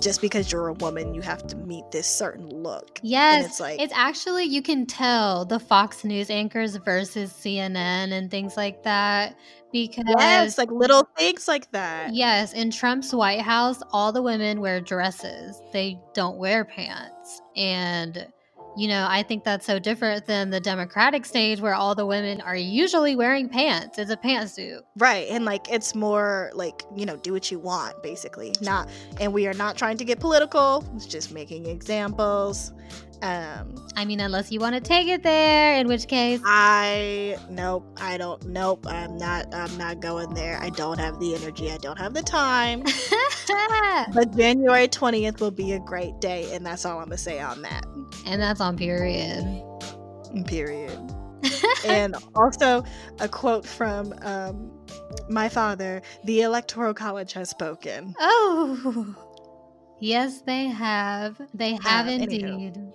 just 0.00 0.20
because 0.20 0.50
you're 0.50 0.68
a 0.68 0.72
woman, 0.74 1.14
you 1.14 1.20
have 1.20 1.46
to 1.46 1.56
meet 1.56 1.84
this 1.90 2.06
certain 2.06 2.48
look. 2.48 2.98
Yes. 3.02 3.36
and 3.36 3.46
it's 3.46 3.60
like 3.60 3.80
It's 3.80 3.92
actually 3.94 4.44
you 4.44 4.62
can 4.62 4.86
tell 4.86 5.44
the 5.44 5.60
Fox 5.60 6.04
News 6.04 6.30
anchors 6.30 6.76
versus 6.76 7.32
CNN 7.32 8.12
and 8.12 8.30
things 8.30 8.56
like 8.56 8.82
that 8.84 9.36
because 9.72 10.04
yes, 10.08 10.58
like 10.58 10.70
little 10.70 11.08
things 11.16 11.46
like 11.46 11.70
that. 11.72 12.14
Yes, 12.14 12.52
in 12.52 12.70
Trump's 12.70 13.14
White 13.14 13.42
House, 13.42 13.82
all 13.92 14.12
the 14.12 14.22
women 14.22 14.60
wear 14.60 14.80
dresses. 14.80 15.60
They 15.72 15.98
don't 16.14 16.38
wear 16.38 16.64
pants. 16.64 17.42
And, 17.56 18.26
you 18.80 18.88
know, 18.88 19.06
I 19.06 19.22
think 19.22 19.44
that's 19.44 19.66
so 19.66 19.78
different 19.78 20.24
than 20.24 20.48
the 20.48 20.58
Democratic 20.58 21.26
stage 21.26 21.60
where 21.60 21.74
all 21.74 21.94
the 21.94 22.06
women 22.06 22.40
are 22.40 22.56
usually 22.56 23.14
wearing 23.14 23.46
pants. 23.46 23.98
It's 23.98 24.10
a 24.10 24.16
pantsuit. 24.16 24.80
Right. 24.96 25.28
And 25.28 25.44
like 25.44 25.70
it's 25.70 25.94
more 25.94 26.50
like, 26.54 26.82
you 26.96 27.04
know, 27.04 27.16
do 27.18 27.34
what 27.34 27.50
you 27.50 27.58
want, 27.58 28.02
basically. 28.02 28.54
Not 28.62 28.88
and 29.20 29.34
we 29.34 29.46
are 29.46 29.52
not 29.52 29.76
trying 29.76 29.98
to 29.98 30.04
get 30.06 30.18
political. 30.18 30.82
It's 30.96 31.04
just 31.04 31.30
making 31.30 31.66
examples. 31.66 32.72
Um 33.22 33.74
I 33.96 34.04
mean, 34.04 34.20
unless 34.20 34.50
you 34.50 34.60
want 34.60 34.74
to 34.74 34.80
take 34.80 35.08
it 35.08 35.22
there, 35.22 35.76
in 35.76 35.88
which 35.88 36.08
case, 36.08 36.40
I 36.44 37.36
nope, 37.50 37.86
I 38.00 38.16
don't 38.16 38.44
nope, 38.46 38.86
I'm 38.88 39.16
not 39.16 39.54
I'm 39.54 39.76
not 39.78 40.00
going 40.00 40.32
there. 40.34 40.58
I 40.60 40.70
don't 40.70 40.98
have 40.98 41.18
the 41.20 41.34
energy. 41.34 41.70
I 41.70 41.76
don't 41.78 41.98
have 41.98 42.14
the 42.14 42.22
time. 42.22 42.82
But 44.14 44.36
January 44.36 44.86
20th 44.86 45.40
will 45.40 45.50
be 45.50 45.72
a 45.72 45.80
great 45.80 46.20
day 46.20 46.52
and 46.54 46.64
that's 46.64 46.84
all 46.84 46.98
I'm 46.98 47.06
going 47.06 47.10
to 47.10 47.18
say 47.18 47.40
on 47.40 47.62
that. 47.62 47.84
and 48.24 48.40
that's 48.40 48.60
on 48.60 48.76
period. 48.76 49.44
Period. 50.46 50.98
and 51.86 52.14
also 52.34 52.84
a 53.18 53.28
quote 53.28 53.66
from 53.66 54.14
um 54.22 54.70
my 55.28 55.48
father, 55.48 56.02
the 56.24 56.42
electoral 56.42 56.94
college 56.94 57.32
has 57.32 57.50
spoken. 57.50 58.14
oh, 58.20 59.14
yes, 60.00 60.42
they 60.42 60.66
have. 60.66 61.40
They 61.54 61.78
have 61.82 62.08
indeed. 62.08 62.44
Anywho, 62.44 62.92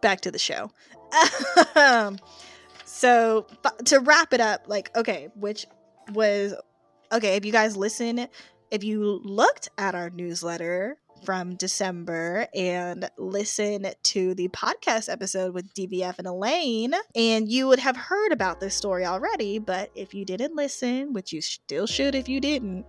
back 0.00 0.20
to 0.22 0.30
the 0.30 0.38
show. 0.38 0.70
Um, 1.76 2.18
so 2.84 3.46
to 3.86 4.00
wrap 4.00 4.32
it 4.32 4.40
up, 4.40 4.64
like, 4.66 4.90
okay, 4.96 5.28
which 5.34 5.66
was 6.12 6.54
okay, 7.12 7.36
if 7.36 7.44
you 7.44 7.52
guys 7.52 7.76
listen, 7.76 8.28
if 8.70 8.82
you 8.82 9.20
looked 9.24 9.68
at 9.78 9.94
our 9.94 10.10
newsletter 10.10 10.96
from 11.24 11.56
December 11.56 12.46
and 12.54 13.10
listen 13.16 13.86
to 14.02 14.34
the 14.34 14.48
podcast 14.48 15.10
episode 15.10 15.54
with 15.54 15.72
DBF 15.74 16.18
and 16.18 16.26
Elaine, 16.26 16.94
and 17.14 17.50
you 17.50 17.66
would 17.66 17.78
have 17.78 17.96
heard 17.96 18.32
about 18.32 18.60
this 18.60 18.74
story 18.74 19.04
already. 19.06 19.58
But 19.58 19.90
if 19.94 20.12
you 20.12 20.24
didn't 20.24 20.54
listen, 20.54 21.12
which 21.12 21.32
you 21.32 21.40
still 21.40 21.86
should 21.86 22.14
if 22.14 22.28
you 22.28 22.40
didn't, 22.40 22.84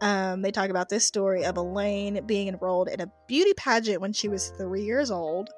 um, 0.00 0.42
they 0.42 0.50
talk 0.50 0.70
about 0.70 0.88
this 0.88 1.04
story 1.04 1.44
of 1.44 1.56
Elaine 1.56 2.24
being 2.26 2.48
enrolled 2.48 2.88
in 2.88 3.00
a 3.00 3.10
beauty 3.28 3.54
pageant 3.54 4.00
when 4.00 4.12
she 4.12 4.28
was 4.28 4.50
three 4.58 4.82
years 4.82 5.10
old. 5.10 5.50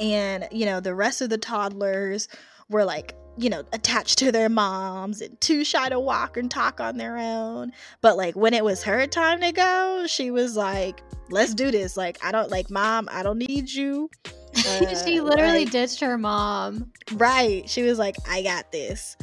And, 0.00 0.48
you 0.50 0.66
know, 0.66 0.80
the 0.80 0.94
rest 0.94 1.20
of 1.20 1.30
the 1.30 1.38
toddlers 1.38 2.28
were 2.68 2.84
like, 2.84 3.14
you 3.36 3.48
know, 3.48 3.62
attached 3.72 4.18
to 4.18 4.30
their 4.30 4.48
moms 4.48 5.20
and 5.20 5.40
too 5.40 5.64
shy 5.64 5.88
to 5.88 5.98
walk 5.98 6.36
and 6.36 6.50
talk 6.50 6.80
on 6.80 6.98
their 6.98 7.16
own. 7.16 7.72
But 8.00 8.16
like 8.16 8.36
when 8.36 8.52
it 8.54 8.64
was 8.64 8.82
her 8.82 9.06
time 9.06 9.40
to 9.40 9.52
go, 9.52 10.04
she 10.06 10.30
was 10.30 10.56
like, 10.56 11.02
let's 11.30 11.54
do 11.54 11.70
this. 11.70 11.96
Like, 11.96 12.22
I 12.24 12.30
don't 12.32 12.50
like, 12.50 12.70
mom, 12.70 13.08
I 13.10 13.22
don't 13.22 13.38
need 13.38 13.70
you. 13.72 14.10
she 14.54 15.18
Uh, 15.18 15.24
literally 15.24 15.64
like- 15.64 15.70
ditched 15.70 16.00
her 16.00 16.18
mom. 16.18 16.92
Right. 17.14 17.68
She 17.68 17.82
was 17.82 17.98
like, 17.98 18.16
I 18.28 18.42
got 18.42 18.70
this. 18.70 19.16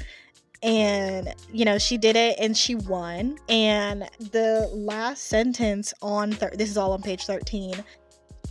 And, 0.62 1.34
you 1.54 1.64
know, 1.64 1.78
she 1.78 1.98
did 1.98 2.16
it 2.18 2.38
and 2.40 2.58
she 2.58 2.76
won. 2.76 3.38
And 3.48 4.10
the 4.20 4.70
last 4.74 5.26
sentence 5.26 5.94
on, 6.02 6.34
thir- 6.34 6.52
this 6.54 6.70
is 6.70 6.78
all 6.78 6.92
on 6.94 7.02
page 7.02 7.26
13, 7.26 7.76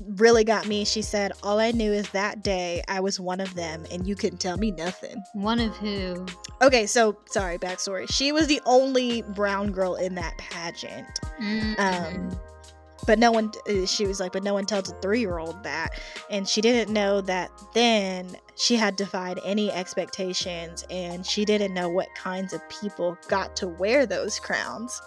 really 0.07 0.45
got 0.45 0.67
me. 0.67 0.85
She 0.85 1.03
said, 1.03 1.33
All 1.43 1.59
I 1.59 1.71
knew 1.71 1.93
is 1.93 2.09
that 2.11 2.43
day 2.43 2.83
I 2.89 3.01
was 3.01 3.19
one 3.21 3.41
of 3.41 3.55
them 3.55 3.85
and 3.91 4.07
you 4.07 4.15
couldn't 4.15 4.39
tell 4.39 4.57
me 4.57 4.71
nothing. 4.71 5.23
One 5.33 5.61
of 5.61 5.77
who? 5.77 6.27
Okay, 6.63 6.87
so 6.87 7.17
sorry, 7.27 7.59
backstory. 7.59 8.11
She 8.11 8.33
was 8.33 8.47
the 8.47 8.61
only 8.67 9.23
brown 9.23 9.73
girl 9.73 9.95
in 9.97 10.15
that 10.17 10.37
pageant. 10.39 11.21
Mm. 11.41 11.79
Um, 11.79 12.39
but 13.07 13.19
no 13.19 13.31
one 13.31 13.51
uh, 13.69 13.87
she 13.87 14.07
was 14.07 14.21
like 14.21 14.33
but 14.33 14.43
no 14.43 14.55
one 14.55 14.67
tells 14.67 14.91
a 14.91 14.95
three-year-old 14.97 15.63
that 15.63 15.91
and 16.31 16.47
she 16.47 16.61
didn't 16.61 16.93
know 16.93 17.21
that 17.21 17.51
then 17.73 18.37
she 18.57 18.77
had 18.77 18.97
defied 18.97 19.39
any 19.45 19.71
expectations 19.73 20.85
and 20.91 21.25
she 21.25 21.45
didn't 21.45 21.73
know 21.73 21.89
what 21.89 22.09
kinds 22.17 22.53
of 22.53 22.61
people 22.69 23.17
got 23.29 23.57
to 23.57 23.69
wear 23.69 24.05
those 24.05 24.39
crowns 24.39 25.01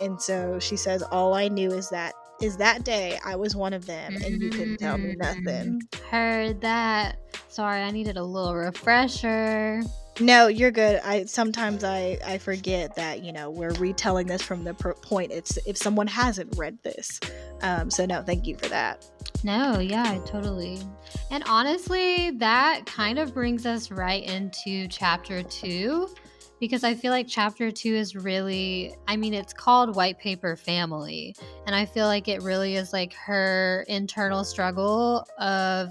and 0.00 0.20
so 0.20 0.58
she 0.58 0.76
says 0.76 1.02
all 1.04 1.32
i 1.32 1.48
knew 1.48 1.70
is 1.70 1.88
that 1.88 2.12
is 2.42 2.56
that 2.56 2.84
day 2.84 3.18
I 3.24 3.36
was 3.36 3.54
one 3.54 3.72
of 3.72 3.86
them 3.86 4.16
and 4.16 4.42
you 4.42 4.50
couldn't 4.50 4.78
tell 4.78 4.98
me 4.98 5.14
nothing. 5.16 5.80
Heard 6.10 6.60
that. 6.60 7.18
Sorry, 7.48 7.80
I 7.80 7.90
needed 7.90 8.16
a 8.16 8.24
little 8.24 8.54
refresher. 8.54 9.82
No, 10.20 10.48
you're 10.48 10.70
good. 10.70 11.00
I 11.04 11.24
sometimes 11.24 11.84
I 11.84 12.18
I 12.26 12.38
forget 12.38 12.94
that 12.96 13.22
you 13.24 13.32
know 13.32 13.48
we're 13.48 13.72
retelling 13.74 14.26
this 14.26 14.42
from 14.42 14.64
the 14.64 14.74
point 14.74 15.32
it's 15.32 15.56
if 15.66 15.76
someone 15.78 16.06
hasn't 16.06 16.54
read 16.58 16.78
this. 16.82 17.18
Um, 17.62 17.90
so 17.90 18.04
no, 18.04 18.22
thank 18.22 18.46
you 18.46 18.56
for 18.56 18.68
that. 18.68 19.06
No, 19.44 19.78
yeah, 19.78 20.18
totally. 20.26 20.80
And 21.30 21.42
honestly, 21.46 22.32
that 22.32 22.82
kind 22.86 23.18
of 23.18 23.32
brings 23.32 23.64
us 23.64 23.90
right 23.90 24.22
into 24.24 24.86
chapter 24.88 25.42
two 25.44 26.08
because 26.62 26.84
I 26.84 26.94
feel 26.94 27.10
like 27.10 27.26
chapter 27.26 27.72
two 27.72 27.92
is 27.92 28.14
really, 28.14 28.94
I 29.08 29.16
mean, 29.16 29.34
it's 29.34 29.52
called 29.52 29.96
White 29.96 30.20
Paper 30.20 30.54
Family. 30.54 31.34
And 31.66 31.74
I 31.74 31.84
feel 31.84 32.06
like 32.06 32.28
it 32.28 32.40
really 32.40 32.76
is 32.76 32.92
like 32.92 33.14
her 33.14 33.84
internal 33.88 34.44
struggle 34.44 35.26
of 35.40 35.88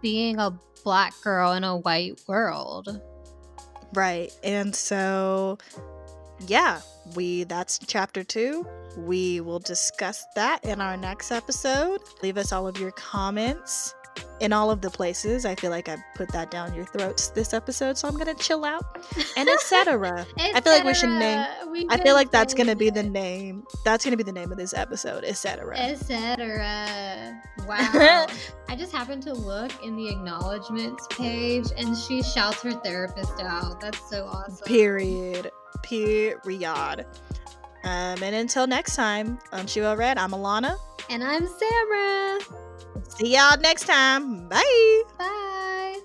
being 0.00 0.38
a 0.38 0.58
black 0.84 1.12
girl 1.22 1.52
in 1.52 1.64
a 1.64 1.76
white 1.76 2.18
world. 2.26 2.98
Right. 3.92 4.32
And 4.42 4.74
so, 4.74 5.58
yeah, 6.46 6.80
we, 7.14 7.44
that's 7.44 7.78
chapter 7.78 8.24
two. 8.24 8.66
We 8.96 9.42
will 9.42 9.58
discuss 9.58 10.24
that 10.34 10.64
in 10.64 10.80
our 10.80 10.96
next 10.96 11.30
episode. 11.30 12.00
Leave 12.22 12.38
us 12.38 12.52
all 12.52 12.66
of 12.66 12.78
your 12.78 12.92
comments 12.92 13.94
in 14.40 14.52
all 14.52 14.70
of 14.70 14.80
the 14.80 14.90
places. 14.90 15.44
I 15.44 15.54
feel 15.54 15.70
like 15.70 15.88
I 15.88 15.96
put 16.14 16.30
that 16.32 16.50
down 16.50 16.74
your 16.74 16.84
throats 16.84 17.28
this 17.28 17.52
episode, 17.52 17.98
so 17.98 18.08
I'm 18.08 18.16
gonna 18.16 18.34
chill 18.34 18.64
out 18.64 18.98
and 19.36 19.48
etc. 19.48 20.26
I 20.38 20.60
feel 20.60 20.72
like 20.72 20.84
we 20.84 20.94
should 20.94 21.10
name. 21.10 21.44
We 21.70 21.86
I 21.90 21.98
feel 21.98 22.14
like 22.14 22.30
that's 22.30 22.54
gonna 22.54 22.76
be 22.76 22.90
the 22.90 23.02
name. 23.02 23.64
That's 23.84 24.04
gonna 24.04 24.16
be 24.16 24.22
the 24.22 24.32
name 24.32 24.52
of 24.52 24.58
this 24.58 24.74
episode, 24.74 25.24
etc. 25.24 25.76
Etc. 25.78 27.40
Wow. 27.66 28.26
I 28.68 28.76
just 28.76 28.92
happened 28.92 29.22
to 29.24 29.32
look 29.32 29.72
in 29.82 29.96
the 29.96 30.08
acknowledgments 30.08 31.06
page, 31.10 31.66
and 31.76 31.96
she 31.96 32.22
shouts 32.22 32.62
her 32.62 32.72
therapist 32.72 33.40
out. 33.40 33.80
That's 33.80 34.08
so 34.08 34.26
awesome. 34.26 34.66
Period. 34.66 35.50
Period. 35.82 37.06
Um, 37.84 38.22
and 38.22 38.34
until 38.34 38.66
next 38.66 38.96
time, 38.96 39.38
She 39.66 39.80
Well 39.80 39.96
Read, 39.96 40.18
I'm 40.18 40.32
Alana. 40.32 40.76
And 41.08 41.22
I'm 41.24 41.46
Samra. 41.46 42.67
See 43.06 43.34
y'all 43.34 43.58
next 43.60 43.84
time. 43.86 44.48
Bye. 44.48 45.02
Bye. 45.18 45.98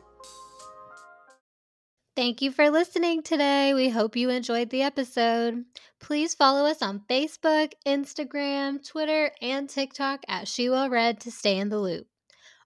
Thank 2.16 2.42
you 2.44 2.52
for 2.52 2.70
listening 2.70 3.24
today. 3.24 3.74
We 3.74 3.90
hope 3.90 4.16
you 4.16 4.30
enjoyed 4.30 4.70
the 4.70 4.84
episode. 4.84 5.66
Please 6.00 6.36
follow 6.36 6.66
us 6.66 6.82
on 6.82 7.02
Facebook, 7.10 7.72
Instagram, 7.88 8.88
Twitter, 8.88 9.32
and 9.42 9.68
TikTok 9.68 10.22
at 10.28 10.48
She 10.48 10.70
Well 10.70 10.90
Read 10.90 11.20
to 11.22 11.32
stay 11.32 11.58
in 11.58 11.70
the 11.70 11.80
loop. 11.80 12.06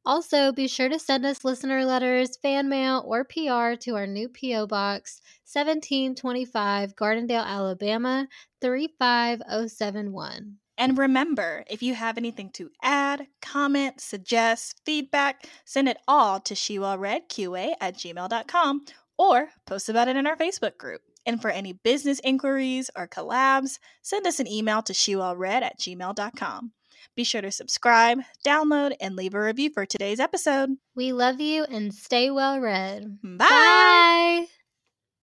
Also, 0.05 0.51
be 0.51 0.67
sure 0.67 0.89
to 0.89 0.99
send 0.99 1.25
us 1.25 1.45
listener 1.45 1.85
letters, 1.85 2.37
fan 2.37 2.67
mail, 2.69 3.03
or 3.05 3.23
PR 3.25 3.75
to 3.79 3.95
our 3.95 4.07
new 4.07 4.29
P.O. 4.29 4.67
Box 4.67 5.21
1725 5.51 6.95
Gardendale, 6.95 7.45
Alabama 7.45 8.27
35071. 8.61 10.57
And 10.77 10.97
remember, 10.97 11.63
if 11.69 11.81
you 11.81 11.95
have 11.95 12.17
anything 12.17 12.51
to 12.51 12.69
add, 12.83 13.27
comment, 13.41 13.99
suggest, 13.99 14.81
feedback, 14.85 15.47
send 15.65 15.89
it 15.89 15.97
all 16.07 16.39
to 16.41 16.53
shewellreadqa 16.53 17.73
at 17.81 17.95
gmail.com 17.95 18.85
or 19.17 19.49
post 19.65 19.89
about 19.89 20.07
it 20.07 20.15
in 20.15 20.27
our 20.27 20.37
Facebook 20.37 20.77
group. 20.77 21.01
And 21.25 21.41
for 21.41 21.49
any 21.49 21.73
business 21.73 22.21
inquiries 22.23 22.89
or 22.95 23.07
collabs, 23.07 23.79
send 24.01 24.25
us 24.27 24.39
an 24.39 24.47
email 24.47 24.81
to 24.83 24.93
shewellread 24.93 25.61
at 25.61 25.79
gmail.com. 25.79 26.71
Be 27.15 27.23
sure 27.23 27.41
to 27.41 27.51
subscribe, 27.51 28.19
download, 28.45 28.95
and 29.01 29.15
leave 29.15 29.33
a 29.33 29.41
review 29.41 29.71
for 29.73 29.85
today's 29.85 30.19
episode. 30.19 30.77
We 30.95 31.13
love 31.13 31.41
you 31.41 31.63
and 31.63 31.93
stay 31.93 32.29
well 32.29 32.59
read. 32.59 33.19
Bye. 33.23 33.47
Bye. 33.49 34.47